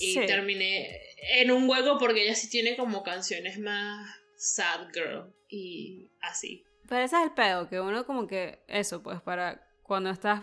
Y 0.00 0.14
terminé 0.26 0.98
en 1.38 1.50
un 1.50 1.68
hueco 1.68 1.98
porque 1.98 2.24
ella 2.24 2.34
sí 2.34 2.48
tiene 2.48 2.74
como 2.74 3.02
canciones 3.02 3.58
más 3.58 4.10
sad 4.36 4.88
girl. 4.94 5.34
Y 5.48 6.10
así. 6.20 6.64
Pero 6.88 7.04
ese 7.04 7.16
es 7.16 7.22
el 7.24 7.32
pedo, 7.32 7.68
que 7.68 7.80
uno 7.80 8.06
como 8.06 8.26
que 8.26 8.60
eso, 8.66 9.02
pues 9.02 9.20
para 9.20 9.68
cuando 9.82 10.10
estás 10.10 10.42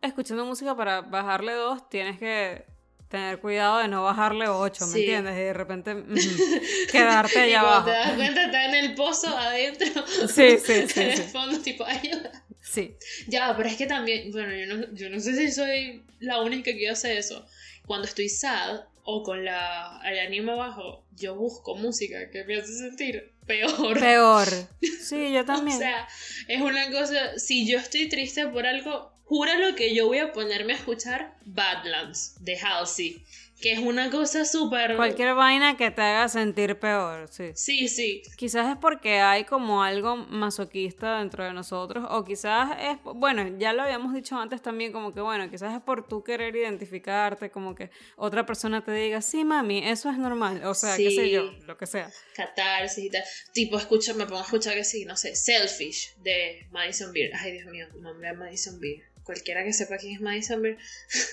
escuchando 0.00 0.44
música 0.44 0.76
para 0.76 1.00
bajarle 1.00 1.52
dos, 1.52 1.88
tienes 1.88 2.18
que 2.18 2.64
tener 3.08 3.38
cuidado 3.38 3.78
de 3.78 3.88
no 3.88 4.02
bajarle 4.02 4.48
8, 4.48 4.86
¿me 4.88 4.98
entiendes? 4.98 5.34
Y 5.34 5.40
de 5.40 5.52
repente 5.52 5.96
quedarte 6.92 7.38
allá 7.40 7.60
abajo. 7.60 7.86
te 7.86 7.90
das 7.92 8.12
cuenta, 8.14 8.44
está 8.44 8.64
en 8.66 8.74
el 8.74 8.94
pozo 8.94 9.28
adentro. 9.36 10.04
Sí, 10.28 10.58
sí, 10.58 10.88
sí. 10.88 11.00
En 11.00 11.10
el 11.10 11.22
fondo, 11.22 11.60
tipo, 11.60 11.84
ayuda. 11.84 12.44
Sí. 12.60 12.96
Ya, 13.28 13.54
pero 13.56 13.68
es 13.68 13.76
que 13.76 13.86
también, 13.86 14.32
bueno, 14.32 14.52
yo 14.54 14.74
no, 14.74 14.94
yo 14.94 15.08
no 15.08 15.20
sé 15.20 15.36
si 15.36 15.52
soy 15.52 16.02
la 16.18 16.40
única 16.40 16.72
que 16.72 16.88
hace 16.88 17.16
eso. 17.16 17.46
Cuando 17.86 18.08
estoy 18.08 18.28
sad 18.28 18.80
o 19.04 19.22
con 19.22 19.44
la, 19.44 20.00
el 20.04 20.18
ánimo 20.18 20.52
abajo, 20.52 21.04
yo 21.14 21.36
busco 21.36 21.76
música 21.76 22.28
que 22.30 22.44
me 22.44 22.56
hace 22.56 22.76
sentir 22.76 23.32
peor. 23.46 23.98
Peor. 23.98 24.48
Sí, 25.06 25.32
yo 25.32 25.44
también. 25.44 25.76
o 25.76 25.78
sea, 25.78 26.08
es 26.48 26.60
una 26.60 26.90
cosa, 26.90 27.38
si 27.38 27.64
yo 27.64 27.78
estoy 27.78 28.08
triste 28.08 28.44
por 28.48 28.66
algo, 28.66 29.12
júralo 29.26 29.74
que 29.74 29.94
yo 29.94 30.06
voy 30.06 30.18
a 30.18 30.32
ponerme 30.32 30.72
a 30.72 30.76
escuchar 30.76 31.36
Badlands 31.44 32.36
de 32.40 32.56
Halsey. 32.58 33.24
Que 33.60 33.72
es 33.72 33.78
una 33.78 34.10
cosa 34.10 34.44
súper... 34.44 34.96
Cualquier 34.96 35.34
vaina 35.34 35.78
que 35.78 35.90
te 35.90 36.02
haga 36.02 36.28
sentir 36.28 36.78
peor, 36.78 37.26
sí. 37.30 37.52
Sí, 37.54 37.88
sí. 37.88 38.22
Quizás 38.36 38.70
es 38.70 38.76
porque 38.76 39.20
hay 39.20 39.44
como 39.44 39.82
algo 39.82 40.14
masoquista 40.14 41.20
dentro 41.20 41.42
de 41.42 41.54
nosotros, 41.54 42.04
o 42.10 42.22
quizás 42.22 42.76
es, 42.78 42.98
bueno, 43.02 43.56
ya 43.58 43.72
lo 43.72 43.82
habíamos 43.82 44.12
dicho 44.12 44.36
antes 44.38 44.60
también, 44.60 44.92
como 44.92 45.14
que 45.14 45.22
bueno, 45.22 45.48
quizás 45.50 45.74
es 45.74 45.80
por 45.80 46.06
tú 46.06 46.22
querer 46.22 46.54
identificarte, 46.54 47.50
como 47.50 47.74
que 47.74 47.90
otra 48.16 48.44
persona 48.44 48.84
te 48.84 48.92
diga, 48.92 49.22
sí, 49.22 49.42
mami, 49.42 49.88
eso 49.88 50.10
es 50.10 50.18
normal, 50.18 50.62
o 50.66 50.74
sea, 50.74 50.94
qué 50.98 51.10
sé 51.10 51.30
yo, 51.30 51.50
lo 51.66 51.78
que 51.78 51.86
sea. 51.86 52.10
Catarsis 52.34 53.04
y 53.04 53.08
tal. 53.08 53.24
Tipo, 53.54 53.78
escucha, 53.78 54.12
me 54.12 54.26
pongo 54.26 54.40
a 54.40 54.44
escuchar 54.44 54.74
que 54.74 54.84
sí, 54.84 55.06
no 55.06 55.16
sé, 55.16 55.34
Selfish 55.34 56.14
de 56.18 56.66
Madison 56.72 57.10
Beer. 57.10 57.30
Ay, 57.34 57.52
Dios 57.52 57.70
mío, 57.70 57.86
nombre 58.00 58.28
de 58.28 58.34
Madison 58.34 58.78
Beer 58.78 59.15
cualquiera 59.26 59.64
que 59.64 59.72
sepa 59.72 59.98
quién 59.98 60.14
es 60.14 60.20
Madison 60.20 60.62
Beer. 60.62 60.78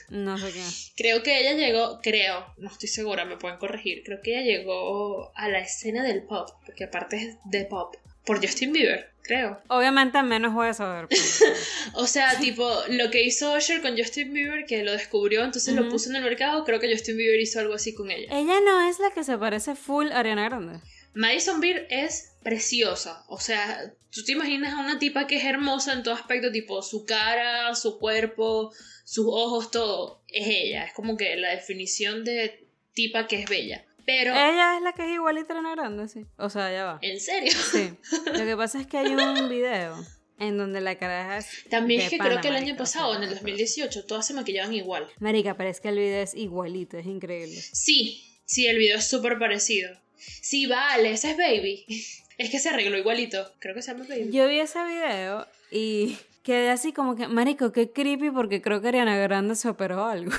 No 0.10 0.38
sé 0.38 0.52
quién. 0.52 0.66
creo 0.98 1.24
que 1.24 1.40
ella 1.40 1.54
llegó, 1.54 2.02
creo, 2.02 2.54
no 2.58 2.70
estoy 2.70 2.90
segura, 2.90 3.24
me 3.24 3.38
pueden 3.38 3.60
corregir. 3.60 4.04
Creo 4.04 4.22
que 4.22 4.32
ella 4.32 4.42
llegó 4.42 5.32
a 5.36 5.48
la 5.48 5.60
escena 5.60 6.04
del 6.04 6.24
pop, 6.24 6.50
porque 6.66 6.86
aparte 6.86 7.18
es 7.18 7.38
de 7.46 7.66
pop, 7.66 7.96
por 8.26 8.42
Justin 8.42 8.74
Bieber, 8.74 9.12
creo. 9.22 9.62
Obviamente 9.68 10.22
menos 10.24 10.54
voy 10.54 10.68
a 10.68 10.74
saber. 10.74 11.08
o 11.94 12.08
sea, 12.08 12.38
tipo, 12.40 12.68
lo 12.90 13.12
que 13.12 13.24
hizo 13.24 13.54
Usher 13.56 13.82
con 13.82 13.96
Justin 13.96 14.34
Bieber, 14.34 14.66
que 14.66 14.84
lo 14.84 14.92
descubrió, 14.92 15.44
entonces 15.44 15.76
lo 15.76 15.88
puso 15.88 16.10
en 16.10 16.18
el 16.18 16.24
mercado, 16.24 16.66
creo 16.66 16.80
que 16.80 16.92
Justin 16.92 17.18
Bieber 17.18 17.40
hizo 17.40 17.60
algo 17.60 17.76
así 17.76 17.94
con 17.94 18.10
ella. 18.10 18.28
Ella 18.36 18.60
no 18.66 18.90
es 18.90 19.00
la 19.00 19.12
que 19.12 19.24
se 19.24 19.38
parece 19.38 19.76
full 19.76 20.08
a 20.12 20.20
Ariana 20.20 20.46
Grande. 20.46 20.80
Madison 21.14 21.60
Beer 21.60 21.88
es 21.90 22.36
preciosa. 22.44 23.24
O 23.28 23.40
sea, 23.40 23.94
tú 24.12 24.24
te 24.24 24.34
imaginas 24.34 24.74
a 24.74 24.80
una 24.80 25.00
tipa 25.00 25.28
que 25.28 25.38
es 25.38 25.46
hermosa 25.46 25.94
en 25.94 26.04
todo 26.04 26.14
aspecto, 26.14 26.52
tipo 26.52 26.82
su 26.82 27.06
cara, 27.06 27.74
su 27.76 28.00
cuerpo, 28.00 28.72
sus 29.06 29.26
ojos, 29.28 29.72
todo. 29.72 30.24
Es 30.28 30.48
ella. 30.48 30.86
Es 30.86 30.94
como 30.94 31.18
que 31.18 31.36
la 31.36 31.52
definición 31.52 32.24
de 32.24 32.68
tipa 32.94 33.28
que 33.28 33.42
es 33.42 33.50
bella. 33.50 33.86
Pero. 34.06 34.32
Ella 34.32 34.78
es 34.78 34.82
la 34.82 34.94
que 34.94 35.04
es 35.04 35.12
igualita 35.12 35.58
a 35.58 35.62
la 35.62 35.72
grande, 35.72 36.08
sí. 36.08 36.26
O 36.38 36.50
sea, 36.50 36.72
ya 36.72 36.86
va. 36.86 37.00
¿En 37.02 37.20
serio? 37.20 37.54
Sí. 37.72 37.94
Lo 38.26 38.46
que 38.46 38.58
pasa 38.58 38.82
es 38.82 38.88
que 38.88 38.98
hay 38.98 39.14
un 39.14 39.50
video 39.50 39.96
en 40.40 40.58
donde 40.58 40.82
la 40.82 40.98
cara 40.98 41.38
es. 41.38 41.48
También 41.70 42.02
es 42.02 42.10
que 42.10 42.18
creo 42.18 42.42
que 42.42 42.50
el 42.50 42.56
año 42.56 42.76
pasado, 42.76 43.16
en 43.16 43.24
el 43.24 43.30
2018, 43.30 44.06
todas 44.06 44.28
se 44.28 44.34
maquillaban 44.34 44.74
igual. 44.74 45.08
Marica, 45.20 45.56
pero 45.56 45.70
es 45.70 45.80
que 45.80 45.90
el 45.90 46.00
video 46.00 46.22
es 46.22 46.34
igualito, 46.36 46.98
es 46.98 47.06
increíble. 47.06 47.56
Sí, 47.56 48.24
sí, 48.46 48.68
el 48.68 48.78
video 48.78 48.98
es 48.98 49.08
súper 49.08 49.40
parecido. 49.40 50.03
Sí, 50.42 50.66
vale, 50.66 51.12
esa 51.12 51.32
es 51.32 51.38
Baby. 51.38 51.86
Es 52.36 52.50
que 52.50 52.58
se 52.58 52.70
arregló 52.70 52.98
igualito. 52.98 53.54
Creo 53.60 53.76
que 53.76 53.84
se 53.84 53.92
llama 53.92 54.06
Baby. 54.10 54.32
Yo 54.32 54.48
vi 54.48 54.60
ese 54.60 54.84
video 54.84 55.48
y 55.70 56.18
quedé 56.42 56.72
así 56.72 56.92
como 56.92 57.16
que, 57.16 57.28
marico, 57.28 57.72
qué 57.72 57.92
creepy 57.92 58.32
porque 58.32 58.60
creo 58.60 58.82
que 58.82 58.88
Ariana 58.88 59.16
Grande 59.18 59.56
se 59.56 59.70
operó 59.70 60.06
algo. 60.06 60.32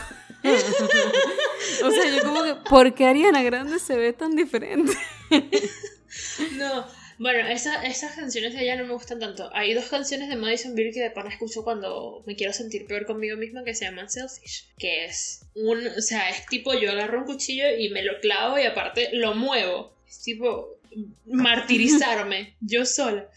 o 1.85 1.91
sea, 1.91 2.11
yo 2.11 2.23
como 2.23 2.43
que, 2.43 2.57
¿por 2.69 2.95
qué 2.95 3.07
Ariana 3.07 3.43
Grande 3.43 3.79
se 3.79 3.97
ve 3.97 4.13
tan 4.13 4.35
diferente? 4.35 4.93
no, 6.59 6.85
bueno, 7.19 7.49
esas 7.49 8.15
canciones 8.15 8.55
de 8.55 8.63
ella 8.63 8.77
no 8.77 8.87
me 8.87 8.93
gustan 8.93 9.21
tanto. 9.21 9.51
Hay 9.55 9.75
dos 9.75 9.87
canciones 9.87 10.29
de 10.29 10.37
Madison 10.37 10.75
Beer 10.75 10.93
que 10.93 11.01
de 11.01 11.11
pana 11.11 11.31
escucho 11.31 11.63
cuando 11.63 12.23
me 12.27 12.37
quiero 12.37 12.53
sentir 12.53 12.87
peor 12.87 13.07
conmigo 13.07 13.37
misma 13.37 13.65
que 13.65 13.75
se 13.75 13.85
llaman 13.85 14.11
Selfish. 14.11 14.67
Que 14.79 15.05
es 15.05 15.43
un, 15.55 15.87
o 15.87 16.01
sea, 16.01 16.31
es 16.31 16.47
tipo 16.47 16.75
yo 16.75 16.91
agarro 16.91 17.21
un 17.21 17.27
cuchillo 17.27 17.65
y 17.79 17.89
me 17.91 18.03
lo 18.03 18.21
clavo 18.21 18.59
y 18.59 18.63
aparte 18.63 19.11
lo 19.13 19.35
muevo. 19.35 19.95
Es 20.09 20.23
tipo 20.23 20.79
martirizarme 21.27 22.57
yo 22.61 22.85
sola. 22.85 23.29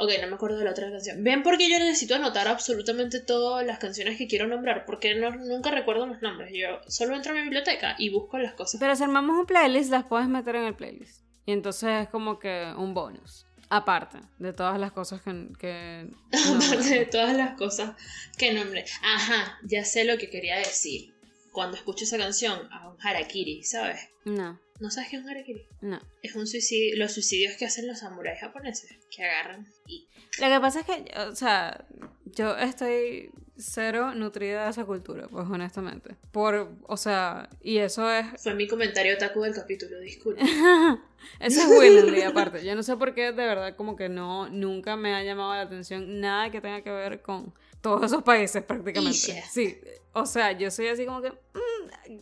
Ok, 0.00 0.12
no 0.20 0.28
me 0.28 0.34
acuerdo 0.34 0.58
de 0.58 0.64
la 0.64 0.70
otra 0.70 0.90
canción. 0.90 1.24
Ven 1.24 1.42
porque 1.42 1.68
yo 1.68 1.76
necesito 1.78 2.14
anotar 2.14 2.46
absolutamente 2.46 3.18
todas 3.18 3.66
las 3.66 3.80
canciones 3.80 4.16
que 4.16 4.28
quiero 4.28 4.46
nombrar, 4.46 4.86
porque 4.86 5.16
no, 5.16 5.32
nunca 5.32 5.72
recuerdo 5.72 6.06
los 6.06 6.22
nombres. 6.22 6.52
Yo 6.54 6.80
solo 6.86 7.16
entro 7.16 7.32
a 7.32 7.34
mi 7.34 7.42
biblioteca 7.42 7.96
y 7.98 8.08
busco 8.08 8.38
las 8.38 8.54
cosas. 8.54 8.78
Pero 8.78 8.94
si 8.94 9.02
armamos 9.02 9.36
un 9.36 9.46
playlist, 9.46 9.90
las 9.90 10.04
puedes 10.04 10.28
meter 10.28 10.54
en 10.54 10.64
el 10.64 10.74
playlist. 10.76 11.27
Y 11.48 11.52
entonces 11.52 12.02
es 12.02 12.08
como 12.10 12.38
que 12.38 12.74
un 12.76 12.92
bonus. 12.92 13.46
Aparte 13.70 14.18
de 14.38 14.52
todas 14.52 14.78
las 14.78 14.92
cosas 14.92 15.22
que... 15.22 15.48
que 15.58 16.06
Aparte 16.46 16.98
de 16.98 17.06
todas 17.06 17.34
las 17.34 17.56
cosas 17.56 17.96
que 18.36 18.52
nombré. 18.52 18.84
Ajá, 19.02 19.58
ya 19.62 19.82
sé 19.82 20.04
lo 20.04 20.18
que 20.18 20.28
quería 20.28 20.58
decir. 20.58 21.14
Cuando 21.50 21.78
escucho 21.78 22.04
esa 22.04 22.18
canción, 22.18 22.68
a 22.70 22.90
un 22.90 22.98
harakiri, 23.00 23.64
¿sabes? 23.64 24.10
No. 24.26 24.60
¿No 24.78 24.90
sabes 24.90 25.08
qué 25.08 25.16
es 25.16 25.22
un 25.22 25.30
harakiri? 25.30 25.66
No. 25.80 25.98
Es 26.22 26.36
un 26.36 26.46
suicidio, 26.46 26.98
los 26.98 27.14
suicidios 27.14 27.56
que 27.56 27.64
hacen 27.64 27.86
los 27.86 28.00
samuráis 28.00 28.40
japoneses, 28.40 28.98
que 29.10 29.24
agarran 29.24 29.66
y... 29.86 30.06
Lo 30.38 30.48
que 30.48 30.60
pasa 30.60 30.80
es 30.80 30.84
que, 30.86 31.18
o 31.18 31.34
sea, 31.34 31.86
yo 32.26 32.58
estoy 32.58 33.30
cero 33.58 34.14
nutrida 34.14 34.64
de 34.64 34.70
esa 34.70 34.84
cultura, 34.84 35.26
pues 35.28 35.46
honestamente. 35.50 36.16
Por, 36.32 36.68
o 36.86 36.96
sea, 36.96 37.48
y 37.60 37.78
eso 37.78 38.10
es... 38.10 38.26
Fue 38.42 38.54
mi 38.54 38.68
comentario 38.68 39.18
taco 39.18 39.42
del 39.42 39.54
capítulo, 39.54 39.98
disculpe. 40.00 40.40
eso 41.40 41.60
es 41.60 41.66
Willingly, 41.66 42.22
aparte. 42.22 42.64
Yo 42.64 42.74
no 42.74 42.82
sé 42.82 42.96
por 42.96 43.14
qué, 43.14 43.32
de 43.32 43.32
verdad, 43.32 43.76
como 43.76 43.96
que 43.96 44.08
no, 44.08 44.48
nunca 44.48 44.96
me 44.96 45.14
ha 45.14 45.22
llamado 45.22 45.54
la 45.54 45.62
atención 45.62 46.20
nada 46.20 46.50
que 46.50 46.60
tenga 46.60 46.82
que 46.82 46.90
ver 46.90 47.20
con 47.20 47.52
todos 47.80 48.04
esos 48.04 48.22
países 48.22 48.62
prácticamente. 48.62 49.42
Sí, 49.50 49.78
o 50.12 50.26
sea, 50.26 50.52
yo 50.52 50.70
soy 50.70 50.88
así 50.88 51.04
como 51.04 51.22
que, 51.22 51.30
mm, 51.30 51.67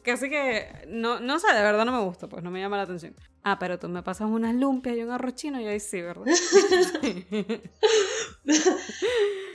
casi 0.02 0.28
que, 0.28 0.68
no, 0.88 1.20
no 1.20 1.38
sé, 1.38 1.52
de 1.54 1.62
verdad 1.62 1.84
no 1.84 1.92
me 1.92 2.04
gusta, 2.04 2.28
pues 2.28 2.42
no 2.42 2.50
me 2.50 2.60
llama 2.60 2.76
la 2.76 2.84
atención. 2.84 3.14
Ah, 3.42 3.58
pero 3.58 3.78
tú 3.78 3.88
me 3.88 4.02
pasas 4.02 4.28
unas 4.28 4.54
lumpias 4.54 4.96
y 4.96 5.02
un 5.02 5.10
arroz 5.10 5.34
chino 5.34 5.60
y 5.60 5.66
ahí 5.66 5.80
sí, 5.80 6.02
¿verdad? 6.02 6.24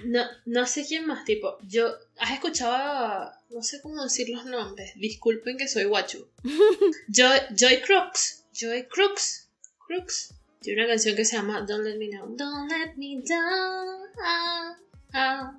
no, 0.05 0.23
no 0.45 0.65
sé 0.65 0.85
quién 0.85 1.05
más, 1.07 1.25
tipo, 1.25 1.57
yo, 1.63 1.93
¿has 2.17 2.31
escuchado, 2.31 3.31
no 3.49 3.61
sé 3.61 3.81
cómo 3.81 4.03
decir 4.03 4.29
los 4.29 4.45
nombres, 4.45 4.93
disculpen 4.95 5.57
que 5.57 5.67
soy 5.67 5.85
guacho. 5.85 6.29
Joy, 7.09 7.39
Joy 7.55 7.81
Crooks, 7.81 8.45
Joy 8.53 8.87
Crooks, 8.87 9.49
Crooks. 9.87 10.33
Tiene 10.61 10.83
una 10.83 10.91
canción 10.91 11.15
que 11.15 11.25
se 11.25 11.35
llama 11.35 11.61
Don't 11.61 11.83
Let 11.83 11.97
Me 11.97 12.09
Down, 12.09 12.37
Don't 12.37 12.71
Let 12.71 12.95
Me 12.95 13.21
Down. 13.27 14.09
Ah, 14.23 14.77
ah. 15.13 15.57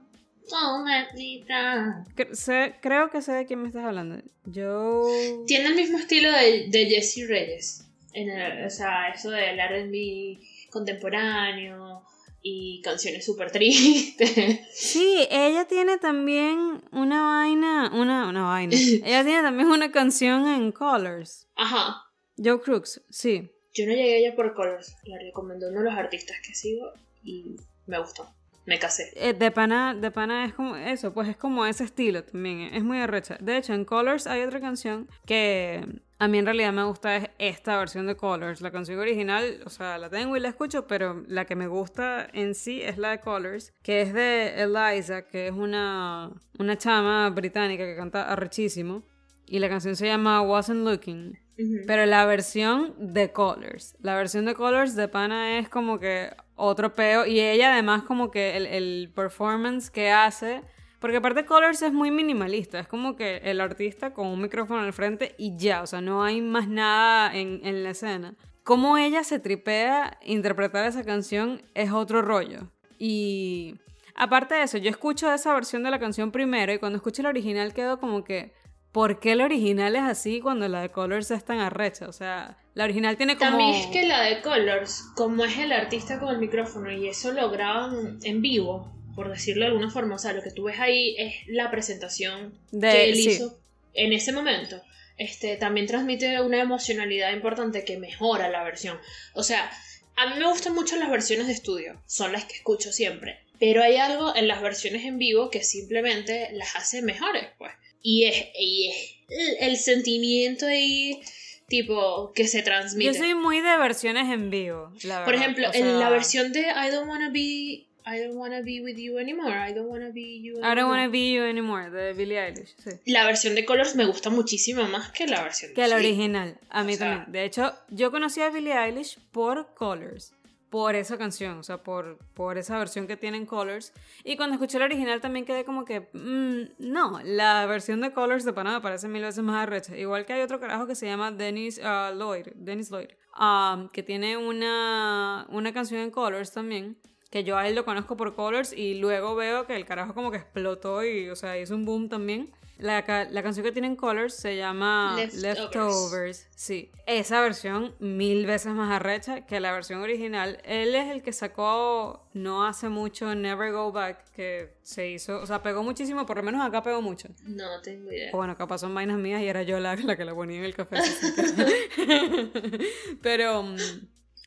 Creo 2.81 3.11
que 3.11 3.23
sé 3.23 3.33
de 3.33 3.47
quién 3.47 3.63
me 3.63 3.69
estás 3.69 3.85
hablando. 3.85 4.23
Yo. 4.45 5.07
Tiene 5.47 5.69
el 5.69 5.75
mismo 5.75 5.99
estilo 5.99 6.31
de, 6.31 6.67
de 6.69 6.87
Jesse 6.87 7.29
Reyes. 7.29 7.87
En 8.13 8.31
o 8.65 8.71
sea, 8.71 9.09
eso 9.09 9.31
del 9.31 9.59
RB 9.59 10.39
contemporáneo 10.71 12.03
y 12.43 12.83
canciones 12.83 13.25
súper 13.25 13.51
tristes. 13.51 14.61
Sí, 14.73 15.27
ella 15.31 15.67
tiene 15.67 15.99
también 15.99 16.83
una 16.91 17.23
vaina. 17.23 17.91
Una, 17.95 18.29
una 18.29 18.45
vaina. 18.45 18.75
ella 19.05 19.25
tiene 19.25 19.43
también 19.43 19.69
una 19.69 19.93
canción 19.93 20.47
en 20.49 20.73
Colors. 20.73 21.49
Ajá. 21.55 22.03
Joe 22.37 22.61
Crooks, 22.61 23.03
sí. 23.11 23.51
Yo 23.75 23.87
no 23.87 23.93
llegué 23.93 24.15
a 24.15 24.19
ella 24.19 24.37
por 24.37 24.55
Colors. 24.55 24.97
La 25.05 25.19
recomendó 25.19 25.69
uno 25.69 25.81
de 25.81 25.85
los 25.87 25.95
artistas 25.95 26.37
que 26.47 26.55
sigo 26.55 26.93
y 27.23 27.57
me 27.87 27.99
gustó 27.99 28.29
me 28.65 28.79
casé. 28.79 29.13
Eh, 29.17 29.35
de 29.35 29.51
pana, 29.51 29.95
de 29.95 30.11
pana 30.11 30.45
es 30.45 30.55
como 30.55 30.77
eso, 30.77 31.13
pues 31.13 31.29
es 31.29 31.37
como 31.37 31.67
ese 31.67 31.85
estilo 31.85 32.25
también, 32.25 32.75
es 32.75 32.85
muy 32.85 32.99
arrecha. 32.99 33.37
De 33.41 33.57
hecho, 33.57 33.75
en 33.75 33.85
Colors 33.85 34.27
hay 34.27 34.43
otra 34.43 34.61
canción 34.61 35.09
que 35.27 35.85
a 36.19 36.29
mí 36.29 36.39
en 36.39 36.45
realidad 36.45 36.73
me 36.73 36.85
gusta 36.85 37.17
es 37.17 37.31
esta 37.39 37.77
versión 37.79 38.07
de 38.07 38.15
Colors. 38.15 38.61
La 38.61 38.71
canción 38.71 39.01
original, 39.01 39.61
o 39.67 39.71
sea, 39.71 39.99
la 39.99 40.09
tengo 40.09 40.37
y 40.37 40.41
la 40.41 40.51
escucho, 40.51 40.87
pero 40.87 41.25
la 41.27 41.47
que 41.47 41.57
me 41.57 41.67
gusta 41.67 42.29
en 42.33 42.55
sí 42.55 42.81
es 42.81 42.97
la 42.97 43.11
de 43.11 43.21
Colors, 43.21 43.73
que 43.83 44.03
es 44.03 44.15
de 44.15 44.63
Eliza, 44.63 45.23
que 45.27 45.49
es 45.49 45.53
una, 45.53 46.31
una 46.61 46.79
chama 46.79 47.29
británica 47.31 47.85
que 47.85 47.97
canta 47.97 48.31
arrechísimo. 48.31 49.03
Y 49.47 49.59
la 49.59 49.69
canción 49.69 49.97
se 49.97 50.07
llama 50.07 50.41
Wasn't 50.43 50.87
Looking. 50.87 51.39
Pero 51.87 52.07
la 52.07 52.25
versión 52.25 52.95
de 52.99 53.33
Colors, 53.33 53.97
la 54.01 54.17
versión 54.17 54.47
de 54.47 54.55
Colors 54.55 54.95
de 54.95 55.09
Pana 55.09 55.59
es 55.59 55.69
como 55.69 55.99
que 55.99 56.31
otro 56.57 56.95
peo. 56.95 57.27
Y 57.27 57.41
ella 57.41 57.73
además 57.73 58.03
como 58.03 58.31
que 58.31 58.57
el, 58.57 59.11
performance 59.15 59.91
que 59.91 60.11
hace... 60.11 60.63
Porque 60.99 61.17
aparte 61.17 61.45
Colors 61.45 61.83
es 61.83 61.93
muy 61.93 62.13
minimalista, 62.13 62.79
es 62.79 62.87
como 62.87 63.17
que 63.17 63.39
el 63.39 63.61
artista 63.61 64.15
con 64.15 64.29
un 64.29 64.41
micrófono 64.41 64.83
al 64.83 64.93
frente 64.93 65.35
y 65.37 65.57
ya, 65.57 65.83
o 65.83 65.87
sea, 65.89 66.01
no 66.01 66.23
hay 66.23 66.41
más 66.41 66.69
nada 66.69 67.35
en, 67.35 67.61
en 67.65 67.83
la 67.83 67.91
escena. 67.91 68.37
Cómo 68.63 68.97
ella 68.97 69.25
se 69.25 69.41
tripea 69.41 70.17
interpretar 70.23 70.87
esa 70.87 71.03
canción 71.03 71.61
es 71.75 71.91
otro 71.91 72.23
rollo. 72.23 72.69
Y 73.01 73.81
aparte 74.15 74.55
de 74.55 74.63
eso, 74.63 74.79
yo 74.79 74.91
escucho 74.91 75.33
esa 75.33 75.53
versión 75.55 75.83
de 75.83 75.91
la 75.91 75.99
canción 75.99 76.31
primero 76.31 76.73
y 76.73 76.79
cuando 76.79 76.99
escucho 76.99 77.25
la 77.25 77.31
original 77.31 77.75
quedo 77.75 77.99
como 77.99 78.23
que, 78.23 78.55
¿por 78.93 79.21
qué 79.21 79.35
la 79.35 79.45
original 79.45 79.97
es 79.97 80.03
así 80.03 80.41
cuando 80.41 80.69
la 80.69 80.83
de 80.83 80.91
Colors 80.91 81.31
es 81.31 81.45
tan 81.45 81.59
arrecha? 81.59 82.09
O 82.09 82.13
sea, 82.13 82.59
la 82.75 82.85
original 82.85 83.17
tiene 83.17 83.37
como... 83.37 83.51
También 83.51 83.75
es 83.75 83.87
que 83.87 84.07
la 84.07 84.21
de 84.23 84.43
Colors, 84.43 85.05
como 85.17 85.45
es 85.45 85.59
el 85.59 85.73
artista 85.73 86.21
con 86.21 86.29
el 86.29 86.39
micrófono 86.39 86.93
y 86.93 87.09
eso 87.09 87.33
lo 87.33 87.51
graban 87.51 88.19
en 88.23 88.43
vivo, 88.43 88.93
por 89.17 89.31
decirlo 89.31 89.63
de 89.63 89.69
alguna 89.69 89.91
forma, 89.91 90.15
o 90.15 90.19
sea, 90.19 90.33
lo 90.33 90.43
que 90.43 90.51
tú 90.51 90.65
ves 90.65 90.79
ahí 90.79 91.17
es 91.19 91.35
la 91.49 91.71
presentación 91.71 92.59
que 92.71 93.11
él 93.11 93.19
hizo 93.19 93.59
en 93.95 94.13
ese 94.13 94.33
momento. 94.33 94.81
Este, 95.17 95.57
también 95.57 95.87
transmite 95.87 96.41
una 96.41 96.61
emocionalidad 96.61 97.33
importante 97.33 97.85
que 97.85 97.99
mejora 97.99 98.49
la 98.49 98.65
versión. 98.65 98.99
O 99.35 99.43
sea, 99.43 99.71
a 100.17 100.27
mí 100.27 100.39
me 100.39 100.49
gustan 100.49 100.75
mucho 100.75 100.97
las 100.97 101.11
versiones 101.11 101.47
de 101.47 101.53
estudio, 101.53 102.03
son 102.07 102.33
las 102.33 102.45
que 102.45 102.57
escucho 102.57 102.93
siempre. 102.93 103.41
Pero 103.59 103.83
hay 103.83 103.97
algo 103.97 104.35
en 104.35 104.49
las 104.49 104.61
versiones 104.61 105.05
en 105.05 105.19
vivo 105.19 105.51
que 105.51 105.63
simplemente 105.63 106.49
las 106.53 106.75
hace 106.75 107.03
mejores, 107.03 107.47
pues. 107.59 107.73
Y 108.03 108.25
es, 108.25 108.47
y 108.59 108.89
es 108.89 109.17
el 109.61 109.77
sentimiento 109.77 110.67
ahí 110.67 111.21
tipo 111.69 112.33
que 112.35 112.47
se 112.47 112.63
transmite. 112.63 113.13
Yo 113.13 113.15
soy 113.15 113.35
muy 113.35 113.61
de 113.61 113.77
versiones 113.79 114.31
en 114.31 114.51
vivo, 114.51 114.93
la 115.05 115.25
Por 115.25 115.35
ejemplo, 115.35 115.69
en 115.73 115.99
la 115.99 116.11
versión 116.11 116.53
de 116.53 116.61
I 116.61 116.91
don't 116.91 117.09
wanna 117.09 117.31
be 117.31 117.87
I 118.05 118.19
don't 118.19 118.37
wanna 118.37 118.61
be 118.63 118.81
with 118.81 118.97
you 118.97 119.19
anymore. 119.19 119.55
I 119.55 119.73
don't 119.73 119.89
wanna 119.89 120.11
be 120.11 120.41
you 120.43 120.55
anymore. 120.55 120.73
I 120.73 120.75
don't 120.75 120.91
wanna 120.91 121.09
be 121.09 121.33
you 121.33 121.45
anymore 121.45 121.91
de 121.91 122.13
Billie 122.13 122.39
Eilish. 122.39 122.75
Sí. 122.83 122.91
La 123.07 123.25
versión 123.25 123.55
de 123.55 123.65
Colors 123.65 123.95
me 123.95 124.05
gusta 124.05 124.29
muchísimo 124.29 124.87
más 124.89 125.13
que 125.13 125.27
la 125.27 125.43
versión 125.43 125.73
que 125.73 125.87
la 125.87 125.97
original. 125.97 126.59
A 126.69 126.83
mí 126.85 126.97
también. 126.97 127.31
De 127.31 127.45
hecho, 127.45 127.73
yo 127.89 128.11
conocí 128.11 128.41
a 128.41 128.51
Billie 128.51 128.77
Eilish 128.77 129.19
por 129.31 129.73
Colors 129.75 130.33
por 130.73 130.95
esa 130.95 131.19
canción, 131.19 131.59
o 131.59 131.63
sea, 131.63 131.83
por, 131.83 132.17
por 132.33 132.57
esa 132.57 132.79
versión 132.79 133.07
que 133.07 133.19
tienen 133.19 133.45
Colors. 133.45 133.93
Y 134.25 134.39
cuando 134.39 134.55
escuché 134.55 134.79
la 134.79 134.87
original 134.87 135.21
también 135.21 135.45
quedé 135.45 135.67
como 135.67 135.85
que, 135.85 136.09
mm, 136.15 136.83
no, 136.91 137.21
la 137.25 137.67
versión 137.67 138.01
de 138.01 138.15
Colors 138.15 138.47
de 138.47 138.55
Panamá 138.55 138.81
parece 138.81 139.07
mil 139.07 139.21
veces 139.21 139.45
más 139.45 139.63
arrecha. 139.63 139.95
Igual 139.99 140.25
que 140.25 140.33
hay 140.33 140.41
otro 140.41 140.59
carajo 140.59 140.87
que 140.87 140.95
se 140.95 141.05
llama 141.05 141.31
Dennis 141.31 141.79
uh, 141.79 142.17
Lloyd, 142.17 142.47
Dennis 142.55 142.91
Lloyd, 142.91 143.09
um, 143.39 143.91
que 143.91 144.03
tiene 144.03 144.39
una, 144.39 145.47
una 145.51 145.75
canción 145.75 146.01
en 146.01 146.11
Colors 146.11 146.53
también, 146.53 146.97
que 147.33 147.45
yo 147.45 147.57
a 147.57 147.67
él 147.67 147.75
lo 147.75 147.87
conozco 147.87 148.15
por 148.15 148.35
Colors 148.35 148.75
y 148.75 148.95
luego 148.95 149.35
veo 149.35 149.67
que 149.67 149.75
el 149.75 149.87
carajo 149.87 150.13
como 150.13 150.31
que 150.31 150.37
explotó 150.37 151.03
y, 151.03 151.31
o 151.31 151.35
sea, 151.35 151.59
hizo 151.59 151.75
un 151.75 151.87
boom 151.87 152.11
también. 152.11 152.53
La, 152.77 153.05
canción 153.05 153.65
que 153.65 153.73
tienen 153.73 153.97
Colors 153.97 154.35
se 154.35 154.57
llama 154.57 155.17
Leftovers. 155.33 156.47
Sí, 156.55 156.91
esa 157.07 157.41
versión 157.41 157.95
mil 158.01 158.45
veces 158.45 158.75
más 158.75 158.91
arrecha 158.91 159.47
que 159.47 159.61
la 159.61 159.73
versión 159.73 160.01
original. 160.01 160.61
Él 160.65 160.95
es 160.95 161.11
el 161.11 161.23
que 161.23 161.33
sacó 161.33 162.29
no 162.35 162.67
hace 162.67 162.91
mucho 162.91 163.35
Never 163.35 163.73
Go 163.73 163.93
Back, 163.93 164.31
que 164.33 164.75
se 164.83 165.09
hizo, 165.09 165.41
o 165.41 165.47
sea, 165.47 165.63
pegó 165.63 165.83
muchísimo, 165.83 166.27
por 166.27 166.37
lo 166.37 166.43
menos 166.43 166.61
acá 166.61 166.83
pegó 166.83 167.01
mucho. 167.01 167.29
No 167.45 167.81
tengo 167.81 168.13
idea. 168.13 168.31
O 168.35 168.37
bueno, 168.37 168.53
acá 168.53 168.77
son 168.77 168.95
vainas 168.95 169.17
mías 169.17 169.41
y 169.41 169.47
era 169.47 169.63
yo 169.63 169.81
la, 169.81 169.97
la 169.97 170.17
que 170.17 170.27
la 170.27 170.35
ponía 170.35 170.59
en 170.59 170.65
el 170.65 170.75
café. 170.75 170.99
Pero... 173.23 173.75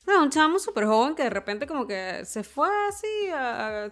No, 0.08 0.24
un 0.24 0.30
chamo 0.30 0.60
súper 0.60 0.86
joven 0.86 1.16
que 1.16 1.24
de 1.24 1.30
repente 1.30 1.66
como 1.66 1.88
que 1.88 2.26
se 2.26 2.44
fue 2.44 2.70
así, 2.88 3.08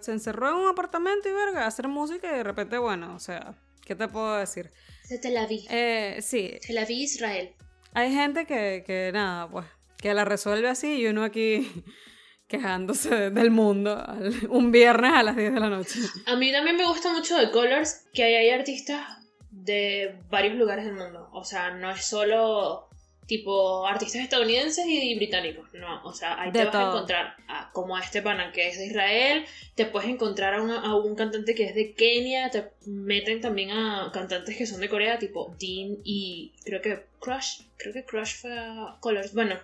se 0.00 0.12
encerró 0.12 0.50
en 0.50 0.56
un 0.56 0.68
apartamento 0.68 1.28
y 1.28 1.32
verga, 1.32 1.64
a 1.64 1.66
hacer 1.66 1.88
música 1.88 2.28
y 2.28 2.36
de 2.36 2.44
repente, 2.44 2.78
bueno, 2.78 3.14
o 3.14 3.18
sea, 3.18 3.56
¿Qué 3.84 3.94
te 3.94 4.08
puedo 4.08 4.36
decir? 4.36 4.70
Se 5.02 5.18
te 5.18 5.30
la 5.30 5.46
vi. 5.46 5.66
Eh, 5.68 6.18
sí. 6.22 6.58
Te 6.66 6.72
la 6.72 6.84
vi 6.84 7.02
Israel. 7.02 7.54
Hay 7.92 8.12
gente 8.12 8.46
que, 8.46 8.82
que, 8.86 9.10
nada, 9.12 9.48
pues, 9.48 9.66
que 9.98 10.14
la 10.14 10.24
resuelve 10.24 10.68
así 10.68 10.94
y 10.94 11.06
uno 11.06 11.22
aquí 11.22 11.70
quejándose 12.48 13.30
del 13.30 13.50
mundo 13.50 14.02
un 14.48 14.72
viernes 14.72 15.12
a 15.12 15.22
las 15.22 15.36
10 15.36 15.54
de 15.54 15.60
la 15.60 15.68
noche. 15.68 16.00
A 16.26 16.36
mí 16.36 16.50
también 16.50 16.76
me 16.76 16.86
gusta 16.86 17.12
mucho 17.12 17.36
de 17.36 17.50
Colors 17.50 18.06
que 18.12 18.24
hay 18.24 18.50
artistas 18.50 19.06
de 19.50 20.18
varios 20.30 20.54
lugares 20.56 20.86
del 20.86 20.94
mundo. 20.94 21.28
O 21.32 21.44
sea, 21.44 21.70
no 21.70 21.90
es 21.90 22.04
solo 22.04 22.88
tipo 23.26 23.86
artistas 23.86 24.22
estadounidenses 24.22 24.84
y 24.86 25.14
británicos, 25.14 25.68
no, 25.72 26.02
o 26.04 26.12
sea, 26.12 26.40
ahí 26.40 26.52
te 26.52 26.64
vas 26.64 26.74
a 26.74 26.88
encontrar 26.88 27.36
como 27.72 27.96
a 27.96 28.00
este 28.00 28.22
pana 28.22 28.52
que 28.52 28.68
es 28.68 28.78
de 28.78 28.86
Israel, 28.86 29.44
te 29.74 29.86
puedes 29.86 30.08
encontrar 30.08 30.54
a, 30.54 30.58
a, 30.58 30.96
un 30.96 31.14
cantante 31.14 31.54
que 31.54 31.64
es 31.64 31.74
de 31.74 31.94
Kenia, 31.94 32.50
te 32.50 32.70
meten 32.86 33.40
también 33.40 33.70
a 33.70 34.10
cantantes 34.12 34.56
que 34.56 34.66
son 34.66 34.80
de 34.80 34.88
Corea, 34.88 35.18
tipo 35.18 35.54
Dean 35.58 35.98
y 36.04 36.52
creo 36.64 36.82
que 36.82 37.04
Crush, 37.20 37.62
creo 37.78 37.94
que 37.94 38.04
Crush 38.04 38.34
fue 38.34 38.58
a 38.58 38.98
Colors, 39.00 39.32
bueno, 39.32 39.58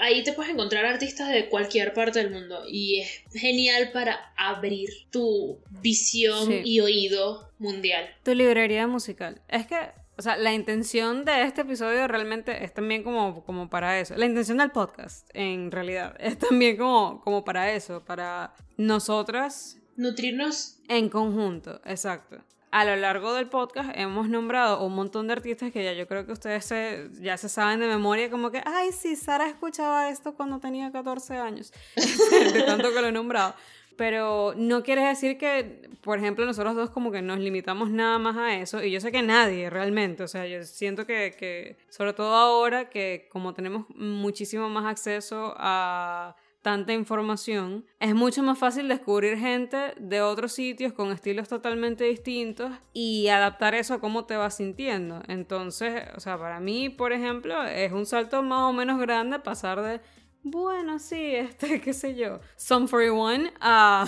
ahí 0.00 0.22
te 0.22 0.32
puedes 0.32 0.52
encontrar 0.52 0.84
artistas 0.84 1.30
de 1.30 1.48
cualquier 1.48 1.94
parte 1.94 2.18
del 2.22 2.30
mundo 2.30 2.64
y 2.68 3.00
es 3.00 3.22
genial 3.32 3.90
para 3.92 4.32
abrir 4.36 4.90
tu 5.10 5.58
visión 5.80 6.52
y 6.64 6.80
oído 6.80 7.50
mundial. 7.58 8.08
Tu 8.22 8.34
librería 8.34 8.86
musical, 8.86 9.40
es 9.48 9.66
que 9.66 9.76
o 10.18 10.22
sea, 10.22 10.36
la 10.36 10.54
intención 10.54 11.24
de 11.24 11.42
este 11.42 11.60
episodio 11.60 12.08
realmente 12.08 12.64
es 12.64 12.72
también 12.72 13.02
como, 13.02 13.44
como 13.44 13.68
para 13.68 14.00
eso. 14.00 14.16
La 14.16 14.24
intención 14.24 14.58
del 14.58 14.70
podcast, 14.70 15.28
en 15.34 15.70
realidad, 15.70 16.16
es 16.20 16.38
también 16.38 16.76
como, 16.76 17.20
como 17.20 17.44
para 17.44 17.72
eso, 17.72 18.04
para 18.04 18.54
nosotras... 18.76 19.78
Nutrirnos. 19.96 20.78
En 20.88 21.08
conjunto, 21.08 21.80
exacto. 21.84 22.38
A 22.70 22.84
lo 22.84 22.96
largo 22.96 23.32
del 23.34 23.48
podcast 23.48 23.90
hemos 23.94 24.28
nombrado 24.28 24.84
un 24.84 24.94
montón 24.94 25.26
de 25.26 25.34
artistas 25.34 25.72
que 25.72 25.82
ya 25.82 25.92
yo 25.92 26.06
creo 26.06 26.26
que 26.26 26.32
ustedes 26.32 26.64
se, 26.64 27.08
ya 27.20 27.36
se 27.38 27.48
saben 27.48 27.80
de 27.80 27.86
memoria, 27.86 28.30
como 28.30 28.50
que, 28.50 28.62
ay, 28.66 28.92
sí, 28.92 29.16
Sara 29.16 29.48
escuchaba 29.48 30.10
esto 30.10 30.34
cuando 30.34 30.60
tenía 30.60 30.92
14 30.92 31.36
años, 31.36 31.72
de 31.96 32.62
tanto 32.64 32.92
que 32.92 33.00
lo 33.00 33.08
he 33.08 33.12
nombrado 33.12 33.54
pero 33.96 34.54
no 34.56 34.82
quiere 34.82 35.06
decir 35.06 35.38
que, 35.38 35.88
por 36.02 36.18
ejemplo, 36.18 36.44
nosotros 36.44 36.74
dos 36.76 36.90
como 36.90 37.10
que 37.10 37.22
nos 37.22 37.38
limitamos 37.38 37.90
nada 37.90 38.18
más 38.18 38.36
a 38.36 38.54
eso, 38.56 38.82
y 38.82 38.90
yo 38.90 39.00
sé 39.00 39.10
que 39.12 39.22
nadie 39.22 39.70
realmente, 39.70 40.22
o 40.22 40.28
sea, 40.28 40.46
yo 40.46 40.62
siento 40.64 41.06
que, 41.06 41.34
que 41.38 41.76
sobre 41.88 42.12
todo 42.12 42.34
ahora 42.34 42.88
que 42.90 43.28
como 43.30 43.54
tenemos 43.54 43.86
muchísimo 43.90 44.68
más 44.68 44.84
acceso 44.86 45.54
a 45.56 46.36
tanta 46.66 46.92
información, 46.92 47.86
es 48.00 48.12
mucho 48.12 48.42
más 48.42 48.58
fácil 48.58 48.88
descubrir 48.88 49.38
gente 49.38 49.94
de 50.00 50.20
otros 50.20 50.50
sitios 50.50 50.92
con 50.92 51.12
estilos 51.12 51.48
totalmente 51.48 52.02
distintos 52.02 52.72
y 52.92 53.28
adaptar 53.28 53.76
eso 53.76 53.94
a 53.94 54.00
cómo 54.00 54.24
te 54.24 54.36
vas 54.36 54.56
sintiendo. 54.56 55.22
Entonces, 55.28 56.02
o 56.16 56.18
sea, 56.18 56.36
para 56.36 56.58
mí, 56.58 56.88
por 56.88 57.12
ejemplo, 57.12 57.62
es 57.62 57.92
un 57.92 58.04
salto 58.04 58.42
más 58.42 58.68
o 58.68 58.72
menos 58.72 58.98
grande 58.98 59.38
pasar 59.38 59.80
de 59.80 60.00
bueno, 60.50 60.98
sí, 60.98 61.34
este, 61.34 61.80
qué 61.80 61.92
sé 61.92 62.14
yo, 62.14 62.40
Some 62.56 62.88
41 62.88 63.50
a 63.60 64.06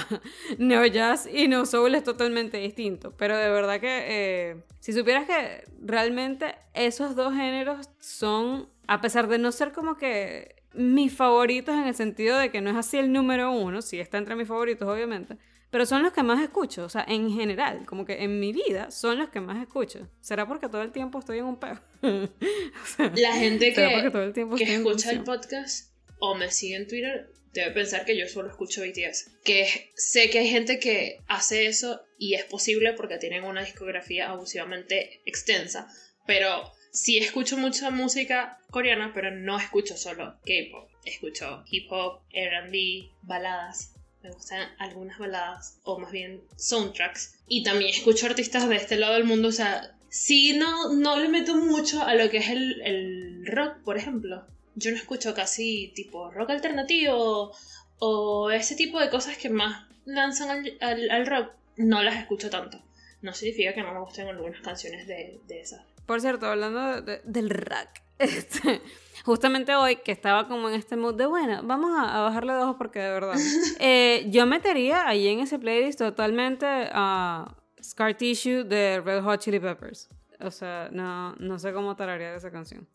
Neo 0.58 0.86
Jazz 0.86 1.28
y 1.32 1.48
No 1.48 1.66
Soul 1.66 1.94
es 1.94 2.04
totalmente 2.04 2.58
distinto. 2.58 3.14
Pero 3.16 3.36
de 3.36 3.50
verdad 3.50 3.80
que 3.80 4.04
eh, 4.08 4.64
si 4.80 4.92
supieras 4.92 5.26
que 5.26 5.64
realmente 5.80 6.54
esos 6.74 7.16
dos 7.16 7.34
géneros 7.34 7.90
son, 7.98 8.68
a 8.86 9.00
pesar 9.00 9.28
de 9.28 9.38
no 9.38 9.52
ser 9.52 9.72
como 9.72 9.96
que 9.96 10.56
mis 10.72 11.12
favoritos 11.12 11.74
en 11.74 11.88
el 11.88 11.94
sentido 11.94 12.38
de 12.38 12.50
que 12.50 12.60
no 12.60 12.70
es 12.70 12.76
así 12.76 12.98
el 12.98 13.12
número 13.12 13.50
uno, 13.50 13.82
sí 13.82 13.98
está 13.98 14.18
entre 14.18 14.36
mis 14.36 14.46
favoritos 14.46 14.86
obviamente, 14.86 15.38
pero 15.70 15.86
son 15.86 16.02
los 16.02 16.12
que 16.12 16.22
más 16.22 16.40
escucho, 16.40 16.84
o 16.84 16.88
sea, 16.88 17.04
en 17.08 17.30
general, 17.30 17.84
como 17.84 18.04
que 18.04 18.22
en 18.22 18.38
mi 18.38 18.52
vida 18.52 18.90
son 18.90 19.18
los 19.18 19.28
que 19.28 19.40
más 19.40 19.60
escucho. 19.60 20.08
¿Será 20.20 20.46
porque 20.46 20.68
todo 20.68 20.82
el 20.82 20.92
tiempo 20.92 21.18
estoy 21.18 21.38
en 21.38 21.46
un 21.46 21.56
peo? 21.58 21.78
La 23.16 23.32
gente 23.34 23.74
que, 23.74 24.10
todo 24.10 24.22
el 24.22 24.32
tiempo 24.32 24.56
que 24.56 24.74
escucha 24.74 25.10
el 25.10 25.24
podcast 25.24 25.97
o 26.20 26.34
me 26.34 26.50
sigue 26.50 26.76
en 26.76 26.86
Twitter 26.86 27.30
debe 27.52 27.72
pensar 27.72 28.04
que 28.04 28.16
yo 28.16 28.28
solo 28.28 28.48
escucho 28.48 28.82
BTS. 28.82 29.30
Que 29.44 29.90
sé 29.96 30.30
que 30.30 30.40
hay 30.40 30.48
gente 30.48 30.78
que 30.78 31.20
hace 31.28 31.66
eso 31.66 32.02
y 32.18 32.34
es 32.34 32.44
posible 32.44 32.92
porque 32.92 33.18
tienen 33.18 33.44
una 33.44 33.62
discografía 33.62 34.30
abusivamente 34.30 35.20
extensa. 35.24 35.88
Pero 36.26 36.72
sí 36.92 37.18
escucho 37.18 37.56
mucha 37.56 37.90
música 37.90 38.58
coreana, 38.70 39.12
pero 39.14 39.30
no 39.30 39.58
escucho 39.58 39.96
solo 39.96 40.38
K-pop. 40.44 40.90
Escucho 41.04 41.64
hip 41.70 41.90
hop, 41.90 42.22
RB, 42.32 43.10
baladas. 43.22 43.94
Me 44.22 44.30
gustan 44.30 44.68
algunas 44.78 45.18
baladas, 45.18 45.78
o 45.84 45.98
más 45.98 46.10
bien 46.10 46.42
soundtracks. 46.56 47.38
Y 47.46 47.62
también 47.62 47.90
escucho 47.90 48.26
artistas 48.26 48.68
de 48.68 48.76
este 48.76 48.96
lado 48.96 49.14
del 49.14 49.24
mundo. 49.24 49.48
O 49.48 49.52
sea, 49.52 49.96
sí 50.10 50.54
no, 50.54 50.92
no 50.92 51.18
le 51.18 51.28
meto 51.28 51.54
mucho 51.56 52.02
a 52.02 52.14
lo 52.14 52.28
que 52.28 52.38
es 52.38 52.50
el, 52.50 52.82
el 52.82 53.46
rock, 53.46 53.82
por 53.84 53.96
ejemplo 53.96 54.46
yo 54.78 54.90
no 54.92 54.96
escucho 54.96 55.34
casi 55.34 55.92
tipo 55.94 56.30
rock 56.30 56.50
alternativo 56.50 57.52
o 57.98 58.50
ese 58.50 58.76
tipo 58.76 59.00
de 59.00 59.10
cosas 59.10 59.36
que 59.36 59.50
más 59.50 59.86
lanzan 60.04 60.64
al, 60.80 61.26
rock, 61.26 61.52
no 61.76 62.02
las 62.02 62.16
escucho 62.16 62.48
tanto. 62.48 62.80
No 63.20 63.34
significa 63.34 63.74
que 63.74 63.82
no 63.82 63.92
me 63.92 64.00
gusten 64.00 64.28
algunas 64.28 64.60
canciones 64.60 65.06
de, 65.06 65.40
esas. 65.48 65.82
Por 66.06 66.20
cierto, 66.20 66.46
hablando 66.46 67.02
del 67.02 67.50
rock, 67.50 67.88
este, 68.18 68.80
justamente 69.24 69.74
hoy 69.74 69.96
que 69.96 70.12
estaba 70.12 70.46
como 70.46 70.68
en 70.68 70.76
este 70.76 70.96
mood 70.96 71.16
de 71.16 71.26
bueno, 71.26 71.60
vamos 71.64 71.90
a, 71.98 72.20
bajarle 72.20 72.52
dos 72.52 72.76
porque 72.76 73.00
de 73.00 73.10
verdad. 73.10 73.34
Eh, 73.80 74.26
yo 74.30 74.46
metería 74.46 75.08
ahí 75.08 75.26
en 75.28 75.40
ese 75.40 75.58
playlist 75.58 75.98
totalmente 75.98 76.66
a 76.66 77.56
Scar 77.82 78.16
Tissue 78.16 78.64
de 78.64 79.00
Red 79.00 79.22
Hot 79.22 79.40
Chili 79.40 79.58
Peppers. 79.58 80.08
O 80.40 80.50
sea, 80.50 80.88
no, 80.92 81.34
no 81.36 81.58
sé 81.58 81.72
cómo 81.72 81.96
tararear 81.96 82.36
esa 82.36 82.50
canción. 82.50 82.86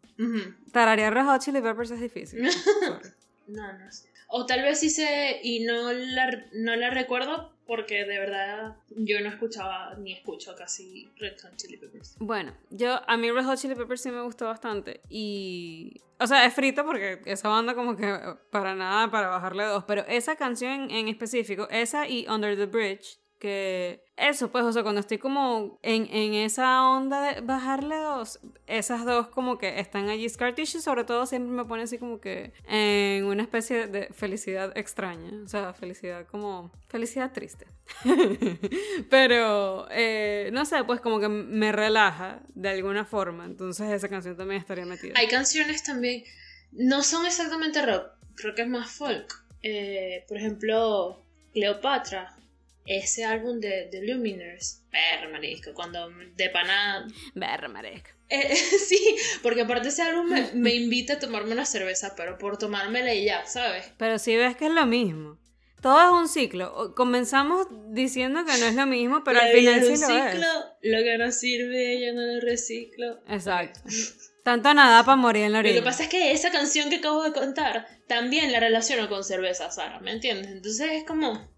Tararear 0.72 1.14
Red 1.14 1.26
Hot 1.26 1.42
Chili 1.42 1.62
Peppers 1.62 1.92
es 1.92 2.00
difícil. 2.00 2.42
no, 3.48 3.74
no 3.74 3.92
sé. 3.92 4.10
O 4.28 4.46
tal 4.46 4.62
vez 4.62 4.80
sí 4.80 4.90
sé 4.90 5.40
y 5.44 5.64
no 5.64 5.92
la, 5.92 6.46
no 6.54 6.76
la 6.76 6.90
recuerdo 6.90 7.54
porque 7.68 8.06
de 8.06 8.20
verdad 8.20 8.78
yo 8.90 9.22
no 9.22 9.30
escuchaba 9.30 9.96
ni 9.96 10.14
escucho 10.14 10.56
casi 10.56 11.12
Red 11.18 11.40
Hot 11.44 11.56
Chili 11.56 11.78
Peppers. 11.78 12.16
Bueno, 12.20 12.56
yo 12.70 13.00
a 13.08 13.18
mí 13.18 13.32
Red 13.32 13.46
Hot 13.46 13.60
Chili 13.60 13.76
Peppers 13.76 14.02
sí 14.02 14.12
me 14.12 14.22
gustó 14.22 14.46
bastante 14.46 15.02
y 15.10 16.02
o 16.20 16.28
sea, 16.28 16.46
es 16.46 16.54
frito 16.54 16.86
porque 16.86 17.22
esa 17.26 17.50
banda 17.50 17.76
como 17.76 17.96
que 17.96 18.18
para 18.50 18.76
nada 18.76 19.12
para 19.12 19.28
bajarle 19.28 19.66
dos, 19.66 19.84
pero 19.86 20.04
esa 20.08 20.36
canción 20.36 20.90
en 20.90 21.08
específico, 21.08 21.68
esa 21.70 22.08
y 22.08 22.28
Under 22.28 22.56
the 22.56 22.66
Bridge 22.66 23.20
que 23.44 24.06
eso, 24.16 24.54
pues, 24.54 24.64
o 24.64 24.72
sea, 24.72 24.84
cuando 24.84 25.02
estoy 25.02 25.18
como 25.18 25.78
en, 25.84 26.08
en, 26.10 26.34
esa 26.34 26.88
onda 26.88 27.20
de 27.20 27.42
bajarle 27.42 27.98
dos, 27.98 28.40
esas 28.68 29.04
dos 29.04 29.28
como 29.28 29.58
que 29.58 29.82
están 29.82 30.08
allí. 30.08 30.30
Scar 30.30 30.56
Tissue 30.56 30.80
sobre 30.80 31.04
todo 31.04 31.26
siempre 31.26 31.52
me 31.52 31.66
pone 31.66 31.84
así 31.84 31.98
como 31.98 32.22
que 32.22 32.54
en 32.70 33.26
una 33.26 33.42
especie 33.42 33.88
de 33.88 34.08
felicidad 34.14 34.72
extraña, 34.78 35.30
o 35.44 35.48
sea, 35.50 35.74
felicidad 35.74 36.26
como 36.26 36.72
felicidad 36.88 37.34
triste. 37.34 37.68
Pero, 39.10 39.88
eh, 39.92 40.50
no 40.54 40.64
sé, 40.64 40.86
pues 40.86 41.02
como 41.02 41.20
que 41.20 41.28
me 41.28 41.74
relaja 41.74 42.40
de 42.56 42.70
alguna 42.70 43.04
forma, 43.04 43.44
entonces 43.44 43.92
esa 43.92 44.08
canción 44.08 44.38
también 44.38 44.62
estaría 44.62 44.86
metida. 44.86 45.16
Hay 45.18 45.28
canciones 45.28 45.84
también, 45.84 46.24
no 46.72 47.04
son 47.04 47.26
exactamente 47.26 47.86
rock, 47.86 48.06
creo 48.36 48.56
que 48.56 48.62
es 48.62 48.70
más 48.70 48.90
folk. 48.90 49.44
Eh, 49.64 50.24
por 50.30 50.38
ejemplo, 50.38 51.26
Cleopatra 51.52 52.38
ese 52.86 53.24
álbum 53.24 53.60
de 53.60 53.88
The 53.92 54.02
Luminers, 54.04 54.84
perra 54.92 55.30
marisco, 55.30 55.74
cuando 55.74 56.10
de 56.36 56.50
pana... 56.50 57.08
Berra 57.34 57.68
marisco. 57.68 58.10
Eh, 58.30 58.56
sí, 58.88 59.16
porque 59.42 59.62
aparte 59.62 59.90
ese 59.90 60.02
álbum 60.02 60.34
me, 60.54 60.74
invita 60.76 61.14
a 61.14 61.20
tomarme 61.20 61.54
una 61.54 61.66
cerveza, 61.66 62.14
pero 62.16 62.38
por 62.38 62.58
tomármela 62.58 63.14
y 63.14 63.26
ya, 63.26 63.46
¿sabes? 63.46 63.92
Pero 63.98 64.20
si 64.20 64.36
ves 64.36 64.56
que 64.58 64.66
es 64.66 64.72
lo 64.72 64.86
mismo. 64.86 65.40
Todo 65.82 66.02
es 66.02 66.22
un 66.22 66.30
ciclo. 66.30 66.96
Comenzamos 66.96 67.68
diciendo 67.90 68.46
que 68.46 68.58
no 68.58 68.68
es 68.68 68.76
lo 68.76 68.86
mismo, 68.86 69.24
pero 69.26 69.42
al 69.42 69.52
final 69.52 69.84
sí 69.84 69.90
lo 69.90 69.98
ciclo, 69.98 70.48
Lo 70.82 71.04
que 71.04 71.18
no 71.18 71.32
sirve, 71.32 72.06
yo 72.06 72.14
no 72.14 72.22
lo 72.22 72.40
reciclo. 72.40 73.22
Exacto. 73.28 73.82
Tanto 74.44 74.74
nada 74.74 75.04
para 75.04 75.16
morir 75.16 75.44
en 75.44 75.54
la 75.54 75.60
orilla. 75.60 75.76
Lo 75.76 75.82
que 75.82 75.86
pasa 75.86 76.04
es 76.04 76.10
que 76.10 76.32
esa 76.32 76.52
canción 76.52 76.90
que 76.90 76.98
acabo 76.98 77.24
de 77.24 77.32
contar 77.32 77.88
también 78.08 78.52
la 78.52 78.60
relaciono 78.60 79.08
con 79.10 79.24
cerveza, 79.24 79.72
Sara, 79.72 80.00
¿me 80.02 80.12
entiendes? 80.12 80.52
Entonces 80.52 80.92
es 80.92 81.04
como 81.06 81.54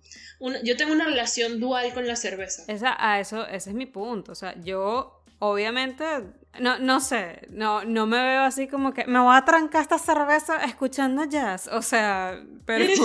yo 0.63 0.77
tengo 0.77 0.91
una 0.91 1.05
relación 1.05 1.59
dual 1.59 1.93
con 1.93 2.07
la 2.07 2.15
cerveza. 2.15 2.63
Esa, 2.67 2.95
a 2.99 3.19
eso, 3.19 3.47
ese 3.47 3.69
es 3.69 3.75
mi 3.75 3.85
punto. 3.85 4.31
O 4.31 4.35
sea, 4.35 4.55
yo 4.61 5.23
obviamente, 5.39 6.05
no, 6.59 6.79
no 6.79 6.99
sé, 6.99 7.47
no, 7.49 7.83
no 7.85 8.05
me 8.05 8.21
veo 8.21 8.41
así 8.41 8.67
como 8.67 8.93
que 8.93 9.05
me 9.05 9.19
voy 9.19 9.35
a 9.35 9.45
trancar 9.45 9.81
esta 9.81 9.97
cerveza 9.97 10.63
escuchando 10.65 11.23
jazz. 11.25 11.67
O 11.71 11.81
sea, 11.81 12.39
pero... 12.65 12.85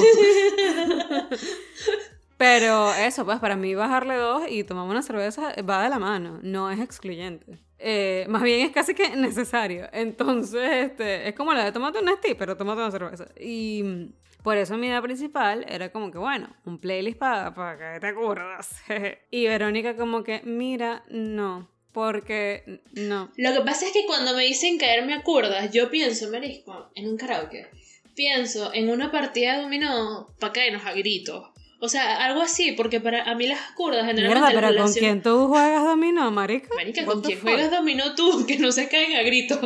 pero 2.37 2.93
eso, 2.95 3.25
pues 3.25 3.39
para 3.39 3.57
mí 3.57 3.75
bajarle 3.75 4.17
dos 4.17 4.43
y 4.49 4.65
tomamos 4.65 4.91
una 4.91 5.03
cerveza 5.03 5.55
va 5.63 5.83
de 5.83 5.89
la 5.89 5.99
mano, 5.99 6.41
no 6.43 6.71
es 6.71 6.81
excluyente. 6.81 7.59
Eh, 7.83 8.27
más 8.29 8.43
bien 8.43 8.67
es 8.67 8.73
casi 8.73 8.95
que 8.95 9.17
necesario. 9.17 9.89
Entonces, 9.93 10.91
este, 10.91 11.29
es 11.29 11.35
como 11.35 11.55
la 11.55 11.65
de 11.65 11.73
tomate 11.73 11.99
un 11.99 12.05
Nestí, 12.05 12.35
pero 12.35 12.57
tomate 12.57 12.83
una 12.83 12.91
cerveza. 12.91 13.27
Y 13.41 14.13
por 14.43 14.57
eso 14.57 14.77
mi 14.77 14.87
idea 14.87 15.03
principal 15.03 15.65
era 15.69 15.91
como 15.91 16.11
que, 16.11 16.19
bueno, 16.19 16.55
un 16.65 16.79
playlist 16.79 17.19
para 17.19 17.77
que 17.79 18.01
te 18.01 18.07
acuerdas. 18.07 18.71
y 19.31 19.47
Verónica 19.47 19.97
como 19.97 20.23
que, 20.23 20.43
mira, 20.45 21.05
no. 21.09 21.69
Porque 21.93 22.83
no. 22.93 23.33
Lo 23.37 23.53
que 23.53 23.61
pasa 23.63 23.87
es 23.87 23.93
que 23.93 24.07
cuando 24.07 24.35
me 24.35 24.45
dicen 24.45 24.79
caerme 24.79 25.15
a 25.15 25.23
cuerdas, 25.23 25.73
yo 25.73 25.91
pienso, 25.91 26.31
Marisco, 26.31 26.91
en 26.95 27.09
un 27.09 27.17
karaoke. 27.17 27.67
pienso 28.15 28.73
en 28.73 28.91
una 28.91 29.11
partida 29.11 29.57
de 29.57 29.63
dominó 29.63 30.29
para 30.39 30.53
caernos 30.53 30.87
a 30.87 30.93
gritos. 30.93 31.50
O 31.83 31.89
sea, 31.89 32.27
algo 32.27 32.43
así, 32.43 32.73
porque 32.73 33.01
para 33.01 33.23
a 33.23 33.35
mí 33.35 33.47
las 33.47 33.73
kurdas 33.73 34.05
generalmente... 34.05 34.51
Mierda, 34.51 34.69
pero 34.69 34.85
¿con 34.85 34.93
quién 34.93 35.23
tú 35.23 35.49
juegas 35.49 35.83
dominó, 35.83 36.31
marica? 36.31 36.69
Marica, 36.77 37.07
¿con 37.07 37.23
quién 37.23 37.41
juegas 37.41 37.71
dominó 37.71 38.15
tú? 38.15 38.45
Que 38.51 38.59
no 38.59 38.71
se 38.71 38.89
caen 38.89 39.17
a 39.17 39.23
gritos. 39.23 39.59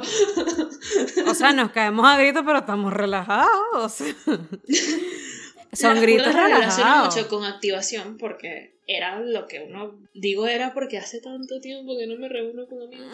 O 1.27 1.35
sea, 1.35 1.53
nos 1.53 1.73
caemos 1.73 2.07
a 2.07 2.17
gritos, 2.17 2.45
pero 2.47 2.59
estamos 2.61 2.93
relajados. 2.93 3.97
Son 5.73 6.01
gritos 6.01 6.33
relajados. 6.33 7.17
mucho 7.17 7.29
con 7.29 7.45
activación 7.45 8.17
porque 8.17 8.77
era 8.87 9.19
lo 9.19 9.47
que 9.47 9.67
uno... 9.69 9.99
Digo 10.15 10.47
era 10.47 10.73
porque 10.73 10.99
hace 10.99 11.21
tanto 11.21 11.61
tiempo 11.61 11.97
que 11.99 12.07
no 12.07 12.17
me 12.17 12.29
reúno 12.29 12.67
con 12.69 12.83
amigos. 12.83 13.09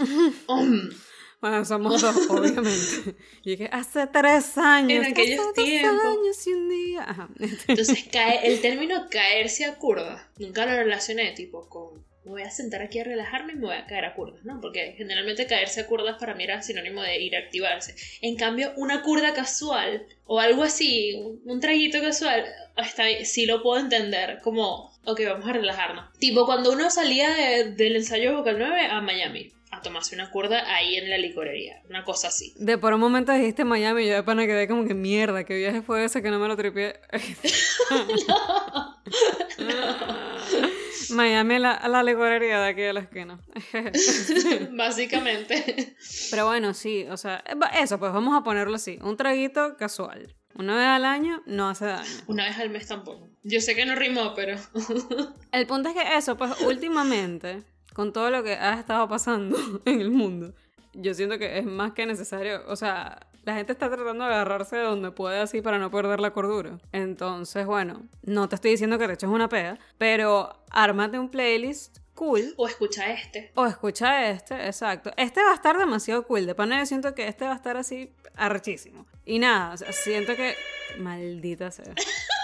Bueno, 1.41 1.65
somos 1.65 2.03
dos, 2.03 2.17
obviamente. 2.31 3.17
Y 3.45 3.57
que 3.57 3.69
hace 3.73 4.07
tres 4.07 4.59
años. 4.59 5.07
En 5.07 5.13
aquellos 5.13 5.53
tiempos. 5.55 6.05
años 6.05 6.47
y 6.47 6.53
un 6.53 6.69
día. 6.69 7.29
Entonces, 7.67 8.05
cae, 8.13 8.47
el 8.47 8.61
término 8.61 9.09
caerse 9.11 9.65
a 9.65 9.77
curva, 9.77 10.29
nunca 10.39 10.67
lo 10.67 10.73
relacioné, 10.73 11.33
tipo, 11.33 11.69
con 11.69 12.11
me 12.25 12.33
voy 12.33 12.43
a 12.43 12.51
sentar 12.51 12.83
aquí 12.83 12.99
a 12.99 13.05
relajarme 13.05 13.55
y 13.55 13.57
me 13.57 13.67
voy 13.67 13.77
a 13.77 13.87
caer 13.87 14.05
a 14.05 14.15
curdas, 14.15 14.45
¿no? 14.45 14.61
Porque 14.61 14.95
generalmente 14.97 15.47
caerse 15.47 15.81
a 15.81 15.87
curdas 15.87 16.19
para 16.21 16.35
mí 16.35 16.45
era 16.45 16.61
sinónimo 16.61 17.01
de 17.03 17.19
ir 17.19 17.35
a 17.35 17.39
activarse. 17.39 17.95
En 18.21 18.37
cambio, 18.37 18.73
una 18.77 19.03
curda 19.03 19.33
casual 19.33 20.07
o 20.27 20.39
algo 20.39 20.63
así, 20.63 21.15
un, 21.45 21.61
traguito 21.61 22.01
casual, 22.03 22.45
está, 22.77 23.05
sí 23.25 23.47
lo 23.47 23.63
puedo 23.63 23.81
entender, 23.81 24.41
como, 24.43 24.93
ok, 25.07 25.21
vamos 25.27 25.49
a 25.49 25.55
relajarnos. 25.55 26.13
Tipo, 26.19 26.45
cuando 26.45 26.73
uno 26.73 26.91
salía 26.91 27.31
del 27.65 27.97
ensayo 27.97 28.37
vocal 28.37 28.57
9 28.59 28.87
a 28.91 29.01
Miami 29.01 29.51
a 29.71 29.83
tomarse 29.83 30.15
una 30.15 30.31
curda 30.31 30.75
ahí 30.75 30.97
en 30.97 31.11
la 31.11 31.19
licorería. 31.19 31.83
Una 31.89 32.05
cosa 32.05 32.29
así. 32.29 32.55
De 32.57 32.79
por 32.79 32.95
un 32.95 33.01
momento 33.01 33.33
dijiste 33.33 33.65
Miami 33.65 34.05
y 34.05 34.09
yo 34.09 34.15
de 34.15 34.23
pana 34.23 34.47
quedé 34.47 34.69
como 34.69 34.87
que 34.87 34.95
mierda, 34.95 35.45
¿qué 35.45 35.57
viaje 35.57 35.83
fue 35.83 36.05
ese 36.05 36.23
que 36.23 36.31
no 36.31 36.39
me 36.39 36.49
lo 36.49 36.57
tripié? 36.57 37.01
Miami 41.11 41.57
a 41.57 41.89
la, 41.89 42.03
licorería 42.03 42.61
de 42.61 42.69
aquí 42.69 42.83
de 42.83 42.93
la 42.93 43.01
esquina. 43.01 43.41
Básicamente. 44.73 45.97
Pero 46.31 46.47
bueno, 46.47 46.75
sí, 46.75 47.07
o 47.11 47.17
sea, 47.17 47.43
eso, 47.79 47.99
pues 47.99 48.13
vamos 48.13 48.39
a 48.39 48.45
ponerlo 48.45 48.77
así. 48.77 48.99
Un 49.03 49.17
traguito 49.17 49.77
casual. 49.77 50.35
Una 50.55 50.77
vez 50.77 50.87
al 50.87 51.05
año 51.05 51.43
no 51.47 51.69
hace 51.69 51.87
daño. 51.87 52.11
Una 52.27 52.47
vez 52.47 52.59
al 52.59 52.71
mes 52.71 52.87
tampoco. 52.87 53.29
Yo 53.43 53.61
sé 53.61 53.75
que 53.75 53.87
no 53.87 53.95
rimó, 53.95 54.35
pero... 54.35 54.59
El 55.53 55.67
punto 55.67 55.89
es 55.89 55.95
que 55.95 56.17
eso, 56.17 56.37
pues 56.37 56.61
últimamente 56.63 57.63
con 57.95 58.13
todo 58.13 58.31
lo 58.31 58.43
que 58.43 58.55
ha 58.55 58.79
estado 58.79 59.09
pasando 59.09 59.57
en 59.85 60.01
el 60.01 60.11
mundo, 60.11 60.55
yo 60.93 61.15
siento 61.15 61.39
que 61.39 61.59
es 61.59 61.65
más 61.65 61.93
que 61.93 62.07
necesario, 62.07 62.63
o 62.67 62.77
sea, 62.77 63.27
la 63.45 63.55
gente 63.55 63.73
está 63.73 63.89
tratando 63.89 64.25
de 64.25 64.35
agarrarse 64.35 64.77
de 64.77 64.83
donde 64.83 65.11
puede 65.13 65.41
así 65.41 65.63
para 65.63 65.79
no 65.79 65.91
perder 65.91 66.21
la 66.21 66.33
cordura. 66.33 66.79
Entonces, 66.93 67.67
bueno, 67.67 68.03
no 68.23 68.49
te 68.49 68.57
estoy 68.57 68.73
diciendo 68.73 68.99
que 68.99 69.07
te 69.07 69.15
eches 69.15 69.31
una 69.31 69.49
pega, 69.49 69.79
pero 69.99 70.53
ármate 70.71 71.19
un 71.19 71.31
playlist 71.31 71.99
cool. 72.15 72.53
O 72.57 72.69
escucha 72.69 73.11
este. 73.11 73.51
O 73.55 73.67
escucha 73.67 74.29
este, 74.29 74.67
exacto. 74.67 75.11
Este 75.17 75.43
va 75.43 75.53
a 75.53 75.55
estar 75.55 75.79
demasiado 75.79 76.27
cool. 76.27 76.47
De 76.47 76.55
pana 76.55 76.79
yo 76.79 76.87
siento 76.87 77.15
que 77.15 77.29
este 77.29 77.47
va 77.47 77.53
a 77.53 77.57
estar 77.57 77.77
así 77.77 78.13
arrechísimo. 78.37 79.07
Y 79.25 79.39
nada, 79.39 79.77
siento 79.77 80.37
que... 80.37 80.55
Maldita 80.99 81.71
sea. 81.71 81.95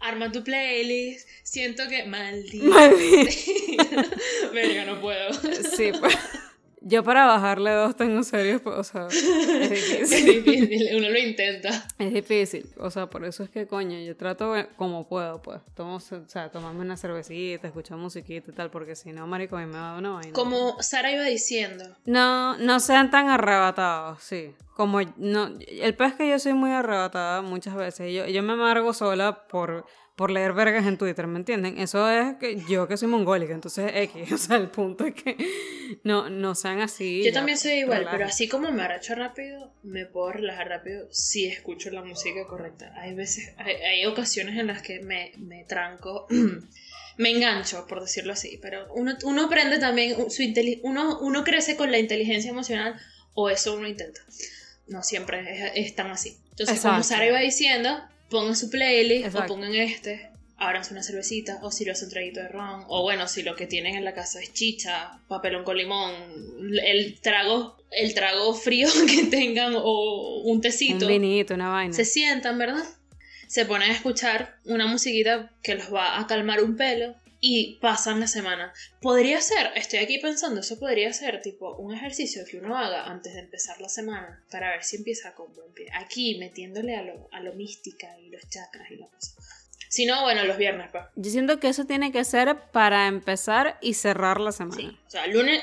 Arma 0.00 0.32
tu 0.32 0.42
playlist. 0.44 1.28
Siento 1.42 1.88
que. 1.88 2.04
Maldito. 2.04 2.64
Maldito. 2.64 3.30
Verga, 4.52 4.84
no 4.84 5.00
puedo. 5.00 5.32
Sí, 5.32 5.92
pues. 5.98 6.16
Yo 6.80 7.02
para 7.02 7.26
bajarle 7.26 7.72
dos 7.72 7.96
tengo 7.96 8.22
serios, 8.22 8.60
pues, 8.60 8.76
o 8.76 8.84
sea, 8.84 9.06
es 9.08 9.70
difícil. 9.70 10.02
es 10.02 10.44
difícil, 10.44 10.96
uno 10.96 11.08
lo 11.10 11.18
intenta. 11.18 11.86
Es 11.98 12.12
difícil, 12.12 12.66
o 12.78 12.90
sea, 12.90 13.10
por 13.10 13.24
eso 13.24 13.42
es 13.42 13.50
que, 13.50 13.66
coño, 13.66 13.98
yo 13.98 14.16
trato 14.16 14.54
como 14.76 15.08
puedo, 15.08 15.42
pues, 15.42 15.60
tomo, 15.74 15.96
o 15.96 16.00
sea, 16.00 16.50
tomarme 16.50 16.80
una 16.80 16.96
cervecita, 16.96 17.66
escuchar 17.66 17.98
musiquita 17.98 18.50
y 18.50 18.54
tal, 18.54 18.70
porque 18.70 18.94
si 18.94 19.12
no, 19.12 19.26
marico, 19.26 19.56
a 19.56 19.60
mí 19.60 19.66
me 19.66 19.78
da 19.78 19.98
una 19.98 20.10
vaina. 20.10 20.32
Como 20.32 20.80
Sara 20.80 21.10
iba 21.10 21.24
diciendo. 21.24 21.84
No, 22.04 22.56
no 22.58 22.80
sean 22.80 23.10
tan 23.10 23.28
arrebatados, 23.28 24.22
sí. 24.22 24.54
Como, 24.76 25.00
no, 25.16 25.50
el 25.66 25.94
pez 25.94 26.14
que 26.14 26.28
yo 26.28 26.38
soy 26.38 26.52
muy 26.52 26.70
arrebatada 26.70 27.42
muchas 27.42 27.74
veces, 27.74 28.14
yo, 28.14 28.26
yo 28.26 28.42
me 28.42 28.52
amargo 28.52 28.92
sola 28.92 29.48
por 29.48 29.84
por 30.18 30.32
leer 30.32 30.52
vergas 30.52 30.84
en 30.84 30.98
Twitter, 30.98 31.28
¿me 31.28 31.38
entienden? 31.38 31.78
Eso 31.78 32.10
es 32.10 32.38
que 32.38 32.60
yo 32.68 32.88
que 32.88 32.96
soy 32.96 33.06
mongólica, 33.06 33.54
entonces 33.54 33.88
X, 33.94 34.32
o 34.32 34.36
sea, 34.36 34.56
el 34.56 34.68
punto 34.68 35.06
es 35.06 35.14
que 35.14 35.36
no, 36.02 36.28
no 36.28 36.56
sean 36.56 36.80
así. 36.80 37.22
Yo 37.24 37.32
también 37.32 37.56
soy 37.56 37.74
igual, 37.74 38.08
pero 38.10 38.24
así 38.24 38.48
como 38.48 38.72
me 38.72 38.82
arracho 38.82 39.14
rápido, 39.14 39.72
me 39.84 40.06
puedo 40.06 40.32
relajar 40.32 40.70
rápido 40.70 41.06
si 41.12 41.46
escucho 41.46 41.90
la 41.90 42.02
música 42.02 42.48
correcta. 42.48 42.92
Hay 42.96 43.14
veces, 43.14 43.54
hay, 43.58 44.04
ocasiones 44.06 44.58
en 44.58 44.66
las 44.66 44.82
que 44.82 44.98
me, 44.98 45.30
me 45.36 45.62
tranco, 45.62 46.26
me 47.16 47.30
engancho, 47.30 47.86
por 47.86 48.00
decirlo 48.00 48.32
así, 48.32 48.58
pero 48.60 48.92
uno, 48.94 49.16
uno 49.22 49.44
aprende 49.44 49.78
también, 49.78 50.16
su 50.32 50.42
uno, 50.82 51.20
uno 51.20 51.44
crece 51.44 51.76
con 51.76 51.92
la 51.92 51.98
inteligencia 51.98 52.50
emocional 52.50 53.00
o 53.34 53.50
eso 53.50 53.76
uno 53.76 53.86
intenta. 53.86 54.20
No 54.88 55.04
siempre 55.04 55.70
es, 55.76 55.94
tan 55.94 56.10
así. 56.10 56.38
Entonces, 56.50 56.80
como 56.80 57.04
Sara 57.04 57.24
iba 57.24 57.38
diciendo, 57.38 58.02
pongan 58.28 58.56
su 58.56 58.70
playlist 58.70 59.34
o 59.34 59.46
pongan 59.46 59.74
este, 59.74 60.30
abranse 60.56 60.92
una 60.92 61.02
cervecita 61.02 61.60
o 61.62 61.70
si 61.70 61.84
lo 61.84 61.92
hacen 61.92 62.06
un 62.06 62.12
traguito 62.12 62.40
de 62.40 62.48
ron 62.48 62.84
o 62.88 63.02
bueno, 63.02 63.28
si 63.28 63.42
lo 63.42 63.54
que 63.56 63.66
tienen 63.66 63.94
en 63.94 64.04
la 64.04 64.14
casa 64.14 64.40
es 64.40 64.52
chicha, 64.52 65.18
papelón 65.28 65.64
con 65.64 65.76
limón, 65.76 66.12
el 66.84 67.18
trago 67.20 67.76
el 67.90 68.14
trago 68.14 68.54
frío 68.54 68.88
que 69.06 69.24
tengan 69.24 69.74
o 69.76 70.42
un 70.44 70.60
tecito. 70.60 71.06
Un 71.06 71.12
vinito, 71.12 71.54
una 71.54 71.70
vaina. 71.70 71.94
Se 71.94 72.04
sientan, 72.04 72.58
¿verdad? 72.58 72.84
Se 73.46 73.64
ponen 73.64 73.90
a 73.90 73.94
escuchar 73.94 74.58
una 74.64 74.86
musiquita 74.86 75.50
que 75.62 75.74
los 75.74 75.92
va 75.92 76.20
a 76.20 76.26
calmar 76.26 76.62
un 76.62 76.76
pelo 76.76 77.14
y 77.40 77.78
pasan 77.80 78.20
la 78.20 78.26
semana. 78.26 78.72
Podría 79.00 79.40
ser, 79.40 79.70
estoy 79.76 80.00
aquí 80.00 80.18
pensando, 80.18 80.60
eso 80.60 80.78
podría 80.78 81.12
ser 81.12 81.40
tipo 81.42 81.76
un 81.76 81.94
ejercicio 81.94 82.44
que 82.44 82.58
uno 82.58 82.76
haga 82.76 83.06
antes 83.06 83.34
de 83.34 83.40
empezar 83.40 83.80
la 83.80 83.88
semana 83.88 84.42
para 84.50 84.70
ver 84.70 84.84
si 84.84 84.96
empieza 84.96 85.34
con 85.34 85.52
buen 85.54 85.72
pie. 85.72 85.88
Aquí 85.94 86.36
metiéndole 86.38 86.96
a 86.96 87.02
lo, 87.02 87.28
a 87.32 87.40
lo 87.40 87.54
mística 87.54 88.18
y 88.18 88.30
los 88.30 88.48
chakras 88.48 88.90
y 88.90 88.96
la 88.96 89.06
cosa. 89.06 89.32
Si 89.88 90.04
no, 90.04 90.22
bueno, 90.22 90.44
los 90.44 90.58
viernes, 90.58 90.88
pues. 90.90 91.04
Yo 91.16 91.30
siento 91.30 91.60
que 91.60 91.68
eso 91.68 91.86
tiene 91.86 92.12
que 92.12 92.24
ser 92.24 92.70
para 92.72 93.06
empezar 93.06 93.78
y 93.80 93.94
cerrar 93.94 94.40
la 94.40 94.52
semana. 94.52 94.76
Sí, 94.76 94.98
o 95.06 95.10
sea, 95.10 95.26
lunes, 95.26 95.62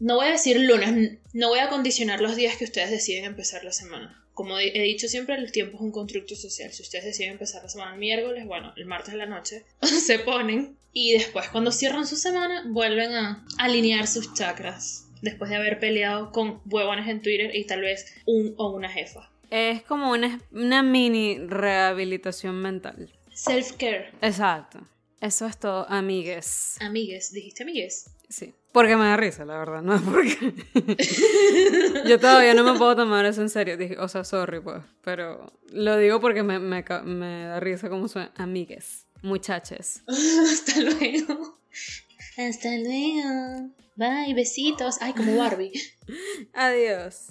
no 0.00 0.16
voy 0.16 0.28
a 0.28 0.32
decir 0.32 0.58
lunes, 0.60 1.18
no 1.34 1.48
voy 1.48 1.58
a 1.58 1.68
condicionar 1.68 2.20
los 2.20 2.36
días 2.36 2.56
que 2.56 2.64
ustedes 2.64 2.90
deciden 2.90 3.24
empezar 3.24 3.64
la 3.64 3.72
semana 3.72 4.25
como 4.36 4.58
he 4.58 4.82
dicho 4.82 5.08
siempre, 5.08 5.34
el 5.34 5.50
tiempo 5.50 5.78
es 5.78 5.80
un 5.80 5.90
constructo 5.90 6.36
social. 6.36 6.70
Si 6.70 6.82
ustedes 6.82 7.06
deciden 7.06 7.32
empezar 7.32 7.62
la 7.62 7.70
semana 7.70 7.94
el 7.94 7.98
miércoles, 7.98 8.44
bueno, 8.46 8.74
el 8.76 8.84
martes 8.84 9.12
de 9.12 9.18
la 9.18 9.24
noche, 9.24 9.64
se 9.80 10.18
ponen 10.18 10.76
y 10.92 11.14
después 11.14 11.48
cuando 11.48 11.72
cierran 11.72 12.06
su 12.06 12.16
semana 12.16 12.62
vuelven 12.68 13.14
a 13.14 13.46
alinear 13.56 14.06
sus 14.06 14.34
chakras 14.34 15.06
después 15.22 15.48
de 15.48 15.56
haber 15.56 15.80
peleado 15.80 16.32
con 16.32 16.60
huevones 16.66 17.08
en 17.08 17.22
Twitter 17.22 17.56
y 17.56 17.64
tal 17.64 17.80
vez 17.80 18.12
un 18.26 18.52
o 18.58 18.72
una 18.72 18.90
jefa. 18.90 19.32
Es 19.48 19.82
como 19.84 20.10
una, 20.10 20.38
una 20.50 20.82
mini 20.82 21.38
rehabilitación 21.38 22.60
mental. 22.60 23.10
Self-care. 23.32 24.10
Exacto. 24.20 24.80
Eso 25.22 25.46
es 25.46 25.58
todo, 25.58 25.88
amigues. 25.88 26.76
Amigues, 26.80 27.32
dijiste 27.32 27.62
amigues. 27.62 28.10
Sí. 28.28 28.52
Porque 28.76 28.94
me 28.94 29.04
da 29.06 29.16
risa, 29.16 29.46
la 29.46 29.56
verdad, 29.56 29.80
no 29.80 29.94
es 29.94 30.02
porque. 30.02 30.52
Yo 32.06 32.20
todavía 32.20 32.52
no 32.52 32.62
me 32.62 32.78
puedo 32.78 32.94
tomar 32.94 33.24
eso 33.24 33.40
en 33.40 33.48
serio. 33.48 33.78
Dije, 33.78 33.96
o 33.98 34.06
sea, 34.06 34.22
sorry, 34.22 34.60
pues. 34.60 34.82
Pero 35.02 35.50
lo 35.70 35.96
digo 35.96 36.20
porque 36.20 36.42
me, 36.42 36.58
me, 36.58 36.84
me 37.04 37.44
da 37.46 37.58
risa 37.58 37.88
como 37.88 38.06
suena. 38.06 38.32
Amigues, 38.36 39.06
muchaches. 39.22 40.02
Hasta 40.06 40.82
luego. 40.82 41.58
Hasta 42.36 42.68
luego. 42.76 43.70
Bye, 43.94 44.34
besitos. 44.34 44.98
Ay, 45.00 45.14
como 45.14 45.38
Barbie. 45.38 45.72
Adiós. 46.52 47.28